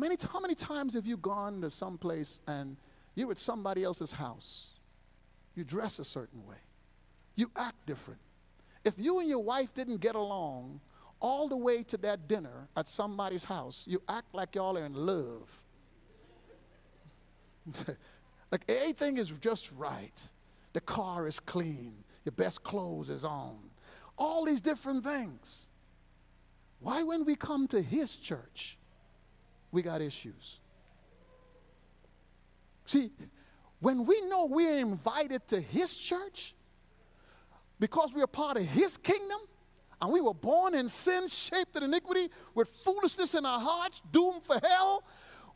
Many, 0.01 0.17
how 0.33 0.39
many 0.39 0.55
times 0.55 0.95
have 0.95 1.05
you 1.05 1.15
gone 1.15 1.61
to 1.61 1.69
some 1.69 1.95
place 1.95 2.41
and 2.47 2.75
you're 3.13 3.29
at 3.29 3.37
somebody 3.37 3.83
else's 3.83 4.11
house? 4.11 4.69
You 5.53 5.63
dress 5.63 5.99
a 5.99 6.03
certain 6.03 6.43
way. 6.47 6.55
You 7.35 7.51
act 7.55 7.85
different. 7.85 8.19
If 8.83 8.95
you 8.97 9.19
and 9.19 9.29
your 9.29 9.43
wife 9.43 9.75
didn't 9.75 9.97
get 9.97 10.15
along 10.15 10.79
all 11.19 11.47
the 11.47 11.55
way 11.55 11.83
to 11.83 11.97
that 11.97 12.27
dinner 12.27 12.67
at 12.75 12.89
somebody's 12.89 13.43
house, 13.43 13.85
you 13.87 14.01
act 14.09 14.33
like 14.33 14.55
y'all 14.55 14.75
are 14.75 14.85
in 14.85 14.95
love. 14.95 15.63
like 18.51 18.63
everything 18.67 19.19
is 19.19 19.31
just 19.39 19.71
right. 19.73 20.19
The 20.73 20.81
car 20.81 21.27
is 21.27 21.39
clean. 21.39 21.93
Your 22.25 22.31
best 22.31 22.63
clothes 22.63 23.11
is 23.11 23.23
on. 23.23 23.59
All 24.17 24.45
these 24.45 24.61
different 24.61 25.03
things. 25.03 25.67
Why, 26.79 27.03
when 27.03 27.23
we 27.23 27.35
come 27.35 27.67
to 27.67 27.83
His 27.83 28.15
church, 28.15 28.79
we 29.71 29.81
got 29.81 30.01
issues. 30.01 30.59
See, 32.85 33.11
when 33.79 34.05
we 34.05 34.21
know 34.21 34.45
we're 34.45 34.77
invited 34.77 35.47
to 35.49 35.61
His 35.61 35.95
church, 35.95 36.55
because 37.79 38.13
we're 38.13 38.27
part 38.27 38.57
of 38.57 38.63
His 38.63 38.97
kingdom, 38.97 39.39
and 40.01 40.11
we 40.11 40.21
were 40.21 40.33
born 40.33 40.75
in 40.75 40.89
sin, 40.89 41.27
shaped 41.27 41.75
in 41.75 41.83
iniquity, 41.83 42.29
with 42.55 42.69
foolishness 42.83 43.35
in 43.35 43.45
our 43.45 43.59
hearts, 43.59 44.01
doomed 44.11 44.43
for 44.43 44.59
hell, 44.63 45.03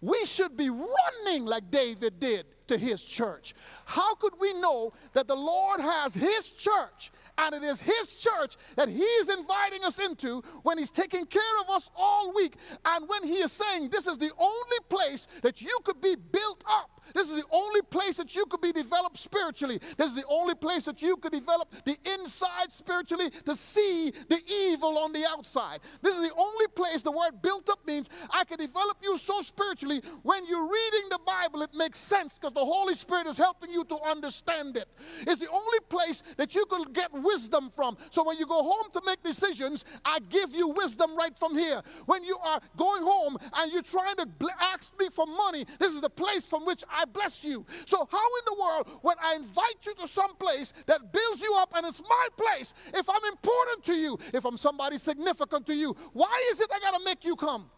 we 0.01 0.25
should 0.25 0.55
be 0.55 0.69
running 0.69 1.45
like 1.45 1.71
David 1.71 2.19
did 2.19 2.45
to 2.67 2.77
his 2.77 3.03
church. 3.03 3.55
How 3.85 4.15
could 4.15 4.33
we 4.39 4.53
know 4.53 4.93
that 5.13 5.27
the 5.27 5.35
Lord 5.35 5.79
has 5.79 6.13
his 6.13 6.49
church 6.49 7.11
And 7.37 7.55
it 7.55 7.63
is 7.63 7.81
His 7.81 8.15
church 8.15 8.55
that 8.75 8.87
He 8.87 9.03
is 9.03 9.29
inviting 9.29 9.83
us 9.83 9.99
into 9.99 10.41
when 10.63 10.77
He's 10.77 10.91
taking 10.91 11.25
care 11.25 11.41
of 11.61 11.69
us 11.69 11.89
all 11.95 12.33
week. 12.33 12.55
And 12.85 13.07
when 13.07 13.23
He 13.23 13.35
is 13.35 13.51
saying, 13.51 13.89
This 13.89 14.07
is 14.07 14.17
the 14.17 14.31
only 14.37 14.77
place 14.89 15.27
that 15.41 15.61
you 15.61 15.77
could 15.83 16.01
be 16.01 16.15
built 16.15 16.63
up. 16.67 16.95
This 17.13 17.29
is 17.29 17.35
the 17.35 17.45
only 17.51 17.81
place 17.81 18.15
that 18.15 18.35
you 18.35 18.45
could 18.45 18.61
be 18.61 18.71
developed 18.71 19.17
spiritually. 19.17 19.79
This 19.97 20.07
is 20.07 20.15
the 20.15 20.25
only 20.27 20.55
place 20.55 20.83
that 20.85 21.01
you 21.01 21.17
could 21.17 21.31
develop 21.31 21.73
the 21.85 21.97
inside 22.13 22.71
spiritually 22.71 23.29
to 23.45 23.55
see 23.55 24.11
the 24.27 24.39
evil 24.49 24.97
on 24.97 25.13
the 25.13 25.25
outside. 25.29 25.81
This 26.01 26.15
is 26.15 26.23
the 26.23 26.35
only 26.35 26.67
place 26.67 27.01
the 27.01 27.11
word 27.11 27.41
built 27.41 27.69
up 27.69 27.85
means 27.85 28.09
I 28.31 28.43
can 28.43 28.57
develop 28.57 28.97
you 29.03 29.17
so 29.17 29.41
spiritually. 29.41 30.01
When 30.23 30.45
you're 30.45 30.67
reading 30.67 31.09
the 31.09 31.19
Bible, 31.25 31.61
it 31.61 31.73
makes 31.73 31.99
sense 31.99 32.39
because 32.39 32.53
the 32.53 32.65
Holy 32.65 32.95
Spirit 32.95 33.27
is 33.27 33.37
helping 33.37 33.71
you 33.71 33.83
to 33.85 33.97
understand 34.01 34.77
it. 34.77 34.87
It's 35.21 35.39
the 35.39 35.49
only 35.49 35.79
place 35.89 36.23
that 36.37 36.55
you 36.55 36.65
could 36.65 36.93
get 36.93 37.09
wisdom 37.25 37.71
from. 37.75 37.97
So 38.11 38.23
when 38.23 38.37
you 38.37 38.45
go 38.45 38.63
home 38.63 38.91
to 38.93 39.01
make 39.05 39.21
decisions, 39.23 39.83
I 40.05 40.19
give 40.29 40.53
you 40.53 40.69
wisdom 40.69 41.15
right 41.15 41.37
from 41.37 41.57
here. 41.57 41.81
When 42.05 42.23
you 42.23 42.37
are 42.37 42.61
going 42.77 43.03
home 43.03 43.37
and 43.57 43.71
you're 43.71 43.81
trying 43.81 44.15
to 44.17 44.27
ask 44.61 44.97
me 44.99 45.09
for 45.11 45.25
money, 45.25 45.65
this 45.79 45.93
is 45.93 46.01
the 46.01 46.09
place 46.09 46.45
from 46.45 46.65
which 46.65 46.83
I 46.89 47.05
bless 47.05 47.43
you. 47.43 47.65
So, 47.85 48.07
how 48.11 48.17
in 48.17 48.45
the 48.45 48.61
world, 48.61 48.99
when 49.01 49.15
I 49.21 49.35
invite 49.35 49.85
you 49.85 49.93
to 49.95 50.07
some 50.07 50.35
place 50.35 50.73
that 50.85 51.11
builds 51.11 51.41
you 51.41 51.53
up 51.57 51.71
and 51.75 51.85
it's 51.85 52.01
my 52.01 52.27
place, 52.37 52.73
if 52.93 53.09
I'm 53.09 53.25
important 53.25 53.83
to 53.85 53.93
you, 53.93 54.19
if 54.33 54.45
I'm 54.45 54.57
somebody 54.57 54.97
significant 54.97 55.65
to 55.67 55.73
you, 55.73 55.95
why 56.13 56.49
is 56.51 56.61
it 56.61 56.69
I 56.73 56.79
got 56.79 56.97
to 56.97 57.03
make 57.03 57.25
you 57.25 57.35
come? 57.35 57.69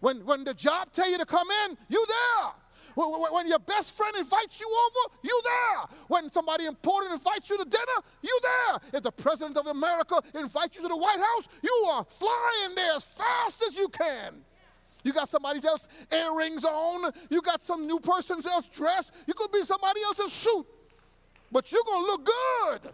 When, 0.00 0.24
when 0.26 0.44
the 0.44 0.54
job 0.54 0.92
tell 0.92 1.10
you 1.10 1.18
to 1.18 1.26
come 1.26 1.48
in, 1.64 1.76
you 1.88 2.04
there. 2.06 2.52
When 2.96 3.46
your 3.46 3.58
best 3.58 3.94
friend 3.94 4.16
invites 4.16 4.58
you 4.58 4.66
over, 4.66 5.14
you 5.22 5.42
there. 5.44 5.84
When 6.08 6.32
somebody 6.32 6.64
important 6.64 7.12
invites 7.12 7.50
you 7.50 7.58
to 7.58 7.64
dinner, 7.64 7.98
you 8.22 8.40
there. 8.42 8.80
If 8.94 9.02
the 9.02 9.12
president 9.12 9.58
of 9.58 9.66
America 9.66 10.22
invites 10.34 10.76
you 10.76 10.82
to 10.82 10.88
the 10.88 10.96
White 10.96 11.20
House, 11.20 11.48
you 11.62 11.86
are 11.90 12.04
flying 12.04 12.74
there 12.74 12.94
as 12.96 13.04
fast 13.04 13.62
as 13.68 13.76
you 13.76 13.88
can. 13.88 14.42
You 15.04 15.12
got 15.12 15.28
somebody 15.28 15.60
else's 15.64 15.88
earrings 16.10 16.64
on. 16.64 17.12
You 17.28 17.42
got 17.42 17.64
some 17.64 17.86
new 17.86 18.00
person's 18.00 18.46
else 18.46 18.66
dress. 18.66 19.12
You 19.26 19.34
could 19.34 19.52
be 19.52 19.62
somebody 19.62 20.00
else's 20.02 20.32
suit. 20.32 20.66
But 21.52 21.70
you're 21.70 21.84
going 21.84 22.02
to 22.02 22.06
look 22.06 22.24
good 22.24 22.92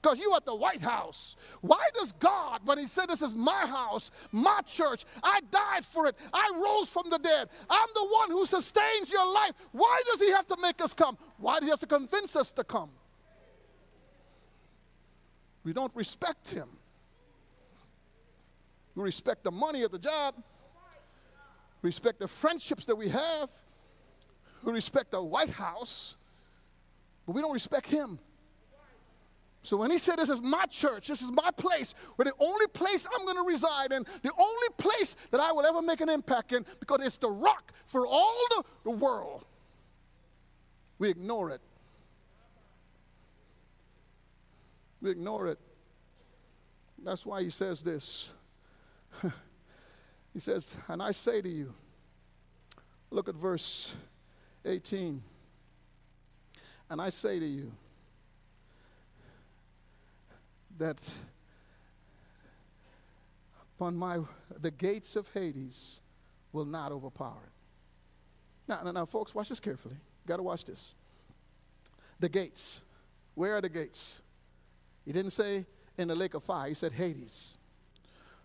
because 0.00 0.18
you 0.18 0.34
at 0.34 0.44
the 0.44 0.54
White 0.54 0.82
House. 0.82 1.36
Why 1.60 1.82
does 1.94 2.12
God, 2.12 2.60
when 2.64 2.78
He 2.78 2.86
said, 2.86 3.08
This 3.08 3.22
is 3.22 3.34
my 3.34 3.66
house, 3.66 4.10
my 4.32 4.60
church, 4.62 5.04
I 5.22 5.40
died 5.50 5.84
for 5.84 6.06
it, 6.06 6.16
I 6.32 6.52
rose 6.54 6.88
from 6.88 7.10
the 7.10 7.18
dead, 7.18 7.48
I'm 7.68 7.88
the 7.94 8.06
one 8.06 8.30
who 8.30 8.46
sustains 8.46 9.10
your 9.10 9.26
life, 9.32 9.52
why 9.72 10.02
does 10.10 10.20
He 10.20 10.30
have 10.30 10.46
to 10.48 10.56
make 10.60 10.80
us 10.80 10.94
come? 10.94 11.18
Why 11.38 11.58
does 11.58 11.64
He 11.64 11.70
have 11.70 11.80
to 11.80 11.86
convince 11.86 12.36
us 12.36 12.52
to 12.52 12.64
come? 12.64 12.90
We 15.64 15.72
don't 15.72 15.94
respect 15.94 16.48
Him. 16.48 16.68
We 18.94 19.04
respect 19.04 19.44
the 19.44 19.52
money 19.52 19.82
of 19.82 19.92
the 19.92 19.98
job 19.98 20.34
respect 21.82 22.18
the 22.18 22.28
friendships 22.28 22.84
that 22.86 22.96
we 22.96 23.08
have, 23.08 23.48
we 24.64 24.72
respect 24.72 25.12
the 25.12 25.22
White 25.22 25.50
House, 25.50 26.16
but 27.26 27.34
we 27.34 27.40
don't 27.40 27.52
respect 27.52 27.86
him. 27.86 28.18
So 29.62 29.76
when 29.76 29.90
he 29.90 29.98
said, 29.98 30.18
This 30.18 30.28
is 30.28 30.40
my 30.40 30.64
church, 30.66 31.08
this 31.08 31.20
is 31.20 31.30
my 31.30 31.50
place, 31.50 31.94
where 32.16 32.24
the 32.24 32.32
only 32.38 32.66
place 32.68 33.06
I'm 33.12 33.24
going 33.24 33.36
to 33.36 33.42
reside 33.42 33.92
in, 33.92 34.04
the 34.22 34.32
only 34.38 34.68
place 34.76 35.16
that 35.30 35.40
I 35.40 35.52
will 35.52 35.66
ever 35.66 35.82
make 35.82 36.00
an 36.00 36.08
impact 36.08 36.52
in, 36.52 36.64
because 36.80 37.00
it's 37.02 37.16
the 37.16 37.30
rock 37.30 37.72
for 37.86 38.06
all 38.06 38.36
the, 38.50 38.62
the 38.84 38.90
world, 38.90 39.44
we 40.98 41.10
ignore 41.10 41.50
it. 41.50 41.60
We 45.00 45.10
ignore 45.10 45.46
it. 45.48 45.58
That's 47.04 47.24
why 47.24 47.42
he 47.42 47.50
says 47.50 47.82
this. 47.82 48.30
He 50.38 50.40
says, 50.40 50.76
And 50.86 51.02
I 51.02 51.10
say 51.10 51.42
to 51.42 51.48
you, 51.48 51.74
look 53.10 53.28
at 53.28 53.34
verse 53.34 53.92
18. 54.64 55.20
And 56.90 57.00
I 57.00 57.10
say 57.10 57.40
to 57.40 57.44
you 57.44 57.72
that 60.78 60.96
upon 63.76 63.96
my 63.96 64.20
the 64.60 64.70
gates 64.70 65.16
of 65.16 65.28
Hades 65.32 66.00
will 66.52 66.64
not 66.64 66.92
overpower 66.92 67.42
it. 67.44 67.52
Now, 68.68 68.80
now, 68.84 68.92
now 68.92 69.06
folks, 69.06 69.34
watch 69.34 69.48
this 69.48 69.60
carefully. 69.60 69.96
Got 70.26 70.38
to 70.38 70.42
watch 70.42 70.64
this. 70.64 70.94
The 72.20 72.28
gates. 72.28 72.82
Where 73.34 73.56
are 73.56 73.60
the 73.60 73.68
gates? 73.68 74.20
He 75.04 75.12
didn't 75.12 75.30
say 75.30 75.64
in 75.96 76.08
the 76.08 76.14
lake 76.14 76.34
of 76.34 76.44
fire. 76.44 76.68
He 76.68 76.74
said 76.74 76.92
Hades. 76.92 77.54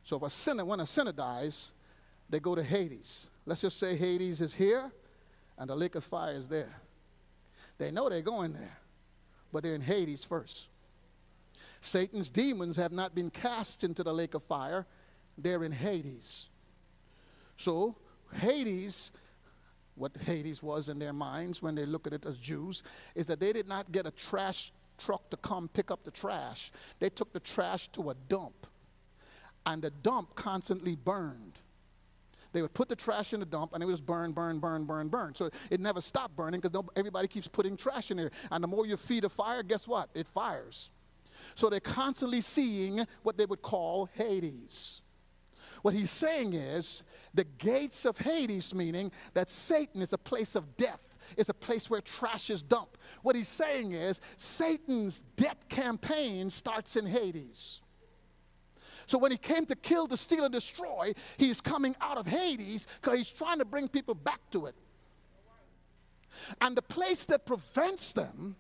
So 0.04 0.18
if 0.18 0.24
a 0.24 0.30
sinner, 0.30 0.66
when 0.66 0.80
a 0.80 0.86
sinner 0.86 1.12
dies, 1.12 1.72
they 2.30 2.40
go 2.40 2.56
to 2.56 2.64
Hades. 2.64 3.28
Let's 3.46 3.62
just 3.62 3.78
say 3.80 3.96
Hades 3.96 4.40
is 4.40 4.54
here 4.54 4.92
and 5.58 5.70
the 5.70 5.76
lake 5.76 5.96
of 5.96 6.04
fire 6.04 6.34
is 6.34 6.48
there. 6.48 6.74
They 7.78 7.92
know 7.92 8.10
they're 8.10 8.22
going 8.22 8.54
there, 8.54 8.78
but 9.52 9.64
they're 9.64 9.76
in 9.76 9.82
Hades 9.82 10.24
first. 10.24 10.68
Satan's 11.86 12.30
demons 12.30 12.78
have 12.78 12.94
not 12.94 13.14
been 13.14 13.30
cast 13.30 13.84
into 13.84 14.04
the 14.04 14.14
lake 14.14 14.36
of 14.36 14.44
fire, 14.44 14.86
they're 15.38 15.64
in 15.66 15.72
Hades. 15.74 16.48
So, 17.58 17.98
Hades, 18.36 19.12
what 19.96 20.16
Hades 20.26 20.64
was 20.64 20.88
in 20.88 20.98
their 20.98 21.12
minds 21.12 21.62
when 21.62 21.76
they 21.76 21.86
look 21.86 22.08
at 22.08 22.14
it 22.14 22.26
as 22.26 22.38
Jews, 22.38 22.84
is 23.16 23.26
that 23.26 23.42
they 23.42 23.52
did 23.52 23.68
not 23.68 23.92
get 23.92 24.08
a 24.08 24.12
trash 24.12 24.72
truck 24.98 25.30
to 25.30 25.38
come 25.38 25.68
pick 25.68 25.92
up 25.92 26.06
the 26.06 26.12
trash. 26.12 26.72
They 27.00 27.10
took 27.10 27.34
the 27.34 27.42
trash 27.42 27.90
to 27.90 28.12
a 28.12 28.16
dump, 28.30 28.66
and 29.66 29.82
the 29.82 29.92
dump 29.92 30.36
constantly 30.36 30.96
burned. 30.96 31.60
They 32.54 32.62
would 32.62 32.74
put 32.74 32.88
the 32.88 32.96
trash 32.96 33.34
in 33.34 33.42
the 33.42 33.46
dump 33.48 33.74
and 33.74 33.82
it 33.82 33.88
would 33.88 33.94
just 33.94 34.06
burn, 34.06 34.32
burn, 34.32 34.60
burn, 34.60 34.86
burn, 34.86 35.08
burn. 35.10 35.34
So 35.34 35.50
it 35.72 35.80
never 35.80 36.00
stopped 36.00 36.36
burning 36.36 36.62
because 36.62 36.84
everybody 36.96 37.28
keeps 37.28 37.48
putting 37.48 37.76
trash 37.76 38.12
in 38.12 38.18
there. 38.18 38.30
And 38.52 38.64
the 38.64 38.68
more 38.68 38.86
you 38.86 38.96
feed 38.96 39.26
a 39.26 39.30
fire, 39.30 39.64
guess 39.64 39.88
what? 39.88 40.10
It 40.14 40.28
fires. 40.28 40.92
So 41.56 41.70
they're 41.70 41.80
constantly 41.80 42.42
seeing 42.42 43.06
what 43.24 43.38
they 43.38 43.46
would 43.46 43.62
call 43.62 44.10
Hades. 44.14 45.02
What 45.82 45.94
he's 45.94 46.12
saying 46.12 46.54
is 46.54 47.04
the 47.34 47.44
gates 47.44 48.06
of 48.06 48.18
Hades, 48.18 48.74
meaning 48.74 49.12
that 49.34 49.52
Satan 49.52 50.02
is 50.02 50.14
a 50.14 50.18
place 50.18 50.56
of 50.56 50.78
death. 50.78 51.02
It's 51.38 51.50
a 51.50 51.54
place 51.54 51.90
where 51.90 52.02
trash 52.02 52.50
is 52.50 52.62
dumped. 52.62 52.98
What 53.22 53.36
he's 53.36 53.48
saying 53.48 53.92
is 53.92 54.22
Satan's 54.38 55.22
death 55.36 55.68
campaign 55.70 56.50
starts 56.50 56.96
in 56.96 57.06
Hades. 57.06 57.82
So 59.06 59.18
when 59.18 59.32
he 59.32 59.38
came 59.38 59.66
to 59.66 59.76
kill, 59.76 60.08
to 60.08 60.18
steal, 60.18 60.46
and 60.46 60.54
destroy, 60.54 61.14
he's 61.38 61.60
coming 61.60 61.96
out 62.00 62.18
of 62.18 62.26
Hades 62.28 62.88
because 63.02 63.18
he's 63.18 63.30
trying 63.30 63.60
to 63.60 63.66
bring 63.66 63.88
people 63.88 64.16
back 64.16 64.40
to 64.52 64.68
it. 64.68 64.76
And 66.62 66.76
the 66.76 66.82
place 66.82 67.26
that 67.26 67.46
prevents 67.46 68.12
them 68.14 68.56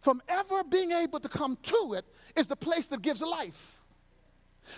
from 0.00 0.22
ever 0.28 0.64
being 0.64 0.92
able 0.92 1.20
to 1.20 1.28
come 1.28 1.56
to 1.62 1.94
it 1.96 2.04
is 2.36 2.46
the 2.46 2.56
place 2.56 2.86
that 2.86 3.02
gives 3.02 3.22
life. 3.22 3.80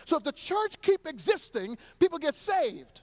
So 0.04 0.16
if 0.16 0.24
the 0.24 0.32
church 0.32 0.80
keep 0.82 1.06
existing, 1.06 1.76
people 1.98 2.18
get 2.18 2.34
saved. 2.34 3.02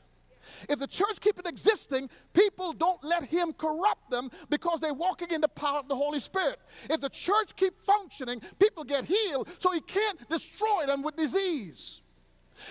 If 0.69 0.79
the 0.79 0.87
church 0.87 1.19
keep 1.19 1.37
it 1.39 1.45
existing, 1.45 2.09
people 2.33 2.73
don't 2.73 3.03
let 3.03 3.25
him 3.25 3.53
corrupt 3.53 4.09
them 4.09 4.31
because 4.49 4.79
they're 4.79 4.93
walking 4.93 5.31
in 5.31 5.41
the 5.41 5.47
power 5.47 5.79
of 5.79 5.87
the 5.87 5.95
Holy 5.95 6.19
Spirit. 6.19 6.59
If 6.89 7.01
the 7.01 7.09
church 7.09 7.55
keep 7.55 7.73
functioning, 7.85 8.41
people 8.59 8.83
get 8.83 9.05
healed 9.05 9.49
so 9.59 9.71
he 9.71 9.81
can't 9.81 10.27
destroy 10.29 10.85
them 10.85 11.03
with 11.03 11.15
disease. 11.15 12.01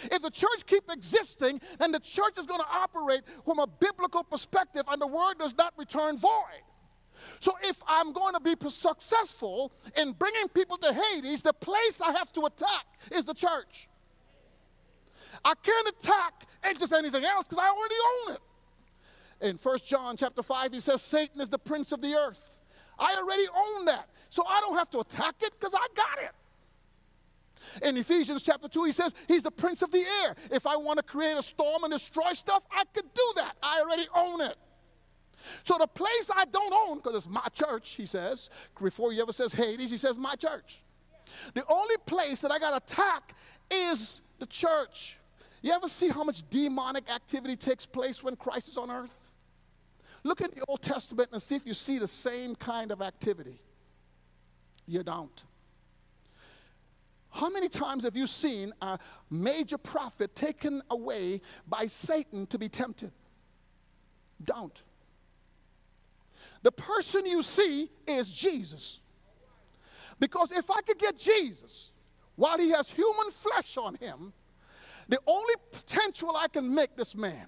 If 0.04 0.22
the 0.22 0.30
church 0.30 0.66
keep 0.66 0.90
existing, 0.90 1.60
then 1.78 1.92
the 1.92 2.00
church 2.00 2.38
is 2.38 2.46
going 2.46 2.60
to 2.60 2.66
operate 2.68 3.20
from 3.44 3.60
a 3.60 3.66
biblical 3.66 4.24
perspective 4.24 4.82
and 4.88 5.00
the 5.00 5.06
word 5.06 5.38
does 5.38 5.54
not 5.56 5.74
return 5.76 6.16
void. 6.16 6.62
So 7.40 7.52
if 7.62 7.76
I'm 7.86 8.12
going 8.12 8.34
to 8.34 8.40
be 8.40 8.54
successful 8.68 9.72
in 9.96 10.12
bringing 10.12 10.48
people 10.48 10.76
to 10.78 10.92
Hades, 10.92 11.42
the 11.42 11.52
place 11.52 12.00
I 12.00 12.12
have 12.12 12.32
to 12.34 12.46
attack 12.46 12.86
is 13.10 13.24
the 13.24 13.34
church. 13.34 13.88
I 15.44 15.54
can't 15.62 15.88
attack 15.88 16.46
just 16.78 16.92
anything 16.92 17.24
else 17.24 17.46
because 17.46 17.58
I 17.58 17.68
already 17.68 17.94
own 18.14 18.34
it. 18.36 19.48
In 19.48 19.56
1 19.62 19.78
John 19.86 20.16
chapter 20.16 20.42
5, 20.42 20.72
he 20.72 20.80
says, 20.80 21.02
Satan 21.02 21.40
is 21.40 21.48
the 21.48 21.58
prince 21.58 21.92
of 21.92 22.00
the 22.00 22.14
earth. 22.14 22.56
I 22.98 23.14
already 23.16 23.46
own 23.54 23.84
that. 23.84 24.08
So 24.30 24.44
I 24.46 24.60
don't 24.60 24.76
have 24.76 24.90
to 24.90 25.00
attack 25.00 25.36
it 25.42 25.52
because 25.58 25.74
I 25.74 25.86
got 25.94 26.18
it. 26.22 27.86
In 27.86 27.96
Ephesians 27.96 28.42
chapter 28.42 28.68
2, 28.68 28.84
he 28.84 28.92
says, 28.92 29.14
He's 29.28 29.42
the 29.42 29.50
prince 29.50 29.82
of 29.82 29.90
the 29.90 30.04
air. 30.22 30.36
If 30.50 30.66
I 30.66 30.76
want 30.76 30.98
to 30.98 31.02
create 31.02 31.36
a 31.36 31.42
storm 31.42 31.84
and 31.84 31.92
destroy 31.92 32.32
stuff, 32.32 32.62
I 32.70 32.84
could 32.94 33.12
do 33.14 33.32
that. 33.36 33.56
I 33.62 33.80
already 33.80 34.06
own 34.14 34.40
it. 34.40 34.56
So 35.64 35.76
the 35.78 35.86
place 35.86 36.30
I 36.34 36.44
don't 36.46 36.72
own, 36.72 36.98
because 36.98 37.16
it's 37.16 37.28
my 37.28 37.46
church, 37.52 37.90
he 37.90 38.06
says, 38.06 38.50
before 38.80 39.12
he 39.12 39.20
ever 39.20 39.32
says 39.32 39.52
Hades, 39.52 39.90
he 39.90 39.96
says 39.96 40.18
my 40.18 40.34
church. 40.34 40.82
The 41.54 41.64
only 41.68 41.96
place 42.06 42.40
that 42.40 42.50
I 42.50 42.58
got 42.58 42.76
attacked 42.76 43.34
is 43.70 44.22
the 44.38 44.46
church. 44.46 45.18
You 45.62 45.72
ever 45.72 45.88
see 45.88 46.08
how 46.08 46.24
much 46.24 46.48
demonic 46.50 47.10
activity 47.10 47.56
takes 47.56 47.86
place 47.86 48.22
when 48.22 48.36
Christ 48.36 48.68
is 48.68 48.76
on 48.76 48.90
earth? 48.90 49.10
Look 50.22 50.40
at 50.40 50.54
the 50.54 50.62
Old 50.68 50.82
Testament 50.82 51.28
and 51.32 51.42
see 51.42 51.56
if 51.56 51.66
you 51.66 51.74
see 51.74 51.98
the 51.98 52.08
same 52.08 52.54
kind 52.56 52.90
of 52.90 53.00
activity. 53.02 53.60
You 54.86 55.02
don't. 55.02 55.44
How 57.30 57.50
many 57.50 57.68
times 57.68 58.04
have 58.04 58.16
you 58.16 58.26
seen 58.26 58.72
a 58.80 58.98
major 59.30 59.76
prophet 59.76 60.34
taken 60.34 60.82
away 60.90 61.42
by 61.68 61.86
Satan 61.86 62.46
to 62.46 62.58
be 62.58 62.68
tempted? 62.68 63.12
Don't. 64.42 64.82
The 66.66 66.72
person 66.72 67.26
you 67.26 67.42
see 67.42 67.88
is 68.08 68.28
Jesus. 68.28 68.98
Because 70.18 70.50
if 70.50 70.68
I 70.68 70.80
could 70.80 70.98
get 70.98 71.16
Jesus 71.16 71.92
while 72.34 72.58
he 72.58 72.70
has 72.70 72.90
human 72.90 73.30
flesh 73.30 73.76
on 73.76 73.94
him, 73.94 74.32
the 75.08 75.20
only 75.28 75.54
potential 75.70 76.34
I 76.36 76.48
can 76.48 76.74
make 76.74 76.96
this 76.96 77.14
man 77.14 77.46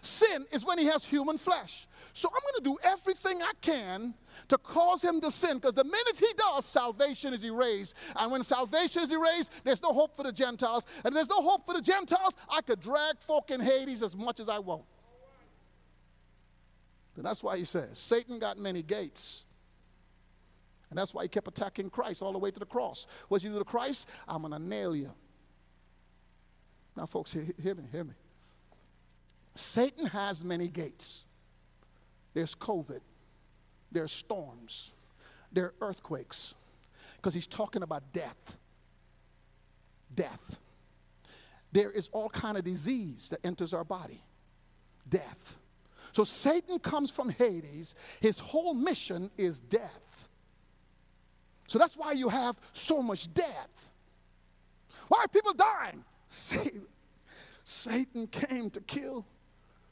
sin 0.00 0.46
is 0.52 0.64
when 0.64 0.78
he 0.78 0.86
has 0.86 1.04
human 1.04 1.36
flesh. 1.36 1.86
So 2.14 2.30
I'm 2.30 2.40
going 2.40 2.64
to 2.64 2.82
do 2.82 2.88
everything 2.90 3.42
I 3.42 3.52
can 3.60 4.14
to 4.48 4.56
cause 4.56 5.04
him 5.04 5.20
to 5.20 5.30
sin 5.30 5.58
because 5.58 5.74
the 5.74 5.84
minute 5.84 6.16
he 6.18 6.32
does, 6.38 6.64
salvation 6.64 7.34
is 7.34 7.44
erased. 7.44 7.94
And 8.18 8.32
when 8.32 8.42
salvation 8.42 9.02
is 9.02 9.12
erased, 9.12 9.50
there's 9.64 9.82
no 9.82 9.92
hope 9.92 10.16
for 10.16 10.22
the 10.22 10.32
Gentiles. 10.32 10.86
And 11.04 11.14
there's 11.14 11.28
no 11.28 11.42
hope 11.42 11.66
for 11.66 11.74
the 11.74 11.82
Gentiles, 11.82 12.32
I 12.48 12.62
could 12.62 12.80
drag 12.80 13.18
folk 13.20 13.50
in 13.50 13.60
Hades 13.60 14.02
as 14.02 14.16
much 14.16 14.40
as 14.40 14.48
I 14.48 14.60
want. 14.60 14.84
And 17.16 17.24
that's 17.24 17.42
why 17.42 17.56
he 17.56 17.64
says 17.64 17.98
Satan 17.98 18.38
got 18.38 18.58
many 18.58 18.82
gates. 18.82 19.44
And 20.90 20.98
that's 20.98 21.12
why 21.12 21.22
he 21.22 21.28
kept 21.28 21.48
attacking 21.48 21.90
Christ 21.90 22.22
all 22.22 22.32
the 22.32 22.38
way 22.38 22.50
to 22.50 22.58
the 22.58 22.66
cross. 22.66 23.06
What's 23.28 23.42
you 23.42 23.50
do 23.50 23.58
to 23.58 23.64
Christ? 23.64 24.08
I'm 24.28 24.42
going 24.42 24.52
to 24.52 24.58
nail 24.58 24.94
you. 24.94 25.12
Now, 26.96 27.06
folks, 27.06 27.32
hear, 27.32 27.46
hear 27.60 27.74
me, 27.74 27.84
hear 27.90 28.04
me. 28.04 28.14
Satan 29.54 30.06
has 30.06 30.44
many 30.44 30.68
gates. 30.68 31.24
There's 32.34 32.54
COVID, 32.54 33.00
there's 33.90 34.12
storms, 34.12 34.92
there 35.52 35.64
are 35.64 35.74
earthquakes, 35.80 36.54
because 37.16 37.32
he's 37.32 37.46
talking 37.46 37.82
about 37.82 38.12
death. 38.12 38.58
Death. 40.14 40.58
There 41.72 41.90
is 41.90 42.08
all 42.12 42.28
kind 42.28 42.58
of 42.58 42.64
disease 42.64 43.30
that 43.30 43.44
enters 43.44 43.72
our 43.72 43.84
body. 43.84 44.22
Death. 45.08 45.58
So 46.16 46.24
Satan 46.24 46.78
comes 46.78 47.10
from 47.10 47.28
Hades. 47.28 47.94
His 48.20 48.38
whole 48.38 48.72
mission 48.72 49.30
is 49.36 49.60
death. 49.60 50.30
So 51.68 51.78
that's 51.78 51.94
why 51.94 52.12
you 52.12 52.30
have 52.30 52.56
so 52.72 53.02
much 53.02 53.34
death. 53.34 53.92
Why 55.08 55.24
are 55.24 55.28
people 55.28 55.52
dying? 55.52 56.02
Satan 57.64 58.28
came 58.28 58.70
to 58.70 58.80
kill, 58.80 59.26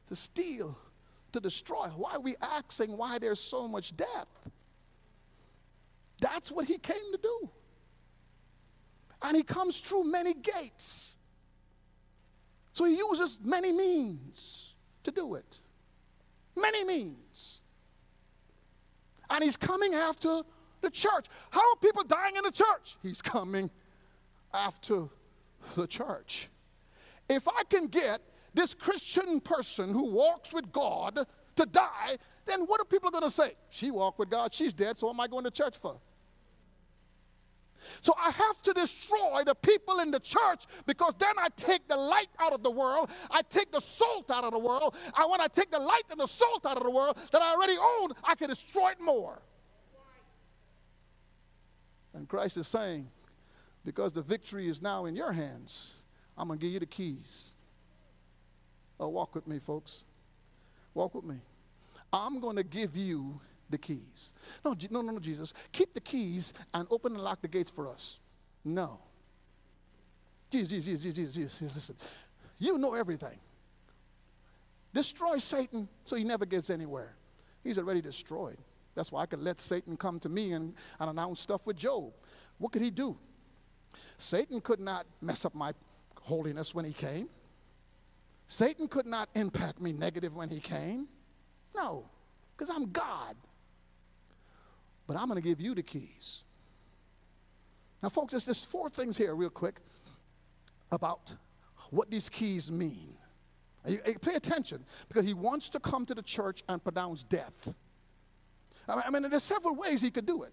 to 0.06 0.16
steal, 0.16 0.78
to 1.32 1.40
destroy. 1.40 1.88
Why 1.94 2.12
are 2.12 2.20
we 2.20 2.36
asking 2.40 2.96
why 2.96 3.18
there's 3.18 3.38
so 3.38 3.68
much 3.68 3.94
death? 3.94 4.28
That's 6.20 6.50
what 6.50 6.64
he 6.64 6.78
came 6.78 7.12
to 7.12 7.18
do. 7.22 7.50
And 9.20 9.36
he 9.36 9.42
comes 9.42 9.78
through 9.78 10.04
many 10.04 10.32
gates. 10.32 11.18
So 12.72 12.86
he 12.86 12.96
uses 12.96 13.38
many 13.44 13.72
means 13.72 14.72
to 15.02 15.10
do 15.10 15.34
it 15.34 15.60
many 16.56 16.84
means. 16.84 17.60
And 19.30 19.42
he's 19.42 19.56
coming 19.56 19.94
after 19.94 20.42
the 20.80 20.90
church. 20.90 21.26
How 21.50 21.60
are 21.60 21.76
people 21.80 22.04
dying 22.04 22.36
in 22.36 22.42
the 22.44 22.50
church? 22.50 22.96
He's 23.02 23.22
coming 23.22 23.70
after 24.52 25.04
the 25.76 25.86
church. 25.86 26.48
If 27.28 27.48
I 27.48 27.62
can 27.68 27.86
get 27.86 28.20
this 28.52 28.74
Christian 28.74 29.40
person 29.40 29.92
who 29.92 30.04
walks 30.04 30.52
with 30.52 30.70
God 30.72 31.26
to 31.56 31.66
die, 31.66 32.16
then 32.46 32.60
what 32.62 32.80
are 32.80 32.84
people 32.84 33.10
going 33.10 33.24
to 33.24 33.30
say? 33.30 33.54
She 33.70 33.90
walked 33.90 34.18
with 34.18 34.30
God, 34.30 34.52
she's 34.54 34.74
dead, 34.74 34.98
so 34.98 35.06
what 35.06 35.14
am 35.14 35.20
I 35.20 35.26
going 35.26 35.44
to 35.44 35.50
church 35.50 35.76
for? 35.78 35.96
So 38.00 38.14
I 38.18 38.30
have 38.30 38.62
to 38.62 38.72
destroy 38.72 39.42
the 39.44 39.54
people 39.54 40.00
in 40.00 40.10
the 40.10 40.20
church 40.20 40.64
because 40.86 41.14
then 41.18 41.34
I 41.38 41.48
take 41.56 41.86
the 41.88 41.96
light 41.96 42.28
out 42.38 42.52
of 42.52 42.62
the 42.62 42.70
world. 42.70 43.10
I 43.30 43.42
take 43.42 43.72
the 43.72 43.80
salt 43.80 44.30
out 44.30 44.44
of 44.44 44.52
the 44.52 44.58
world. 44.58 44.94
And 45.16 45.30
when 45.30 45.40
I 45.40 45.46
take 45.46 45.70
the 45.70 45.78
light 45.78 46.04
and 46.10 46.20
the 46.20 46.26
salt 46.26 46.66
out 46.66 46.76
of 46.76 46.82
the 46.82 46.90
world 46.90 47.16
that 47.32 47.42
I 47.42 47.52
already 47.52 47.76
own, 47.76 48.12
I 48.22 48.34
can 48.34 48.48
destroy 48.48 48.90
it 48.90 49.00
more. 49.00 49.40
And 52.14 52.28
Christ 52.28 52.56
is 52.56 52.68
saying, 52.68 53.08
because 53.84 54.12
the 54.12 54.22
victory 54.22 54.68
is 54.68 54.80
now 54.80 55.04
in 55.04 55.16
your 55.16 55.32
hands, 55.32 55.94
I'm 56.38 56.48
going 56.48 56.58
to 56.58 56.64
give 56.64 56.72
you 56.72 56.80
the 56.80 56.86
keys. 56.86 57.50
Oh, 58.98 59.08
walk 59.08 59.34
with 59.34 59.46
me, 59.46 59.58
folks. 59.58 60.04
Walk 60.94 61.14
with 61.14 61.24
me. 61.24 61.36
I'm 62.12 62.38
going 62.40 62.56
to 62.56 62.62
give 62.62 62.96
you 62.96 63.40
the 63.70 63.78
keys. 63.78 64.32
No, 64.64 64.74
no, 64.90 65.02
no, 65.02 65.12
no, 65.12 65.18
Jesus. 65.18 65.52
Keep 65.72 65.94
the 65.94 66.00
keys 66.00 66.52
and 66.72 66.86
open 66.90 67.14
and 67.14 67.22
lock 67.22 67.42
the 67.42 67.48
gates 67.48 67.70
for 67.70 67.88
us. 67.88 68.18
No. 68.64 68.98
Jesus, 70.50 70.84
Jesus, 70.84 71.02
Jesus, 71.02 71.34
Jesus, 71.34 71.58
Jesus, 71.58 71.74
listen. 71.74 71.96
You 72.58 72.78
know 72.78 72.94
everything. 72.94 73.38
Destroy 74.92 75.38
Satan 75.38 75.88
so 76.04 76.16
he 76.16 76.24
never 76.24 76.46
gets 76.46 76.70
anywhere. 76.70 77.16
He's 77.64 77.78
already 77.78 78.00
destroyed. 78.00 78.58
That's 78.94 79.10
why 79.10 79.22
I 79.22 79.26
could 79.26 79.42
let 79.42 79.60
Satan 79.60 79.96
come 79.96 80.20
to 80.20 80.28
me 80.28 80.52
and, 80.52 80.74
and 81.00 81.10
announce 81.10 81.40
stuff 81.40 81.62
with 81.64 81.76
Job. 81.76 82.12
What 82.58 82.72
could 82.72 82.82
he 82.82 82.90
do? 82.90 83.16
Satan 84.18 84.60
could 84.60 84.80
not 84.80 85.06
mess 85.20 85.44
up 85.44 85.54
my 85.54 85.72
holiness 86.20 86.74
when 86.74 86.84
he 86.84 86.92
came. 86.92 87.28
Satan 88.46 88.86
could 88.86 89.06
not 89.06 89.28
impact 89.34 89.80
me 89.80 89.92
negative 89.92 90.36
when 90.36 90.48
he 90.48 90.60
came. 90.60 91.08
No, 91.74 92.04
because 92.56 92.70
I'm 92.74 92.90
God. 92.92 93.36
But 95.06 95.16
I'm 95.16 95.28
going 95.28 95.40
to 95.40 95.46
give 95.46 95.60
you 95.60 95.74
the 95.74 95.82
keys. 95.82 96.42
Now, 98.02 98.08
folks, 98.08 98.32
there's 98.32 98.44
just 98.44 98.66
four 98.66 98.90
things 98.90 99.16
here, 99.16 99.34
real 99.34 99.50
quick, 99.50 99.76
about 100.90 101.32
what 101.90 102.10
these 102.10 102.28
keys 102.28 102.70
mean. 102.70 103.14
You, 103.86 103.98
pay 104.20 104.34
attention 104.34 104.84
because 105.08 105.26
he 105.26 105.34
wants 105.34 105.68
to 105.70 105.80
come 105.80 106.06
to 106.06 106.14
the 106.14 106.22
church 106.22 106.62
and 106.68 106.82
pronounce 106.82 107.22
death. 107.22 107.74
I 108.88 109.10
mean, 109.10 109.28
there's 109.30 109.42
several 109.42 109.74
ways 109.74 110.00
he 110.00 110.10
could 110.10 110.26
do 110.26 110.42
it. 110.42 110.52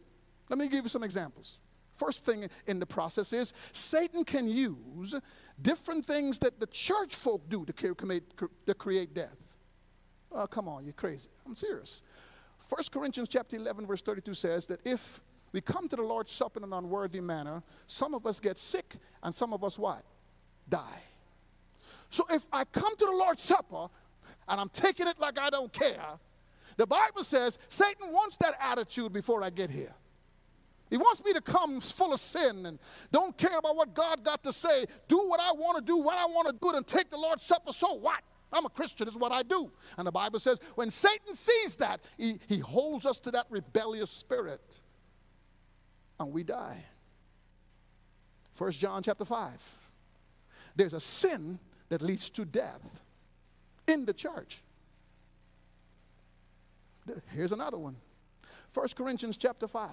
Let 0.49 0.59
me 0.59 0.67
give 0.67 0.83
you 0.83 0.89
some 0.89 1.03
examples. 1.03 1.57
First 1.95 2.23
thing 2.25 2.49
in 2.67 2.79
the 2.79 2.85
process 2.85 3.31
is 3.31 3.53
Satan 3.71 4.23
can 4.25 4.47
use 4.47 5.15
different 5.61 6.05
things 6.05 6.39
that 6.39 6.59
the 6.59 6.67
church 6.67 7.15
folk 7.15 7.47
do 7.49 7.63
to 7.65 7.73
create, 7.73 8.23
to 8.65 8.73
create 8.73 9.13
death. 9.13 9.37
Oh, 10.31 10.47
come 10.47 10.67
on, 10.67 10.85
you're 10.85 10.93
crazy. 10.93 11.29
I'm 11.45 11.55
serious. 11.55 12.01
1 12.71 12.83
Corinthians 12.89 13.27
chapter 13.27 13.57
11, 13.57 13.85
verse 13.85 14.01
32 14.01 14.33
says 14.33 14.65
that 14.67 14.79
if 14.85 15.19
we 15.51 15.59
come 15.59 15.89
to 15.89 15.97
the 15.97 16.01
Lord's 16.01 16.31
Supper 16.31 16.59
in 16.59 16.63
an 16.63 16.71
unworthy 16.71 17.19
manner, 17.19 17.61
some 17.85 18.13
of 18.13 18.25
us 18.25 18.39
get 18.39 18.57
sick 18.57 18.95
and 19.21 19.35
some 19.35 19.51
of 19.51 19.61
us 19.65 19.77
what? 19.77 20.05
Die. 20.69 21.01
So 22.11 22.25
if 22.29 22.45
I 22.53 22.63
come 22.63 22.95
to 22.95 23.05
the 23.05 23.11
Lord's 23.11 23.43
Supper 23.43 23.87
and 24.47 24.61
I'm 24.61 24.69
taking 24.69 25.05
it 25.05 25.19
like 25.19 25.37
I 25.37 25.49
don't 25.49 25.73
care, 25.73 26.17
the 26.77 26.87
Bible 26.87 27.23
says 27.23 27.59
Satan 27.67 28.09
wants 28.09 28.37
that 28.37 28.55
attitude 28.61 29.11
before 29.11 29.43
I 29.43 29.49
get 29.49 29.69
here. 29.69 29.93
He 30.89 30.95
wants 30.95 31.21
me 31.25 31.33
to 31.33 31.41
come 31.41 31.81
full 31.81 32.13
of 32.13 32.21
sin 32.21 32.65
and 32.65 32.79
don't 33.11 33.37
care 33.37 33.57
about 33.57 33.75
what 33.75 33.93
God 33.93 34.23
got 34.23 34.43
to 34.43 34.53
say. 34.53 34.85
Do 35.09 35.27
what 35.27 35.41
I 35.41 35.51
want 35.51 35.77
to 35.77 35.83
do, 35.83 35.97
what 35.97 36.17
I 36.17 36.25
want 36.25 36.47
to 36.47 36.53
do, 36.53 36.77
and 36.77 36.87
take 36.87 37.09
the 37.09 37.17
Lord's 37.17 37.43
Supper. 37.43 37.73
So 37.73 37.95
what? 37.95 38.21
I'm 38.53 38.65
a 38.65 38.69
Christian, 38.69 39.05
this 39.05 39.15
is 39.15 39.19
what 39.19 39.31
I 39.31 39.43
do. 39.43 39.71
And 39.97 40.05
the 40.05 40.11
Bible 40.11 40.39
says 40.39 40.59
when 40.75 40.91
Satan 40.91 41.35
sees 41.35 41.75
that, 41.75 42.01
he, 42.17 42.39
he 42.47 42.59
holds 42.59 43.05
us 43.05 43.19
to 43.21 43.31
that 43.31 43.47
rebellious 43.49 44.09
spirit 44.09 44.79
and 46.19 46.31
we 46.31 46.43
die. 46.43 46.83
First 48.53 48.79
John 48.79 49.01
chapter 49.01 49.25
5. 49.25 49.51
There's 50.75 50.93
a 50.93 50.99
sin 50.99 51.59
that 51.89 52.01
leads 52.01 52.29
to 52.31 52.45
death 52.45 52.81
in 53.87 54.05
the 54.05 54.13
church. 54.13 54.61
Here's 57.29 57.51
another 57.51 57.77
one. 57.77 57.95
First 58.71 58.95
Corinthians 58.95 59.37
chapter 59.37 59.67
5. 59.67 59.89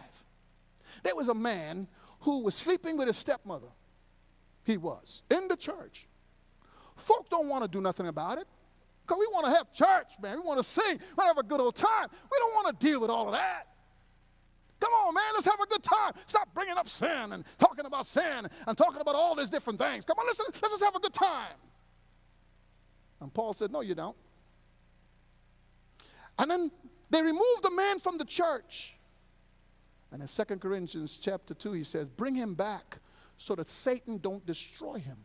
There 1.02 1.16
was 1.16 1.28
a 1.28 1.34
man 1.34 1.88
who 2.20 2.40
was 2.40 2.54
sleeping 2.54 2.96
with 2.96 3.06
his 3.06 3.16
stepmother. 3.16 3.68
He 4.64 4.76
was 4.76 5.22
in 5.30 5.48
the 5.48 5.56
church. 5.56 6.07
Folk 6.98 7.28
don't 7.30 7.48
want 7.48 7.64
to 7.64 7.68
do 7.68 7.80
nothing 7.80 8.08
about 8.08 8.38
it. 8.38 8.46
Because 9.06 9.20
we 9.20 9.26
want 9.32 9.46
to 9.46 9.52
have 9.52 9.72
church, 9.72 10.08
man. 10.20 10.36
We 10.36 10.46
want 10.46 10.58
to 10.58 10.64
sing. 10.64 10.98
We 10.98 11.14
want 11.16 11.34
to 11.34 11.34
have 11.34 11.38
a 11.38 11.42
good 11.42 11.60
old 11.60 11.74
time. 11.74 12.08
We 12.30 12.38
don't 12.38 12.54
want 12.54 12.78
to 12.78 12.86
deal 12.86 13.00
with 13.00 13.10
all 13.10 13.26
of 13.26 13.32
that. 13.32 13.68
Come 14.80 14.92
on, 14.92 15.14
man, 15.14 15.24
let's 15.34 15.46
have 15.46 15.58
a 15.60 15.66
good 15.66 15.82
time. 15.82 16.12
Stop 16.26 16.52
bringing 16.54 16.76
up 16.76 16.88
sin 16.88 17.32
and 17.32 17.44
talking 17.58 17.84
about 17.84 18.06
sin 18.06 18.46
and 18.66 18.78
talking 18.78 19.00
about 19.00 19.14
all 19.14 19.34
these 19.34 19.50
different 19.50 19.78
things. 19.78 20.04
Come 20.04 20.18
on, 20.18 20.26
listen, 20.26 20.46
let's 20.62 20.72
just 20.72 20.84
have 20.84 20.94
a 20.94 21.00
good 21.00 21.14
time. 21.14 21.56
And 23.20 23.32
Paul 23.34 23.54
said, 23.54 23.72
No, 23.72 23.80
you 23.80 23.94
don't. 23.94 24.16
And 26.38 26.50
then 26.50 26.70
they 27.10 27.22
removed 27.22 27.62
the 27.62 27.70
man 27.70 27.98
from 27.98 28.18
the 28.18 28.24
church. 28.24 28.94
And 30.12 30.22
in 30.22 30.28
2 30.28 30.44
Corinthians 30.56 31.18
chapter 31.20 31.54
2, 31.54 31.72
he 31.72 31.82
says, 31.82 32.08
Bring 32.08 32.34
him 32.34 32.54
back 32.54 32.98
so 33.36 33.54
that 33.56 33.68
Satan 33.68 34.18
don't 34.18 34.44
destroy 34.46 34.98
him. 34.98 35.16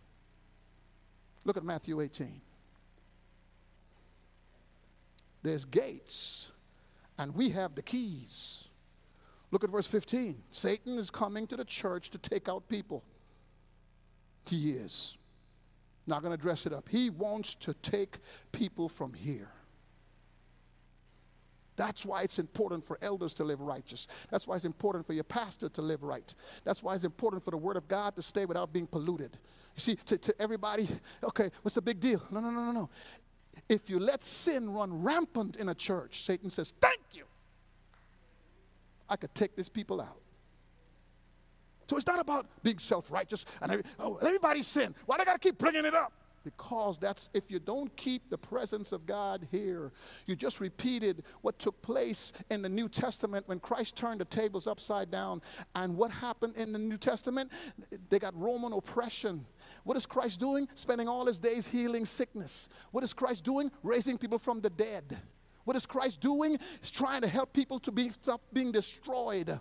Look 1.45 1.57
at 1.57 1.63
Matthew 1.63 1.99
18. 2.01 2.41
There's 5.41 5.65
gates, 5.65 6.51
and 7.17 7.35
we 7.35 7.49
have 7.49 7.75
the 7.75 7.81
keys. 7.81 8.65
Look 9.51 9.63
at 9.63 9.69
verse 9.69 9.87
15. 9.87 10.41
Satan 10.51 10.97
is 10.97 11.09
coming 11.09 11.47
to 11.47 11.57
the 11.57 11.65
church 11.65 12.09
to 12.11 12.17
take 12.17 12.47
out 12.47 12.67
people. 12.69 13.03
He 14.47 14.71
is. 14.71 15.15
Not 16.07 16.21
going 16.21 16.35
to 16.35 16.41
dress 16.41 16.65
it 16.65 16.73
up. 16.73 16.89
He 16.89 17.09
wants 17.09 17.53
to 17.55 17.73
take 17.75 18.17
people 18.51 18.89
from 18.89 19.13
here. 19.13 19.51
That's 21.75 22.05
why 22.05 22.21
it's 22.21 22.39
important 22.39 22.85
for 22.85 22.97
elders 23.01 23.33
to 23.35 23.43
live 23.43 23.61
righteous. 23.61 24.07
That's 24.29 24.45
why 24.45 24.55
it's 24.55 24.65
important 24.65 25.05
for 25.07 25.13
your 25.13 25.23
pastor 25.23 25.69
to 25.69 25.81
live 25.81 26.03
right. 26.03 26.33
That's 26.63 26.83
why 26.83 26.95
it's 26.95 27.05
important 27.05 27.43
for 27.43 27.51
the 27.51 27.57
word 27.57 27.77
of 27.77 27.87
God 27.87 28.15
to 28.15 28.21
stay 28.21 28.45
without 28.45 28.71
being 28.71 28.87
polluted. 28.87 29.37
You 29.75 29.81
see, 29.81 29.95
to, 30.05 30.17
to 30.17 30.41
everybody, 30.41 30.87
okay, 31.23 31.49
what's 31.61 31.75
the 31.75 31.81
big 31.81 31.99
deal? 31.99 32.21
No, 32.29 32.39
no, 32.39 32.51
no, 32.51 32.65
no, 32.65 32.71
no. 32.71 32.89
If 33.69 33.89
you 33.89 33.99
let 33.99 34.23
sin 34.23 34.71
run 34.71 35.01
rampant 35.01 35.55
in 35.57 35.69
a 35.69 35.75
church, 35.75 36.23
Satan 36.23 36.49
says, 36.49 36.73
Thank 36.79 37.01
you. 37.13 37.25
I 39.09 39.15
could 39.15 39.33
take 39.35 39.55
these 39.55 39.69
people 39.69 40.01
out. 40.01 40.17
So 41.89 41.97
it's 41.97 42.07
not 42.07 42.19
about 42.19 42.47
being 42.63 42.79
self 42.79 43.11
righteous 43.11 43.45
and 43.61 43.71
every, 43.71 43.85
oh, 43.99 44.17
everybody 44.17 44.63
sin. 44.63 44.95
Why 45.05 45.17
do 45.17 45.21
I 45.23 45.25
got 45.25 45.33
to 45.33 45.39
keep 45.39 45.57
bringing 45.57 45.85
it 45.85 45.93
up? 45.93 46.13
Because 46.43 46.97
that's 46.97 47.29
if 47.33 47.49
you 47.49 47.59
don't 47.59 47.95
keep 47.95 48.29
the 48.29 48.37
presence 48.37 48.91
of 48.91 49.05
God 49.05 49.47
here, 49.49 49.93
you 50.25 50.35
just 50.35 50.59
repeated 50.59 51.23
what 51.41 51.57
took 51.57 51.81
place 51.81 52.33
in 52.49 52.61
the 52.61 52.69
New 52.69 52.89
Testament 52.89 53.47
when 53.47 53.59
Christ 53.59 53.95
turned 53.95 54.19
the 54.19 54.25
tables 54.25 54.67
upside 54.67 55.09
down. 55.09 55.41
And 55.75 55.95
what 55.95 56.11
happened 56.11 56.55
in 56.57 56.73
the 56.73 56.79
New 56.79 56.97
Testament? 56.97 57.49
They 58.09 58.19
got 58.19 58.37
Roman 58.37 58.73
oppression. 58.73 59.45
What 59.85 59.95
is 59.95 60.05
Christ 60.05 60.39
doing? 60.39 60.67
Spending 60.75 61.07
all 61.07 61.25
his 61.25 61.39
days 61.39 61.65
healing 61.65 62.05
sickness. 62.05 62.67
What 62.91 63.03
is 63.05 63.13
Christ 63.13 63.45
doing? 63.45 63.71
Raising 63.81 64.17
people 64.17 64.37
from 64.37 64.59
the 64.59 64.69
dead. 64.69 65.17
What 65.63 65.77
is 65.77 65.85
Christ 65.85 66.19
doing? 66.19 66.59
He's 66.81 66.91
trying 66.91 67.21
to 67.21 67.27
help 67.27 67.53
people 67.53 67.79
to 67.79 67.91
be, 67.91 68.09
stop 68.09 68.41
being 68.51 68.73
destroyed. 68.73 69.59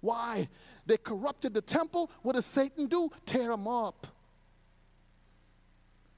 Why? 0.00 0.48
They 0.86 0.96
corrupted 0.96 1.52
the 1.52 1.60
temple. 1.60 2.10
What 2.22 2.36
does 2.36 2.46
Satan 2.46 2.86
do? 2.86 3.10
Tear 3.26 3.48
them 3.48 3.68
up. 3.68 4.06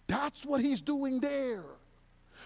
That's 0.07 0.45
what 0.45 0.61
he's 0.61 0.81
doing 0.81 1.21
there. 1.21 1.65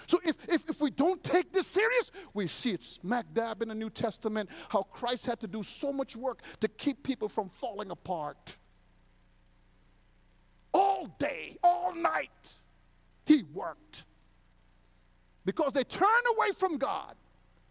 So 0.06 0.20
if, 0.24 0.36
if, 0.48 0.68
if 0.68 0.80
we 0.80 0.90
don't 0.90 1.22
take 1.22 1.52
this 1.52 1.66
serious, 1.66 2.10
we 2.32 2.46
see 2.46 2.70
it 2.70 2.82
smack 2.82 3.26
dab 3.34 3.60
in 3.60 3.68
the 3.68 3.74
New 3.74 3.90
Testament 3.90 4.48
how 4.70 4.84
Christ 4.84 5.26
had 5.26 5.38
to 5.40 5.46
do 5.46 5.62
so 5.62 5.92
much 5.92 6.16
work 6.16 6.40
to 6.60 6.68
keep 6.68 7.02
people 7.02 7.28
from 7.28 7.50
falling 7.60 7.90
apart. 7.90 8.56
All 10.72 11.14
day, 11.18 11.58
all 11.62 11.94
night, 11.94 12.54
he 13.26 13.44
worked. 13.52 14.04
Because 15.44 15.72
they 15.72 15.84
turned 15.84 16.26
away 16.36 16.52
from 16.56 16.78
God, 16.78 17.14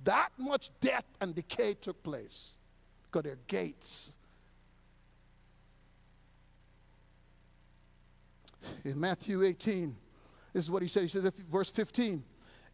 that 0.04 0.30
much 0.38 0.70
death 0.80 1.06
and 1.22 1.34
decay 1.34 1.74
took 1.74 2.02
place. 2.04 2.56
Because 3.06 3.24
their 3.24 3.40
gates 3.48 4.14
In 8.84 9.00
Matthew 9.00 9.44
18, 9.44 9.96
this 10.54 10.64
is 10.64 10.72
what 10.72 10.82
he 10.82 10.88
said. 10.88 11.04
He 11.04 11.08
said, 11.08 11.32
verse 11.52 11.70
15, 11.70 12.24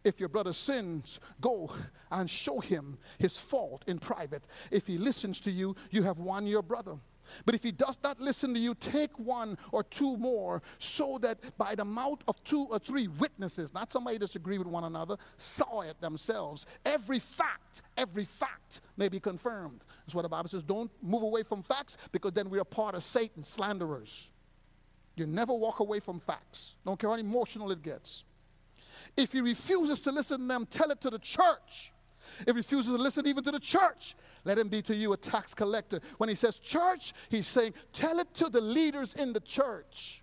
if 0.04 0.20
your 0.20 0.28
brother 0.28 0.52
sins, 0.52 1.20
go 1.40 1.70
and 2.10 2.28
show 2.28 2.60
him 2.60 2.98
his 3.18 3.38
fault 3.38 3.84
in 3.86 3.98
private. 3.98 4.44
If 4.70 4.86
he 4.86 4.98
listens 4.98 5.40
to 5.40 5.50
you, 5.50 5.74
you 5.90 6.02
have 6.02 6.18
won 6.18 6.46
your 6.46 6.62
brother. 6.62 6.96
But 7.46 7.54
if 7.54 7.62
he 7.62 7.72
does 7.72 7.98
not 8.04 8.20
listen 8.20 8.52
to 8.54 8.60
you, 8.60 8.74
take 8.74 9.18
one 9.18 9.56
or 9.72 9.82
two 9.82 10.16
more, 10.18 10.62
so 10.78 11.18
that 11.22 11.38
by 11.56 11.74
the 11.74 11.84
mouth 11.84 12.20
of 12.28 12.42
two 12.44 12.66
or 12.70 12.78
three 12.78 13.08
witnesses, 13.08 13.72
not 13.72 13.92
somebody 13.92 14.18
disagree 14.18 14.58
with 14.58 14.66
one 14.66 14.84
another, 14.84 15.16
saw 15.38 15.80
it 15.80 16.00
themselves, 16.02 16.66
every 16.84 17.18
fact, 17.18 17.82
every 17.96 18.24
fact 18.24 18.82
may 18.96 19.08
be 19.08 19.20
confirmed. 19.20 19.80
That's 20.04 20.14
what 20.14 20.22
the 20.22 20.28
Bible 20.28 20.48
says. 20.48 20.62
Don't 20.62 20.90
move 21.02 21.22
away 21.22 21.42
from 21.42 21.62
facts 21.62 21.96
because 22.12 22.32
then 22.32 22.50
we 22.50 22.58
are 22.58 22.64
part 22.64 22.94
of 22.94 23.02
Satan, 23.02 23.42
slanderers. 23.42 24.30
You 25.16 25.26
never 25.26 25.54
walk 25.54 25.80
away 25.80 26.00
from 26.00 26.20
facts, 26.20 26.74
don't 26.84 26.98
care 26.98 27.10
how 27.10 27.16
emotional 27.16 27.70
it 27.70 27.82
gets. 27.82 28.24
If 29.16 29.32
he 29.32 29.40
refuses 29.40 30.02
to 30.02 30.12
listen 30.12 30.40
to 30.40 30.46
them, 30.46 30.66
tell 30.66 30.90
it 30.90 31.00
to 31.02 31.10
the 31.10 31.18
church. 31.18 31.92
If 32.40 32.46
he 32.46 32.52
refuses 32.52 32.90
to 32.92 32.98
listen 32.98 33.26
even 33.26 33.44
to 33.44 33.52
the 33.52 33.60
church, 33.60 34.16
let 34.44 34.58
him 34.58 34.68
be 34.68 34.82
to 34.82 34.94
you 34.94 35.12
a 35.12 35.16
tax 35.16 35.54
collector. 35.54 36.00
When 36.18 36.28
he 36.28 36.34
says 36.34 36.58
church, 36.58 37.12
he's 37.28 37.46
saying, 37.46 37.74
tell 37.92 38.18
it 38.18 38.32
to 38.34 38.48
the 38.48 38.60
leaders 38.60 39.14
in 39.14 39.32
the 39.32 39.40
church. 39.40 40.22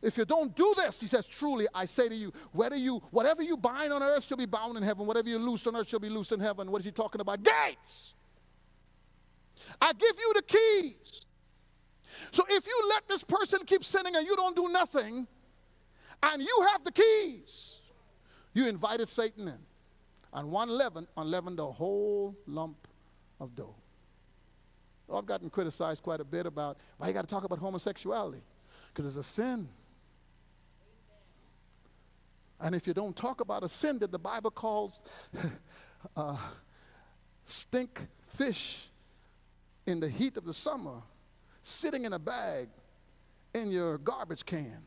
If 0.00 0.16
you 0.16 0.24
don't 0.24 0.54
do 0.54 0.74
this, 0.76 1.00
he 1.00 1.08
says, 1.08 1.26
truly, 1.26 1.66
I 1.74 1.84
say 1.84 2.08
to 2.08 2.14
you, 2.14 2.32
whether 2.52 2.76
you, 2.76 3.02
whatever 3.10 3.42
you 3.42 3.56
bind 3.56 3.92
on 3.92 4.02
earth 4.02 4.24
shall 4.24 4.36
be 4.36 4.46
bound 4.46 4.76
in 4.76 4.82
heaven, 4.82 5.06
whatever 5.06 5.28
you 5.28 5.38
loose 5.38 5.66
on 5.66 5.76
earth 5.76 5.88
shall 5.88 5.98
be 5.98 6.08
loose 6.08 6.30
in 6.30 6.40
heaven. 6.40 6.70
What 6.70 6.80
is 6.80 6.84
he 6.84 6.92
talking 6.92 7.20
about? 7.20 7.42
Gates! 7.42 8.14
I 9.80 9.92
give 9.92 10.16
you 10.18 10.32
the 10.34 10.42
keys. 10.42 11.22
So 12.32 12.44
if 12.48 12.66
you 12.66 12.88
let 12.90 13.08
this 13.08 13.24
person 13.24 13.60
keep 13.64 13.84
sinning 13.84 14.16
and 14.16 14.26
you 14.26 14.36
don't 14.36 14.56
do 14.56 14.68
nothing, 14.68 15.26
and 16.22 16.42
you 16.42 16.66
have 16.72 16.84
the 16.84 16.92
keys, 16.92 17.78
you 18.54 18.68
invited 18.68 19.08
Satan 19.08 19.48
in. 19.48 19.58
And 20.32 20.50
one 20.50 20.68
leaven 20.68 21.06
unleavened 21.16 21.58
the 21.58 21.66
whole 21.66 22.36
lump 22.46 22.88
of 23.40 23.54
dough. 23.54 23.74
I've 25.12 25.26
gotten 25.26 25.48
criticized 25.48 26.02
quite 26.02 26.20
a 26.20 26.24
bit 26.24 26.44
about 26.44 26.76
why 26.98 27.08
you 27.08 27.14
got 27.14 27.22
to 27.22 27.28
talk 27.28 27.44
about 27.44 27.58
homosexuality 27.58 28.42
because 28.88 29.06
it's 29.06 29.16
a 29.16 29.22
sin. 29.22 29.68
And 32.60 32.74
if 32.74 32.86
you 32.86 32.92
don't 32.92 33.16
talk 33.16 33.40
about 33.40 33.62
a 33.62 33.68
sin 33.68 33.98
that 34.00 34.10
the 34.10 34.18
Bible 34.18 34.50
calls 34.50 34.98
uh, 36.16 36.36
stink 37.44 38.06
fish 38.26 38.88
in 39.86 40.00
the 40.00 40.08
heat 40.08 40.36
of 40.36 40.44
the 40.44 40.52
summer, 40.52 41.02
sitting 41.68 42.04
in 42.04 42.12
a 42.12 42.18
bag 42.18 42.68
in 43.54 43.70
your 43.70 43.98
garbage 43.98 44.44
can. 44.44 44.82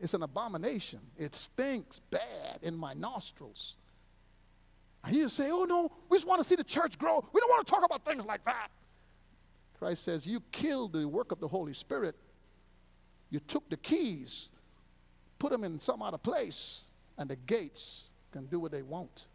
It's 0.00 0.14
an 0.14 0.22
abomination. 0.22 1.00
It 1.16 1.34
stinks 1.34 2.00
bad 2.10 2.58
in 2.62 2.76
my 2.76 2.94
nostrils. 2.94 3.76
And 5.04 5.14
you 5.14 5.28
say, 5.28 5.50
oh 5.50 5.64
no, 5.64 5.92
we 6.08 6.16
just 6.16 6.26
want 6.26 6.42
to 6.42 6.48
see 6.48 6.54
the 6.54 6.64
church 6.64 6.98
grow. 6.98 7.24
We 7.32 7.40
don't 7.40 7.50
want 7.50 7.66
to 7.66 7.72
talk 7.72 7.84
about 7.84 8.04
things 8.04 8.24
like 8.24 8.44
that. 8.44 8.70
Christ 9.78 10.02
says, 10.04 10.26
You 10.26 10.42
killed 10.50 10.92
the 10.92 11.06
work 11.06 11.32
of 11.32 11.40
the 11.40 11.48
Holy 11.48 11.72
Spirit. 11.72 12.16
You 13.30 13.40
took 13.40 13.68
the 13.68 13.76
keys, 13.76 14.48
put 15.38 15.52
them 15.52 15.62
in 15.62 15.78
some 15.78 16.02
other 16.02 16.18
place, 16.18 16.84
and 17.16 17.28
the 17.28 17.36
gates 17.36 18.08
can 18.32 18.46
do 18.46 18.58
what 18.58 18.72
they 18.72 18.82
want. 18.82 19.26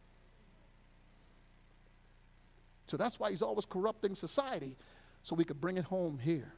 So 2.88 2.98
that's 2.98 3.20
why 3.20 3.30
he's 3.30 3.42
always 3.42 3.66
corrupting 3.66 4.16
society 4.16 4.76
so 5.24 5.36
we 5.36 5.46
could 5.46 5.60
bring 5.60 5.78
it 5.78 5.86
home 5.86 6.20
here. 6.22 6.54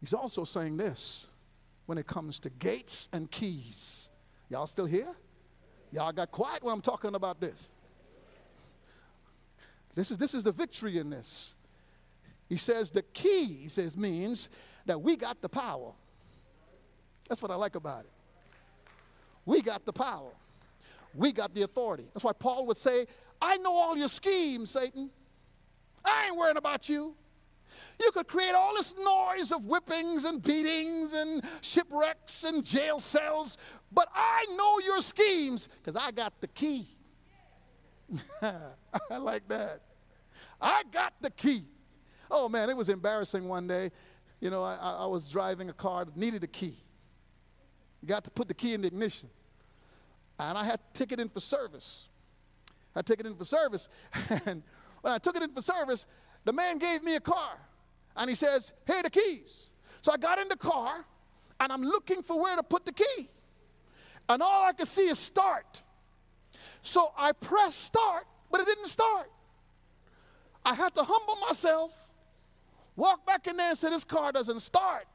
He's 0.00 0.14
also 0.14 0.44
saying 0.44 0.76
this 0.76 1.26
when 1.86 1.98
it 1.98 2.06
comes 2.06 2.38
to 2.40 2.50
gates 2.50 3.08
and 3.12 3.30
keys. 3.30 4.08
Y'all 4.48 4.66
still 4.66 4.86
here? 4.86 5.14
Y'all 5.92 6.12
got 6.12 6.30
quiet 6.30 6.62
when 6.62 6.72
I'm 6.72 6.80
talking 6.80 7.14
about 7.14 7.40
this. 7.40 7.70
This 9.94 10.10
is, 10.10 10.18
this 10.18 10.34
is 10.34 10.42
the 10.42 10.52
victory 10.52 10.98
in 10.98 11.10
this. 11.10 11.54
He 12.48 12.56
says 12.56 12.90
the 12.90 13.02
key, 13.02 13.68
says, 13.68 13.96
means 13.96 14.48
that 14.86 15.00
we 15.00 15.16
got 15.16 15.40
the 15.40 15.48
power. 15.48 15.92
That's 17.28 17.42
what 17.42 17.50
I 17.50 17.54
like 17.54 17.74
about 17.74 18.04
it. 18.04 18.10
We 19.44 19.62
got 19.62 19.84
the 19.84 19.92
power. 19.92 20.30
We 21.14 21.32
got 21.32 21.54
the 21.54 21.62
authority. 21.62 22.06
That's 22.12 22.24
why 22.24 22.32
Paul 22.32 22.66
would 22.66 22.76
say, 22.76 23.06
I 23.40 23.56
know 23.58 23.74
all 23.74 23.96
your 23.96 24.08
schemes, 24.08 24.70
Satan. 24.70 25.10
I 26.04 26.26
ain't 26.26 26.36
worrying 26.36 26.56
about 26.56 26.88
you. 26.88 27.14
You 28.00 28.10
could 28.12 28.28
create 28.28 28.54
all 28.54 28.74
this 28.74 28.94
noise 29.02 29.52
of 29.52 29.62
whippings 29.62 30.24
and 30.24 30.42
beatings 30.42 31.12
and 31.12 31.42
shipwrecks 31.60 32.44
and 32.44 32.64
jail 32.64 32.98
cells, 32.98 33.58
but 33.92 34.08
I 34.14 34.46
know 34.56 34.78
your 34.78 35.02
schemes 35.02 35.68
because 35.82 36.00
I 36.00 36.10
got 36.10 36.40
the 36.40 36.48
key. 36.48 36.88
I 38.42 39.16
like 39.18 39.46
that. 39.48 39.82
I 40.60 40.82
got 40.90 41.14
the 41.20 41.30
key. 41.30 41.64
Oh 42.30 42.48
man, 42.48 42.70
it 42.70 42.76
was 42.76 42.88
embarrassing 42.88 43.46
one 43.46 43.66
day. 43.66 43.90
You 44.40 44.48
know, 44.50 44.62
I, 44.62 44.76
I 44.76 45.06
was 45.06 45.28
driving 45.28 45.68
a 45.68 45.74
car 45.74 46.04
that 46.06 46.16
needed 46.16 46.42
a 46.42 46.46
key. 46.46 46.78
You 48.00 48.08
got 48.08 48.24
to 48.24 48.30
put 48.30 48.48
the 48.48 48.54
key 48.54 48.72
in 48.72 48.80
the 48.80 48.86
ignition. 48.86 49.28
And 50.40 50.56
I 50.56 50.64
had 50.64 50.80
to 50.80 50.98
take 50.98 51.12
it 51.12 51.20
in 51.20 51.28
for 51.28 51.40
service. 51.40 52.06
I 52.96 53.02
took 53.02 53.20
it 53.20 53.26
in 53.26 53.34
for 53.34 53.44
service. 53.44 53.88
And 54.46 54.62
when 55.02 55.12
I 55.12 55.18
took 55.18 55.36
it 55.36 55.42
in 55.42 55.50
for 55.52 55.62
service, 55.62 56.06
the 56.44 56.52
man 56.52 56.78
gave 56.78 57.02
me 57.02 57.14
a 57.16 57.20
car. 57.20 57.56
And 58.16 58.28
he 58.28 58.34
says, 58.34 58.72
Here 58.86 59.02
the 59.02 59.10
keys. 59.10 59.68
So 60.02 60.12
I 60.12 60.16
got 60.16 60.38
in 60.38 60.48
the 60.48 60.56
car 60.56 61.04
and 61.58 61.72
I'm 61.72 61.82
looking 61.82 62.22
for 62.22 62.40
where 62.40 62.56
to 62.56 62.62
put 62.62 62.86
the 62.86 62.92
key. 62.92 63.28
And 64.28 64.42
all 64.42 64.64
I 64.64 64.72
could 64.72 64.88
see 64.88 65.08
is 65.08 65.18
start. 65.18 65.82
So 66.82 67.12
I 67.16 67.32
pressed 67.32 67.80
start, 67.82 68.24
but 68.50 68.60
it 68.60 68.66
didn't 68.66 68.88
start. 68.88 69.30
I 70.64 70.74
had 70.74 70.94
to 70.94 71.04
humble 71.04 71.36
myself, 71.36 71.92
walk 72.96 73.26
back 73.26 73.46
in 73.46 73.56
there 73.56 73.70
and 73.70 73.78
say, 73.78 73.90
This 73.90 74.04
car 74.04 74.32
doesn't 74.32 74.60
start. 74.60 75.06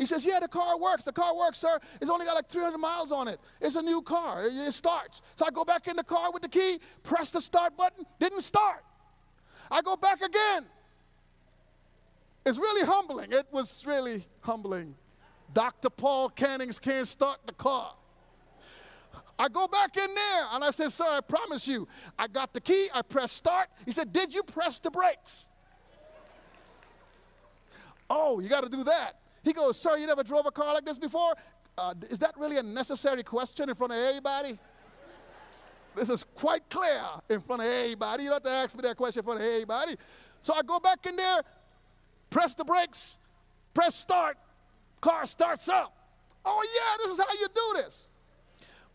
He 0.00 0.06
says, 0.06 0.24
Yeah, 0.24 0.40
the 0.40 0.48
car 0.48 0.78
works. 0.78 1.04
The 1.04 1.12
car 1.12 1.36
works, 1.36 1.58
sir. 1.58 1.78
It's 2.00 2.10
only 2.10 2.24
got 2.24 2.34
like 2.34 2.48
300 2.48 2.78
miles 2.78 3.12
on 3.12 3.28
it. 3.28 3.38
It's 3.60 3.76
a 3.76 3.82
new 3.82 4.00
car. 4.00 4.46
It 4.46 4.72
starts. 4.72 5.20
So 5.36 5.44
I 5.46 5.50
go 5.50 5.62
back 5.62 5.88
in 5.88 5.96
the 5.96 6.02
car 6.02 6.32
with 6.32 6.40
the 6.40 6.48
key, 6.48 6.80
press 7.02 7.28
the 7.28 7.40
start 7.40 7.76
button, 7.76 8.06
didn't 8.18 8.40
start. 8.40 8.82
I 9.70 9.82
go 9.82 9.96
back 9.96 10.22
again. 10.22 10.64
It's 12.46 12.56
really 12.56 12.86
humbling. 12.86 13.30
It 13.30 13.46
was 13.52 13.84
really 13.86 14.26
humbling. 14.40 14.94
Dr. 15.52 15.90
Paul 15.90 16.30
Cannings 16.30 16.78
can't 16.78 17.06
start 17.06 17.40
the 17.44 17.52
car. 17.52 17.92
I 19.38 19.48
go 19.48 19.68
back 19.68 19.98
in 19.98 20.14
there 20.14 20.46
and 20.52 20.64
I 20.64 20.70
said, 20.70 20.92
Sir, 20.92 21.04
I 21.08 21.20
promise 21.20 21.68
you, 21.68 21.86
I 22.18 22.26
got 22.26 22.54
the 22.54 22.60
key, 22.62 22.88
I 22.94 23.02
pressed 23.02 23.36
start. 23.36 23.68
He 23.84 23.92
said, 23.92 24.14
Did 24.14 24.32
you 24.32 24.42
press 24.44 24.78
the 24.78 24.90
brakes? 24.90 25.46
oh, 28.08 28.40
you 28.40 28.48
got 28.48 28.62
to 28.62 28.70
do 28.70 28.82
that. 28.84 29.16
He 29.42 29.52
goes, 29.52 29.80
Sir, 29.80 29.96
you 29.96 30.06
never 30.06 30.22
drove 30.22 30.46
a 30.46 30.50
car 30.50 30.74
like 30.74 30.84
this 30.84 30.98
before? 30.98 31.34
Uh, 31.78 31.94
is 32.08 32.18
that 32.18 32.34
really 32.36 32.58
a 32.58 32.62
necessary 32.62 33.22
question 33.22 33.68
in 33.68 33.74
front 33.74 33.92
of 33.92 33.98
everybody? 33.98 34.58
This 35.96 36.08
is 36.08 36.24
quite 36.34 36.68
clear 36.68 37.02
in 37.28 37.40
front 37.40 37.62
of 37.62 37.68
everybody. 37.68 38.24
You 38.24 38.28
don't 38.30 38.36
have 38.36 38.42
to 38.44 38.50
ask 38.50 38.76
me 38.76 38.82
that 38.82 38.96
question 38.96 39.20
in 39.20 39.24
front 39.24 39.40
of 39.40 39.46
everybody. 39.46 39.96
So 40.42 40.54
I 40.54 40.62
go 40.62 40.78
back 40.78 41.04
in 41.06 41.16
there, 41.16 41.42
press 42.28 42.54
the 42.54 42.64
brakes, 42.64 43.16
press 43.74 43.94
start, 43.94 44.36
car 45.00 45.26
starts 45.26 45.68
up. 45.68 45.92
Oh, 46.44 46.62
yeah, 46.76 47.04
this 47.04 47.18
is 47.18 47.24
how 47.24 47.32
you 47.32 47.48
do 47.54 47.82
this. 47.82 48.08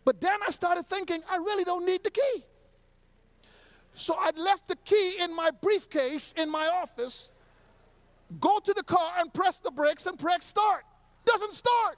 But 0.04 0.22
then 0.22 0.40
I 0.48 0.52
started 0.52 0.88
thinking, 0.88 1.22
I 1.30 1.38
really 1.38 1.64
don't 1.64 1.86
need 1.86 2.04
the 2.04 2.12
key. 2.12 2.44
So 3.96 4.16
I 4.18 4.32
left 4.36 4.68
the 4.68 4.76
key 4.78 5.18
in 5.20 5.36
my 5.36 5.52
briefcase 5.52 6.34
in 6.38 6.50
my 6.50 6.68
office, 6.68 7.30
go 8.40 8.60
to 8.60 8.74
the 8.74 8.84
car 8.84 9.14
and 9.20 9.34
press 9.34 9.58
the 9.58 9.72
brakes 9.72 10.06
and 10.06 10.18
press 10.18 10.46
start. 10.46 10.84
Doesn't 11.26 11.54
start. 11.54 11.98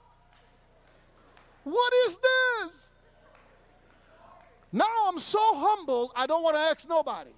What 1.64 1.92
is 2.06 2.16
this? 2.16 2.90
Now 4.72 4.86
I'm 5.06 5.18
so 5.18 5.38
humble, 5.40 6.12
I 6.14 6.26
don't 6.26 6.42
want 6.42 6.56
to 6.56 6.60
ask 6.60 6.88
nobody. 6.88 7.30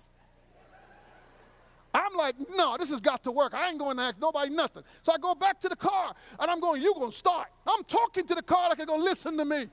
I'm 1.93 2.15
like, 2.15 2.37
no, 2.55 2.77
this 2.77 2.91
has 2.91 3.01
got 3.01 3.25
to 3.25 3.33
work. 3.33 3.53
I 3.53 3.69
ain't 3.69 3.79
going 3.79 3.97
to 3.97 4.03
ask 4.05 4.17
nobody 4.21 4.51
nothing. 4.51 4.85
So 5.03 5.13
I 5.13 5.19
go 5.19 5.35
back 5.35 5.61
to 5.63 5.69
the 5.69 5.77
car 5.77 6.15
and 6.39 6.51
I'm 6.51 6.61
going, 6.61 6.81
you 6.81 6.95
going 6.95 7.11
to 7.11 7.17
start. 7.17 7.49
I'm 7.67 7.83
talking 7.85 8.27
to 8.27 8.35
the 8.35 8.43
car 8.43 8.69
like 8.69 8.81
I 8.81 8.85
go, 8.85 8.97
listen 8.97 9.37
to 9.39 9.45
me. 9.45 9.67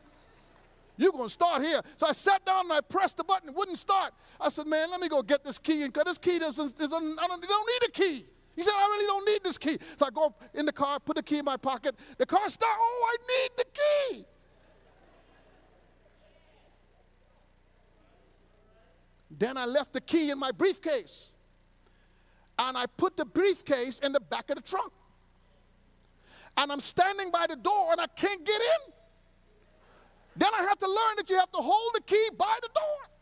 You're 0.98 1.12
going 1.12 1.26
to 1.26 1.34
start 1.34 1.62
here. 1.62 1.82
So 1.98 2.08
I 2.08 2.14
sat 2.14 2.44
down 2.44 2.66
and 2.66 2.74
I 2.74 2.82
pressed 2.82 3.18
the 3.18 3.24
button. 3.24 3.50
It 3.50 3.56
wouldn't 3.56 3.78
start. 3.78 4.14
I 4.42 4.50
said, 4.50 4.66
man, 4.66 4.90
let 4.90 5.00
me 5.00 5.08
go 5.10 5.22
get 5.22 5.44
this 5.44 5.60
key. 5.60 5.86
Because 5.86 6.06
this 6.06 6.18
key 6.18 6.40
doesn't, 6.40 6.76
doesn't 6.76 7.20
I 7.20 7.28
don't, 7.28 7.42
don't 7.42 7.70
need 7.70 7.88
a 7.88 7.92
key. 7.92 8.26
He 8.58 8.64
said, 8.64 8.74
I 8.76 8.88
really 8.88 9.06
don't 9.06 9.26
need 9.26 9.44
this 9.44 9.60
key. 9.60 9.78
So 10.00 10.08
I 10.08 10.10
go 10.10 10.34
in 10.56 10.66
the 10.66 10.74
car, 10.74 11.00
put 11.00 11.16
the 11.16 11.22
key 11.22 11.38
in 11.38 11.46
my 11.46 11.58
pocket. 11.58 11.96
The 12.18 12.26
car 12.26 12.50
start. 12.50 12.76
Oh, 12.76 13.08
I 13.14 13.18
need 13.32 13.52
the 13.56 13.66
key. 13.72 14.26
Then 19.30 19.58
I 19.58 19.66
left 19.66 19.94
the 19.94 20.02
key 20.02 20.32
in 20.32 20.40
my 20.40 20.52
briefcase. 20.52 21.30
And 22.58 22.76
I 22.76 22.88
put 22.88 23.16
the 23.16 23.26
briefcase 23.26 24.00
in 24.00 24.12
the 24.12 24.20
back 24.20 24.50
of 24.50 24.56
the 24.56 24.64
trunk. 24.64 24.92
And 26.58 26.72
I'm 26.72 26.82
standing 26.82 27.30
by 27.30 27.46
the 27.48 27.58
door 27.58 27.92
and 27.92 28.02
I 28.02 28.08
can't 28.08 28.44
get 28.44 28.60
in. 28.60 28.94
Then 30.36 30.50
I 30.52 30.64
have 30.64 30.80
to 30.80 30.88
learn 30.88 31.16
that 31.18 31.30
you 31.30 31.38
have 31.38 31.52
to 31.52 31.60
hold 31.60 31.94
the 31.94 32.02
key 32.02 32.30
by 32.36 32.58
the 32.64 32.70
door. 32.74 33.17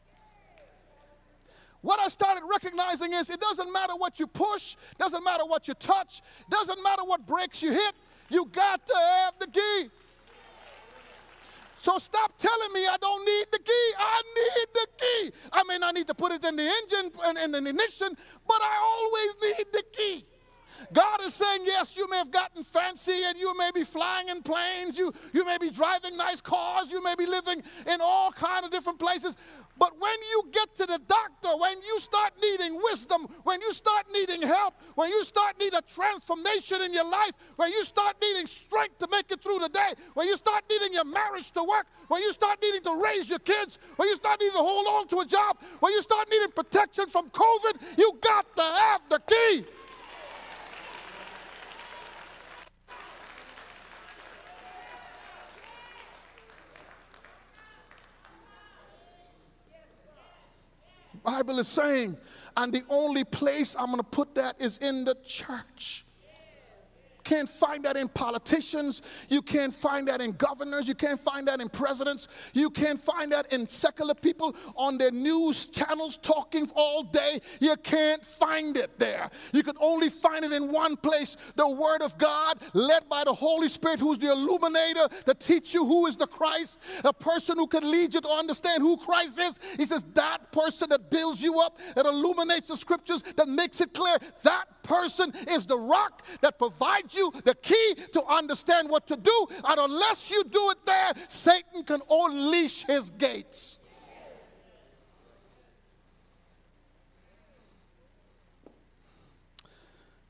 What 1.85 1.99
I 1.99 2.07
started 2.07 2.41
recognizing 2.49 3.13
is 3.13 3.29
it 3.29 3.39
doesn't 3.39 3.71
matter 3.71 3.93
what 3.95 4.19
you 4.19 4.25
push, 4.25 4.75
doesn't 4.97 5.23
matter 5.23 5.45
what 5.45 5.67
you 5.67 5.75
touch, 5.75 6.23
doesn't 6.49 6.81
matter 6.81 7.03
what 7.03 7.27
brakes 7.27 7.61
you 7.61 7.73
hit, 7.73 7.93
you 8.27 8.49
got 8.51 8.87
to 8.87 8.93
have 8.95 9.35
the 9.37 9.45
key. 9.45 9.91
So 11.81 11.99
stop 11.99 12.33
telling 12.39 12.73
me 12.73 12.87
I 12.87 12.97
don't 12.99 13.23
need 13.23 13.45
the 13.51 13.59
key. 13.59 13.93
I 13.99 14.21
need 14.35 14.67
the 14.73 14.87
key. 14.97 15.31
I 15.53 15.61
may 15.67 15.77
not 15.77 15.93
need 15.93 16.07
to 16.07 16.15
put 16.15 16.31
it 16.31 16.43
in 16.43 16.55
the 16.55 16.63
engine 16.63 17.11
and 17.23 17.37
in 17.37 17.51
the 17.51 17.69
ignition, 17.69 18.17
but 18.47 18.61
I 18.63 18.77
always 18.81 19.57
need 19.57 19.65
the 19.71 19.83
key. 19.91 20.25
God 20.91 21.21
is 21.21 21.35
saying, 21.35 21.61
yes, 21.65 21.95
you 21.95 22.09
may 22.09 22.17
have 22.17 22.31
gotten 22.31 22.63
fancy 22.63 23.23
and 23.25 23.37
you 23.37 23.55
may 23.57 23.69
be 23.71 23.83
flying 23.83 24.29
in 24.29 24.41
planes, 24.41 24.97
you, 24.97 25.13
you 25.33 25.45
may 25.45 25.57
be 25.57 25.69
driving 25.69 26.17
nice 26.17 26.41
cars, 26.41 26.91
you 26.91 27.03
may 27.03 27.15
be 27.15 27.25
living 27.25 27.61
in 27.87 28.01
all 28.01 28.31
kind 28.31 28.65
of 28.65 28.71
different 28.71 28.99
places, 28.99 29.35
but 29.77 29.91
when 29.99 30.17
you 30.31 30.43
get 30.51 30.75
to 30.77 30.85
the 30.85 30.99
doctor, 31.07 31.49
when 31.57 31.81
you 31.81 31.99
start 31.99 32.33
needing 32.41 32.75
wisdom, 32.81 33.27
when 33.43 33.61
you 33.61 33.73
start 33.73 34.05
needing 34.11 34.41
help, 34.41 34.73
when 34.95 35.09
you 35.09 35.23
start 35.23 35.55
needing 35.59 35.77
a 35.77 35.81
transformation 35.81 36.81
in 36.81 36.93
your 36.93 37.03
life, 37.03 37.31
when 37.57 37.71
you 37.71 37.83
start 37.83 38.15
needing 38.21 38.47
strength 38.47 38.97
to 38.99 39.07
make 39.09 39.29
it 39.31 39.41
through 39.41 39.59
the 39.59 39.69
day, 39.69 39.91
when 40.13 40.27
you 40.27 40.37
start 40.37 40.63
needing 40.69 40.93
your 40.93 41.03
marriage 41.03 41.51
to 41.51 41.63
work, 41.63 41.87
when 42.07 42.21
you 42.21 42.31
start 42.31 42.59
needing 42.61 42.83
to 42.83 42.95
raise 42.95 43.29
your 43.29 43.39
kids, 43.39 43.79
when 43.97 44.07
you 44.07 44.15
start 44.15 44.39
needing 44.39 44.55
to 44.55 44.63
hold 44.63 44.87
on 44.87 45.07
to 45.09 45.19
a 45.19 45.25
job, 45.25 45.57
when 45.79 45.91
you 45.91 46.01
start 46.01 46.27
needing 46.31 46.51
protection 46.51 47.09
from 47.09 47.29
COVID, 47.31 47.97
you 47.97 48.17
got 48.21 48.55
to 48.55 48.63
have 48.63 49.01
the 49.09 49.19
key. 49.19 49.65
Bible 61.25 61.59
is 61.59 61.67
saying. 61.67 62.17
And 62.57 62.71
the 62.71 62.83
only 62.89 63.23
place 63.25 63.75
I'm 63.77 63.87
going 63.87 63.97
to 63.97 64.03
put 64.03 64.35
that 64.35 64.61
is 64.61 64.77
in 64.77 65.03
the 65.03 65.15
church. 65.25 66.05
Can't 67.25 67.49
find 67.49 67.83
that 67.85 67.97
in 67.97 68.07
politicians. 68.07 69.01
You 69.29 69.41
can't 69.41 69.73
find 69.73 70.07
that 70.07 70.21
in 70.21 70.33
governors. 70.33 70.87
You 70.87 70.93
can't 70.93 71.19
find 71.19 71.47
that 71.47 71.59
in 71.59 71.69
presidents. 71.69 72.27
You 72.53 72.69
can't 72.69 73.01
find 73.01 73.31
that 73.31 73.51
in 73.51 73.67
secular 73.67 74.13
people 74.13 74.55
on 74.75 74.99
their 74.99 75.09
news 75.09 75.67
channels 75.67 76.17
talking 76.17 76.69
all 76.75 77.01
day. 77.01 77.41
You 77.59 77.75
can't 77.77 78.23
find 78.23 78.77
it 78.77 78.99
there. 78.99 79.31
You 79.53 79.63
can 79.63 79.75
only 79.81 80.09
find 80.09 80.45
it 80.45 80.53
in 80.53 80.71
one 80.71 80.97
place 80.97 81.35
the 81.55 81.67
Word 81.67 82.03
of 82.03 82.15
God, 82.19 82.59
led 82.73 83.09
by 83.09 83.23
the 83.23 83.33
Holy 83.33 83.69
Spirit, 83.69 83.99
who's 83.99 84.19
the 84.19 84.31
illuminator 84.31 85.07
to 85.25 85.33
teach 85.33 85.73
you 85.73 85.83
who 85.83 86.05
is 86.05 86.15
the 86.15 86.27
Christ, 86.27 86.77
a 87.03 87.11
person 87.11 87.57
who 87.57 87.65
can 87.65 87.89
lead 87.89 88.13
you 88.13 88.21
to 88.21 88.29
understand 88.29 88.83
who 88.83 88.97
Christ 88.97 89.39
is. 89.39 89.59
He 89.77 89.85
says, 89.85 90.05
That 90.13 90.51
person 90.51 90.89
that 90.89 91.09
builds 91.09 91.41
you 91.41 91.59
up, 91.59 91.79
that 91.95 92.05
illuminates 92.05 92.67
the 92.67 92.77
scriptures, 92.77 93.23
that 93.35 93.47
makes 93.47 93.81
it 93.81 93.95
clear, 93.95 94.17
that 94.43 94.65
person 94.85 95.33
is 95.49 95.65
the 95.65 95.77
rock 95.77 96.23
that 96.41 96.57
provides 96.57 97.13
you 97.13 97.31
the 97.43 97.55
key 97.55 97.95
to 98.13 98.23
understand 98.25 98.89
what 98.89 99.07
to 99.07 99.17
do. 99.17 99.47
And 99.67 99.79
unless 99.79 100.29
you 100.29 100.43
do 100.43 100.69
it 100.71 100.85
there, 100.85 101.11
Satan 101.27 101.83
can 101.83 102.01
unleash 102.09 102.85
his 102.85 103.09
gates. 103.09 103.79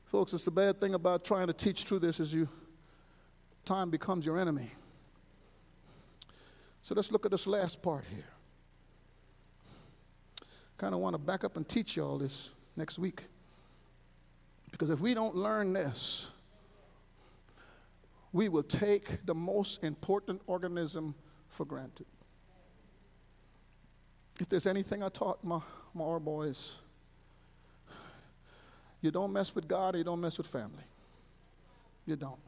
Folks, 0.06 0.34
it's 0.34 0.46
the 0.46 0.52
bad 0.52 0.80
thing 0.80 0.94
about 0.94 1.26
trying 1.26 1.48
to 1.48 1.54
teach 1.54 1.84
through 1.84 2.00
this 2.00 2.22
is 2.22 2.34
you 2.34 2.48
time 3.66 3.90
becomes 3.90 4.26
your 4.26 4.40
enemy. 4.40 4.72
So 6.84 6.96
let's 6.96 7.12
look 7.12 7.26
at 7.26 7.32
this 7.32 7.48
last 7.48 7.82
part 7.82 8.06
here. 8.10 8.24
Kind 10.78 10.94
of 10.94 11.02
want 11.02 11.16
to 11.16 11.18
back 11.18 11.44
up 11.44 11.58
and 11.58 11.68
teach 11.68 11.98
you 11.98 12.06
all 12.06 12.18
this 12.18 12.52
next 12.78 13.00
week. 13.00 13.24
Because 14.76 14.90
if 14.90 15.00
we 15.00 15.14
don't 15.14 15.38
learn 15.38 15.72
this, 15.72 16.28
we 18.34 18.50
will 18.50 18.62
take 18.62 19.26
the 19.26 19.34
most 19.34 19.86
important 19.86 20.42
organism 20.48 21.16
for 21.48 21.64
granted. 21.64 22.06
If 24.38 24.50
there's 24.50 24.68
anything 24.68 25.02
I 25.02 25.08
taught 25.08 25.42
my, 25.46 25.62
my 25.94 26.20
boys, 26.20 26.74
you 29.00 29.12
don't 29.12 29.32
mess 29.32 29.56
with 29.56 29.66
God 29.66 29.96
or 29.96 30.00
you 30.00 30.04
don't 30.04 30.20
mess 30.20 30.38
with 30.38 30.48
family. 30.48 30.84
You 32.06 32.18
don't. 32.18 32.40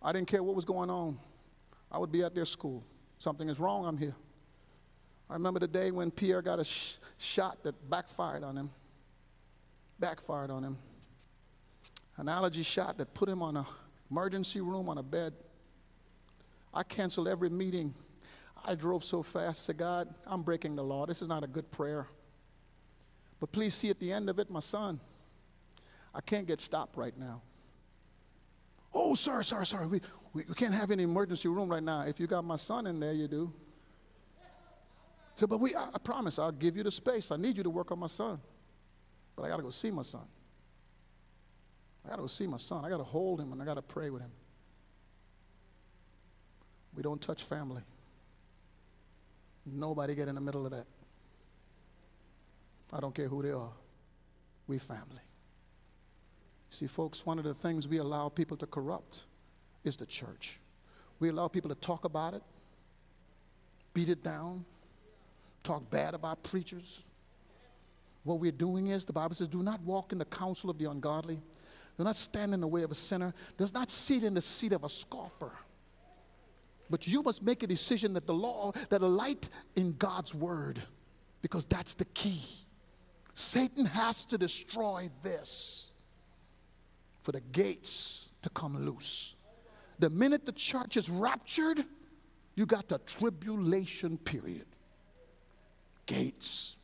I 0.00 0.10
didn't 0.10 0.28
care 0.28 0.42
what 0.42 0.54
was 0.54 0.64
going 0.64 0.88
on. 0.88 1.18
I 1.92 1.98
would 1.98 2.10
be 2.10 2.22
at 2.22 2.34
their 2.34 2.46
school. 2.46 2.82
Something 3.18 3.50
is 3.50 3.60
wrong, 3.60 3.84
I'm 3.84 3.98
here. 3.98 4.14
I 5.28 5.34
remember 5.34 5.60
the 5.60 5.68
day 5.68 5.90
when 5.90 6.10
Pierre 6.10 6.40
got 6.40 6.60
a 6.60 6.64
sh- 6.64 6.94
shot 7.18 7.62
that 7.64 7.90
backfired 7.90 8.42
on 8.42 8.56
him. 8.56 8.70
Backfired 10.00 10.50
on 10.50 10.64
him. 10.64 10.78
An 12.16 12.28
allergy 12.28 12.62
shot 12.62 12.98
that 12.98 13.12
put 13.14 13.28
him 13.28 13.42
on 13.42 13.56
a 13.56 13.66
emergency 14.10 14.60
room 14.60 14.88
on 14.88 14.98
a 14.98 15.02
bed. 15.02 15.32
I 16.72 16.82
canceled 16.82 17.28
every 17.28 17.50
meeting. 17.50 17.94
I 18.64 18.74
drove 18.74 19.04
so 19.04 19.22
fast. 19.22 19.60
I 19.60 19.62
said, 19.64 19.78
God, 19.78 20.14
I'm 20.26 20.42
breaking 20.42 20.76
the 20.76 20.84
law. 20.84 21.06
This 21.06 21.20
is 21.20 21.28
not 21.28 21.42
a 21.44 21.46
good 21.46 21.70
prayer. 21.70 22.06
But 23.40 23.52
please 23.52 23.74
see 23.74 23.90
at 23.90 23.98
the 23.98 24.12
end 24.12 24.30
of 24.30 24.38
it, 24.38 24.50
my 24.50 24.60
son. 24.60 25.00
I 26.14 26.20
can't 26.20 26.46
get 26.46 26.60
stopped 26.60 26.96
right 26.96 27.16
now. 27.18 27.42
Oh, 28.94 29.14
sorry, 29.14 29.44
sorry, 29.44 29.66
sorry. 29.66 29.86
We, 29.86 30.00
we, 30.32 30.44
we 30.48 30.54
can't 30.54 30.74
have 30.74 30.90
any 30.90 31.02
emergency 31.02 31.48
room 31.48 31.68
right 31.68 31.82
now. 31.82 32.02
If 32.02 32.20
you 32.20 32.26
got 32.26 32.44
my 32.44 32.56
son 32.56 32.86
in 32.86 33.00
there, 33.00 33.12
you 33.12 33.26
do. 33.26 33.52
So, 35.36 35.48
but 35.48 35.58
we, 35.58 35.74
I, 35.74 35.88
I 35.92 35.98
promise, 35.98 36.38
I'll 36.38 36.52
give 36.52 36.76
you 36.76 36.84
the 36.84 36.92
space. 36.92 37.32
I 37.32 37.36
need 37.36 37.56
you 37.56 37.64
to 37.64 37.70
work 37.70 37.90
on 37.90 37.98
my 37.98 38.06
son. 38.06 38.40
But 39.34 39.42
I 39.42 39.48
got 39.48 39.56
to 39.56 39.62
go 39.64 39.70
see 39.70 39.90
my 39.90 40.02
son. 40.02 40.22
I 42.04 42.10
got 42.10 42.16
to 42.16 42.28
see 42.28 42.46
my 42.46 42.58
son. 42.58 42.84
I 42.84 42.90
got 42.90 42.98
to 42.98 43.04
hold 43.04 43.40
him 43.40 43.52
and 43.52 43.62
I 43.62 43.64
got 43.64 43.74
to 43.74 43.82
pray 43.82 44.10
with 44.10 44.22
him. 44.22 44.30
We 46.94 47.02
don't 47.02 47.20
touch 47.20 47.42
family. 47.42 47.82
Nobody 49.66 50.14
get 50.14 50.28
in 50.28 50.34
the 50.34 50.40
middle 50.40 50.64
of 50.66 50.72
that. 50.72 50.86
I 52.92 53.00
don't 53.00 53.14
care 53.14 53.28
who 53.28 53.42
they 53.42 53.50
are. 53.50 53.72
we 54.66 54.78
family. 54.78 55.22
See, 56.70 56.86
folks, 56.86 57.24
one 57.24 57.38
of 57.38 57.44
the 57.44 57.54
things 57.54 57.88
we 57.88 57.98
allow 57.98 58.28
people 58.28 58.56
to 58.58 58.66
corrupt 58.66 59.24
is 59.84 59.96
the 59.96 60.06
church. 60.06 60.58
We 61.20 61.28
allow 61.28 61.48
people 61.48 61.68
to 61.68 61.74
talk 61.76 62.04
about 62.04 62.34
it, 62.34 62.42
beat 63.92 64.08
it 64.08 64.22
down, 64.22 64.64
talk 65.62 65.88
bad 65.90 66.14
about 66.14 66.42
preachers. 66.42 67.02
What 68.24 68.40
we're 68.40 68.52
doing 68.52 68.88
is, 68.88 69.04
the 69.04 69.12
Bible 69.12 69.34
says, 69.34 69.48
do 69.48 69.62
not 69.62 69.80
walk 69.82 70.12
in 70.12 70.18
the 70.18 70.24
counsel 70.24 70.70
of 70.70 70.78
the 70.78 70.90
ungodly. 70.90 71.40
Do 71.96 72.04
not 72.04 72.16
stand 72.16 72.54
in 72.54 72.60
the 72.60 72.66
way 72.66 72.82
of 72.82 72.90
a 72.90 72.94
sinner. 72.94 73.32
Does 73.56 73.72
not 73.72 73.90
sit 73.90 74.24
in 74.24 74.34
the 74.34 74.40
seat 74.40 74.72
of 74.72 74.84
a 74.84 74.88
scoffer. 74.88 75.52
But 76.90 77.06
you 77.06 77.22
must 77.22 77.42
make 77.42 77.62
a 77.62 77.66
decision 77.66 78.12
that 78.14 78.26
the 78.26 78.34
law, 78.34 78.72
that 78.90 79.00
a 79.00 79.06
light 79.06 79.48
in 79.76 79.94
God's 79.96 80.34
word, 80.34 80.82
because 81.40 81.64
that's 81.64 81.94
the 81.94 82.04
key. 82.06 82.42
Satan 83.34 83.86
has 83.86 84.24
to 84.26 84.38
destroy 84.38 85.10
this 85.22 85.90
for 87.22 87.32
the 87.32 87.40
gates 87.40 88.28
to 88.42 88.50
come 88.50 88.84
loose. 88.84 89.36
The 89.98 90.10
minute 90.10 90.44
the 90.44 90.52
church 90.52 90.96
is 90.96 91.08
raptured, 91.08 91.84
you 92.54 92.66
got 92.66 92.88
the 92.88 92.98
tribulation 92.98 94.18
period. 94.18 94.66
Gates. 96.06 96.76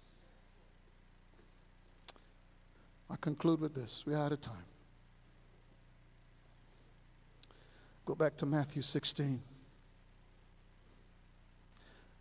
I 3.11 3.17
conclude 3.21 3.61
with 3.61 3.75
this. 3.75 4.05
We're 4.07 4.17
out 4.17 4.33
of 4.33 4.41
time. 4.41 4.70
Go 8.11 8.17
back 8.17 8.37
to 8.39 8.47
Matthew 8.47 8.83
16. 8.83 9.41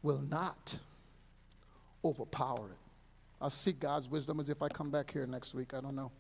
Will 0.03 0.21
not 0.29 0.77
overpower 2.05 2.67
it. 2.69 2.77
I'll 3.41 3.49
seek 3.49 3.79
God's 3.79 4.07
wisdom 4.07 4.39
as 4.39 4.49
if 4.49 4.61
I 4.61 4.67
come 4.67 4.91
back 4.91 5.09
here 5.11 5.25
next 5.25 5.55
week. 5.55 5.73
I 5.73 5.81
don't 5.81 5.95
know. 5.95 6.11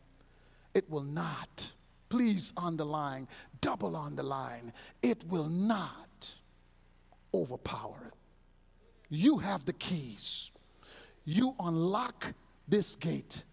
It 0.73 0.89
will 0.89 1.03
not. 1.03 1.71
Please 2.09 2.51
underline, 2.57 3.27
double 3.61 3.95
underline. 3.95 4.73
It 5.03 5.23
will 5.27 5.49
not 5.49 6.33
overpower 7.31 8.07
it. 8.07 8.13
You 9.11 9.37
have 9.37 9.65
the 9.65 9.73
keys. 9.73 10.49
You 11.25 11.53
unlock 11.59 12.33
this 12.67 12.95
gate. 12.95 13.43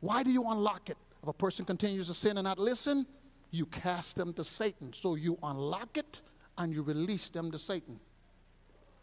Why 0.00 0.22
do 0.22 0.30
you 0.30 0.50
unlock 0.50 0.88
it? 0.88 0.96
If 1.22 1.28
a 1.28 1.34
person 1.34 1.66
continues 1.66 2.06
to 2.06 2.14
sin 2.14 2.38
and 2.38 2.46
not 2.46 2.58
listen, 2.58 3.04
you 3.50 3.66
cast 3.66 4.16
them 4.16 4.32
to 4.34 4.44
Satan. 4.44 4.92
So 4.92 5.14
you 5.14 5.38
unlock 5.42 5.96
it 5.96 6.20
and 6.56 6.72
you 6.72 6.82
release 6.82 7.30
them 7.30 7.50
to 7.50 7.58
Satan. 7.58 7.98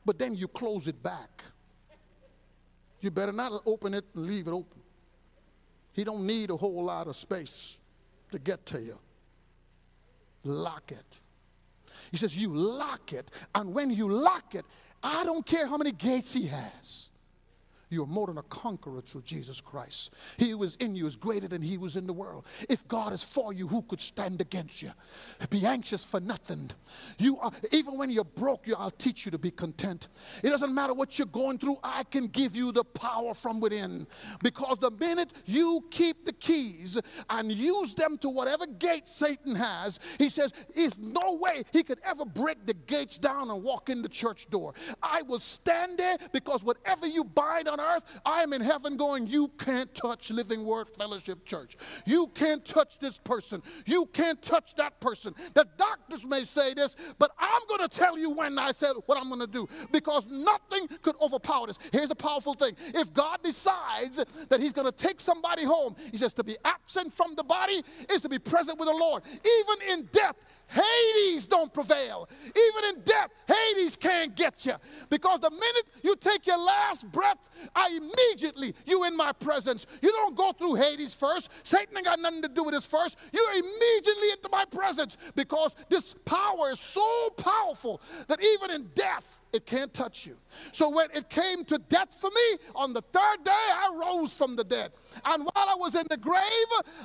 But 0.06 0.20
then 0.20 0.36
you 0.36 0.48
close 0.48 0.88
it 0.88 1.02
back. 1.02 1.44
You 3.02 3.12
better 3.12 3.32
not 3.32 3.62
open 3.66 3.94
it 3.94 4.06
and 4.16 4.26
leave 4.26 4.48
it 4.48 4.52
open. 4.52 4.82
He 5.94 6.04
don't 6.04 6.26
need 6.26 6.50
a 6.50 6.58
whole 6.58 6.84
lot 6.84 7.08
of 7.08 7.16
space 7.16 7.78
to 8.32 8.40
get 8.40 8.66
to 8.68 8.82
you. 8.82 8.98
Lock 10.44 10.92
it. 10.92 11.06
He 12.12 12.18
says, 12.18 12.36
You 12.36 12.54
lock 12.54 13.14
it. 13.14 13.32
And 13.54 13.74
when 13.74 13.90
you 13.90 14.10
lock 14.10 14.56
it, 14.56 14.66
I 15.04 15.24
don't 15.24 15.46
care 15.46 15.68
how 15.68 15.78
many 15.78 15.92
gates 15.92 16.34
he 16.34 16.48
has. 16.48 17.10
You're 17.90 18.06
more 18.06 18.28
than 18.28 18.38
a 18.38 18.44
conqueror 18.44 19.02
through 19.02 19.22
Jesus 19.24 19.62
Christ. 19.62 20.12
He 20.38 20.50
who 20.50 20.64
is 20.64 20.76
in 20.78 20.96
you 20.96 21.06
is 21.06 21.16
greater 21.16 21.48
than 21.48 21.62
he 21.62 21.78
was 21.78 21.96
in 21.96 22.08
the 22.08 22.14
world. 22.14 22.46
If 22.68 22.88
God 22.88 23.14
is 23.14 23.24
for 23.24 23.54
you, 23.54 23.68
who 23.68 23.82
could 23.84 24.02
stand 24.02 24.42
against 24.42 24.82
you? 24.82 24.92
Be 25.50 25.66
anxious 25.66 26.04
for 26.04 26.20
nothing. 26.20 26.72
You 27.18 27.40
are, 27.40 27.52
even 27.72 27.98
when 27.98 28.10
you're 28.10 28.24
broke, 28.24 28.68
you, 28.68 28.76
I'll 28.76 28.92
teach 28.92 29.26
you 29.26 29.32
to 29.32 29.38
be 29.38 29.52
content. 29.52 30.08
It 30.42 30.50
doesn't 30.50 30.74
matter 30.74 30.94
what 30.94 31.20
you're 31.20 31.28
going 31.28 31.60
through, 31.60 31.78
I 31.84 32.04
can 32.04 32.28
give 32.28 32.56
you 32.56 32.72
the 32.72 32.84
power 32.84 33.34
from 33.34 33.60
within. 33.60 34.08
Because 34.42 34.78
the 34.80 34.92
minute 34.92 35.32
you 35.46 35.86
keep 35.92 36.26
the 36.26 36.34
keys 36.34 36.98
and 37.30 37.52
use 37.52 37.94
them 37.94 38.18
to 38.20 38.30
whatever 38.30 38.66
gate 38.66 39.08
Satan 39.08 39.56
has, 39.56 40.00
he 40.18 40.30
says, 40.30 40.52
is 40.74 40.98
no 40.98 41.34
way 41.40 41.64
he 41.72 41.84
could 41.84 42.00
ever 42.04 42.26
break 42.26 42.66
the 42.66 42.74
gates 42.74 43.18
down 43.18 43.50
and 43.52 43.64
walk 43.64 43.90
in 43.90 44.02
the 44.02 44.10
church 44.10 44.50
door. 44.50 44.74
I 45.04 45.22
will 45.22 45.40
stand 45.40 45.98
there 45.98 46.18
because 46.32 46.64
whatever 46.64 47.06
you 47.06 47.24
bind 47.24 47.68
on 47.80 47.96
earth, 47.98 48.04
I 48.26 48.42
am 48.42 48.54
in 48.54 48.62
heaven 48.62 48.98
going, 48.98 49.28
You 49.28 49.50
can't 49.58 49.94
touch 49.94 50.32
Living 50.32 50.66
Word 50.66 50.90
Fellowship 50.90 51.46
Church. 51.46 51.78
You 52.06 52.28
can't 52.28 52.64
touch 52.66 53.00
this 53.00 53.18
person. 53.18 53.62
You 53.86 54.06
can't 54.08 54.42
touch 54.42 54.76
that 54.76 55.00
person. 55.00 55.36
The 55.54 55.68
doctors 55.78 56.26
may 56.26 56.44
say 56.44 56.74
this, 56.74 56.96
but 57.18 57.32
I'm 57.40 57.62
going 57.68 57.88
to 57.88 57.90
tell 57.90 58.18
you 58.18 58.30
when 58.30 58.58
I 58.58 58.72
said 58.72 58.94
what 59.06 59.18
I'm 59.18 59.28
going 59.28 59.42
to 59.42 59.48
do 59.48 59.68
because 59.92 60.26
nothing 60.28 60.88
could 61.02 61.16
overpower 61.22 61.68
this. 61.68 61.78
Here's 61.92 62.12
a 62.12 62.16
powerful 62.16 62.54
thing 62.54 62.76
if 62.94 63.14
God 63.14 63.40
decides 63.44 64.24
that 64.50 64.60
He's 64.60 64.74
going 64.74 64.86
to 64.86 64.92
take 64.92 65.20
somebody 65.20 65.64
home, 65.64 65.96
He 66.12 66.18
says 66.18 66.34
to 66.34 66.44
be 66.44 66.58
absent 66.64 67.16
from 67.16 67.36
the 67.36 67.44
body 67.44 67.82
is 68.10 68.22
to 68.22 68.30
be 68.30 68.40
present 68.40 68.80
with 68.80 68.88
the 68.88 68.96
Lord. 68.96 69.24
Even 69.28 70.00
in 70.00 70.10
death, 70.12 70.36
Hades 70.68 71.48
don't 71.48 71.74
prevail. 71.74 72.28
Even 72.46 72.96
in 72.96 73.02
death, 73.04 73.32
Hades 73.48 73.96
can't 73.96 74.36
get 74.36 74.66
you. 74.66 74.76
Because 75.10 75.40
the 75.40 75.50
minute 75.50 75.86
you 76.04 76.16
take 76.16 76.46
your 76.48 76.58
last 76.58 77.10
breath, 77.12 77.38
I 77.76 77.90
immediately, 77.98 78.76
you 78.86 79.04
in 79.06 79.16
my 79.16 79.32
presence. 79.32 79.86
You 80.02 80.12
don't 80.12 80.36
go 80.36 80.52
through 80.52 80.76
Hades 80.76 81.14
first. 81.14 81.50
Satan 81.64 81.96
ain't 81.98 82.06
got 82.06 82.20
nothing 82.20 82.42
to 82.42 82.50
do 82.50 82.64
with 82.64 82.74
this 82.74 82.86
first. 82.86 83.18
You're 83.32 83.52
immediately 83.52 84.32
into 84.32 84.50
my 84.52 84.66
presence 84.66 85.18
because 85.36 85.76
this 85.90 86.16
power 86.26 86.72
is 86.72 86.80
so 86.80 87.30
powerful 87.38 88.02
that 88.28 88.44
even 88.44 88.72
in 88.72 88.90
death, 88.96 89.24
it 89.56 89.66
can't 89.66 89.94
touch 89.94 90.26
you. 90.26 90.36
So 90.72 90.90
when 90.90 91.08
it 91.14 91.30
came 91.30 91.64
to 91.66 91.78
death 91.78 92.18
for 92.20 92.30
me, 92.30 92.58
on 92.76 92.94
the 92.94 93.02
third 93.02 93.44
day, 93.44 93.52
I 93.52 93.92
rose 93.96 94.34
from 94.34 94.56
the 94.56 94.64
dead. 94.64 94.92
And 95.24 95.44
while 95.44 95.70
I 95.70 95.76
was 95.76 95.96
in 95.96 96.06
the 96.10 96.18
grave, 96.18 96.42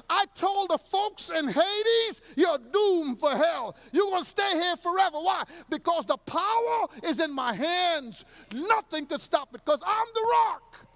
I 0.08 0.24
told 0.34 0.70
the 0.70 0.78
folks 0.78 1.30
in 1.30 1.46
Hades, 1.46 2.22
You're 2.36 2.58
doomed 2.58 3.20
for 3.20 3.30
hell. 3.30 3.76
You're 3.92 4.10
going 4.10 4.24
to 4.24 4.28
stay 4.28 4.52
here 4.52 4.76
forever. 4.76 5.18
Why? 5.18 5.44
Because 5.68 6.06
the 6.06 6.16
power 6.16 6.86
is 7.04 7.20
in 7.20 7.32
my 7.32 7.54
hands. 7.54 8.24
Nothing 8.52 9.06
could 9.06 9.20
stop 9.20 9.54
it 9.54 9.64
because 9.64 9.82
I'm 9.86 10.06
the 10.14 10.28
rock. 10.32 10.86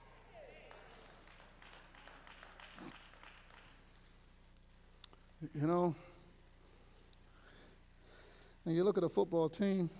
You 5.54 5.66
know, 5.66 5.94
and 8.64 8.74
you 8.74 8.82
look 8.82 8.96
at 8.96 9.04
a 9.04 9.10
football 9.10 9.48
team 9.48 9.90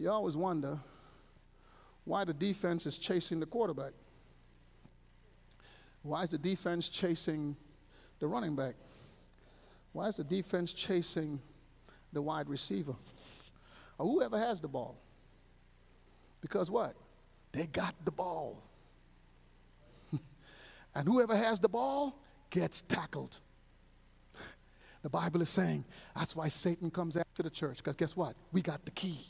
you 0.00 0.10
always 0.10 0.36
wonder 0.36 0.78
why 2.04 2.24
the 2.24 2.32
defense 2.32 2.86
is 2.86 2.96
chasing 2.96 3.38
the 3.38 3.46
quarterback. 3.46 3.92
Why 6.02 6.22
is 6.22 6.30
the 6.30 6.38
defense 6.38 6.88
chasing 6.88 7.54
the 8.18 8.26
running 8.26 8.56
back? 8.56 8.74
Why 9.92 10.08
is 10.08 10.16
the 10.16 10.24
defense 10.24 10.72
chasing 10.72 11.38
the 12.12 12.22
wide 12.22 12.48
receiver? 12.48 12.94
Or 13.98 14.06
whoever 14.06 14.38
has 14.38 14.60
the 14.60 14.68
ball? 14.68 14.96
Because 16.40 16.70
what? 16.70 16.94
They 17.52 17.66
got 17.66 17.94
the 18.06 18.10
ball. 18.10 18.62
and 20.94 21.06
whoever 21.06 21.36
has 21.36 21.60
the 21.60 21.68
ball 21.68 22.18
gets 22.48 22.80
tackled. 22.82 23.38
The 25.02 25.10
Bible 25.10 25.42
is 25.42 25.50
saying 25.50 25.84
that's 26.16 26.34
why 26.34 26.48
Satan 26.48 26.90
comes 26.90 27.16
after 27.16 27.42
the 27.42 27.50
church, 27.50 27.78
because 27.78 27.96
guess 27.96 28.16
what? 28.16 28.36
We 28.52 28.62
got 28.62 28.84
the 28.86 28.90
key. 28.92 29.26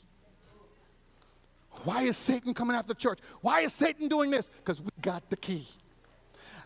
Why 1.85 2.03
is 2.03 2.17
Satan 2.17 2.55
coming 2.55 2.77
after 2.77 2.89
the 2.89 3.01
church? 3.01 3.21
Why 3.41 3.61
is 3.61 3.73
Satan 3.73 4.09
doing 4.09 4.31
this? 4.31 4.51
Because 4.59 4.81
we 4.81 4.91
got 5.01 5.29
the 5.31 5.37
key. 5.37 5.67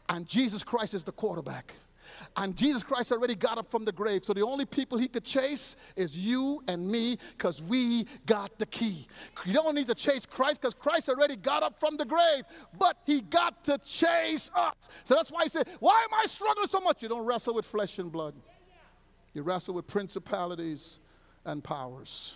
And 0.09 0.27
Jesus 0.27 0.63
Christ 0.63 0.95
is 0.95 1.03
the 1.03 1.13
quarterback. 1.13 1.75
And 2.37 2.57
Jesus 2.57 2.83
Christ 2.83 3.13
already 3.13 3.35
got 3.35 3.59
up 3.59 3.71
from 3.71 3.85
the 3.85 3.93
grave. 3.93 4.25
So 4.25 4.33
the 4.33 4.43
only 4.43 4.65
people 4.65 4.99
he 4.99 5.09
could 5.09 5.25
chase 5.25 5.77
is 5.97 6.17
you 6.17 6.63
and 6.69 6.87
me 6.87 7.19
because 7.37 7.63
we 7.63 8.07
got 8.27 8.59
the 8.59 8.67
key. 8.67 9.07
You 9.45 9.53
don't 9.53 9.75
need 9.75 9.89
to 9.89 9.95
chase 9.95 10.27
Christ 10.27 10.61
because 10.61 10.75
Christ 10.75 11.09
already 11.09 11.37
got 11.37 11.63
up 11.63 11.79
from 11.79 11.97
the 11.97 12.05
grave, 12.05 12.45
but 12.79 12.99
he 13.05 13.21
got 13.21 13.65
to 13.65 13.79
chase 13.79 14.51
us. 14.55 14.75
So 15.05 15.15
that's 15.15 15.31
why 15.31 15.45
he 15.45 15.49
said, 15.49 15.69
Why 15.81 16.05
am 16.05 16.15
I 16.15 16.27
struggling 16.27 16.69
so 16.69 16.81
much? 16.81 17.03
You 17.03 17.09
don't 17.09 17.25
wrestle 17.25 17.55
with 17.55 17.67
flesh 17.67 17.99
and 17.99 18.11
blood, 18.11 18.35
you 19.33 19.43
wrestle 19.43 19.75
with 19.75 19.87
principalities 19.87 21.01
and 21.45 21.63
powers. 21.63 22.35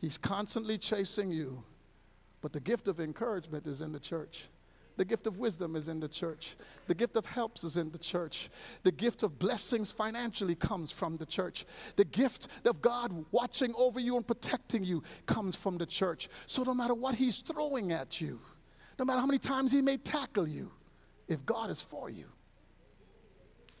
He's 0.00 0.18
constantly 0.18 0.78
chasing 0.78 1.30
you. 1.30 1.62
But 2.46 2.52
the 2.52 2.60
gift 2.60 2.86
of 2.86 3.00
encouragement 3.00 3.66
is 3.66 3.80
in 3.80 3.90
the 3.90 3.98
church. 3.98 4.44
The 4.96 5.04
gift 5.04 5.26
of 5.26 5.38
wisdom 5.38 5.74
is 5.74 5.88
in 5.88 5.98
the 5.98 6.06
church. 6.06 6.54
The 6.86 6.94
gift 6.94 7.16
of 7.16 7.26
helps 7.26 7.64
is 7.64 7.76
in 7.76 7.90
the 7.90 7.98
church. 7.98 8.50
The 8.84 8.92
gift 8.92 9.24
of 9.24 9.36
blessings 9.36 9.90
financially 9.90 10.54
comes 10.54 10.92
from 10.92 11.16
the 11.16 11.26
church. 11.26 11.66
The 11.96 12.04
gift 12.04 12.46
of 12.64 12.80
God 12.80 13.24
watching 13.32 13.74
over 13.76 13.98
you 13.98 14.14
and 14.14 14.24
protecting 14.24 14.84
you 14.84 15.02
comes 15.26 15.56
from 15.56 15.76
the 15.76 15.86
church. 15.86 16.28
So 16.46 16.62
no 16.62 16.72
matter 16.72 16.94
what 16.94 17.16
He's 17.16 17.38
throwing 17.38 17.90
at 17.90 18.20
you, 18.20 18.38
no 18.96 19.04
matter 19.04 19.18
how 19.18 19.26
many 19.26 19.40
times 19.40 19.72
He 19.72 19.82
may 19.82 19.96
tackle 19.96 20.46
you, 20.46 20.70
if 21.26 21.44
God 21.44 21.68
is 21.68 21.80
for 21.80 22.10
you, 22.10 22.26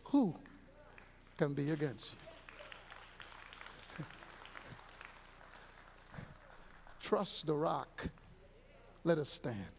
who 0.02 0.34
can 1.38 1.54
be 1.54 1.70
against 1.70 2.16
you? 4.00 4.04
Trust 7.00 7.46
the 7.46 7.54
rock 7.54 8.08
let 9.06 9.18
us 9.18 9.28
stand. 9.28 9.75